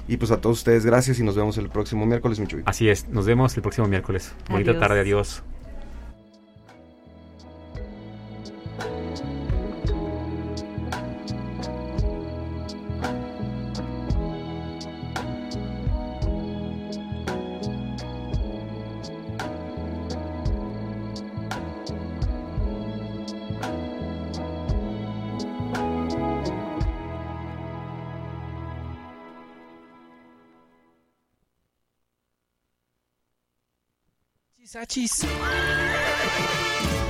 Y 0.08 0.18
pues 0.18 0.32
a 0.32 0.40
todos 0.40 0.60
ustedes, 0.60 0.86
gracias 0.86 1.20
y 1.20 1.24
nos 1.24 1.36
vemos 1.36 1.58
el 1.58 1.70
próximo 1.70 2.06
miércoles, 2.06 2.40
Michuy. 2.40 2.64
Así 2.66 2.90
es, 2.90 3.08
nos 3.10 3.26
vemos 3.26 3.56
el 3.56 3.62
próximo 3.62 3.88
miércoles. 3.88 4.34
Bonita 4.50 4.80
tarde, 4.80 5.02
adiós. 5.02 5.44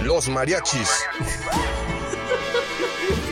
Los 0.02 0.30
mariachis. 0.30 1.04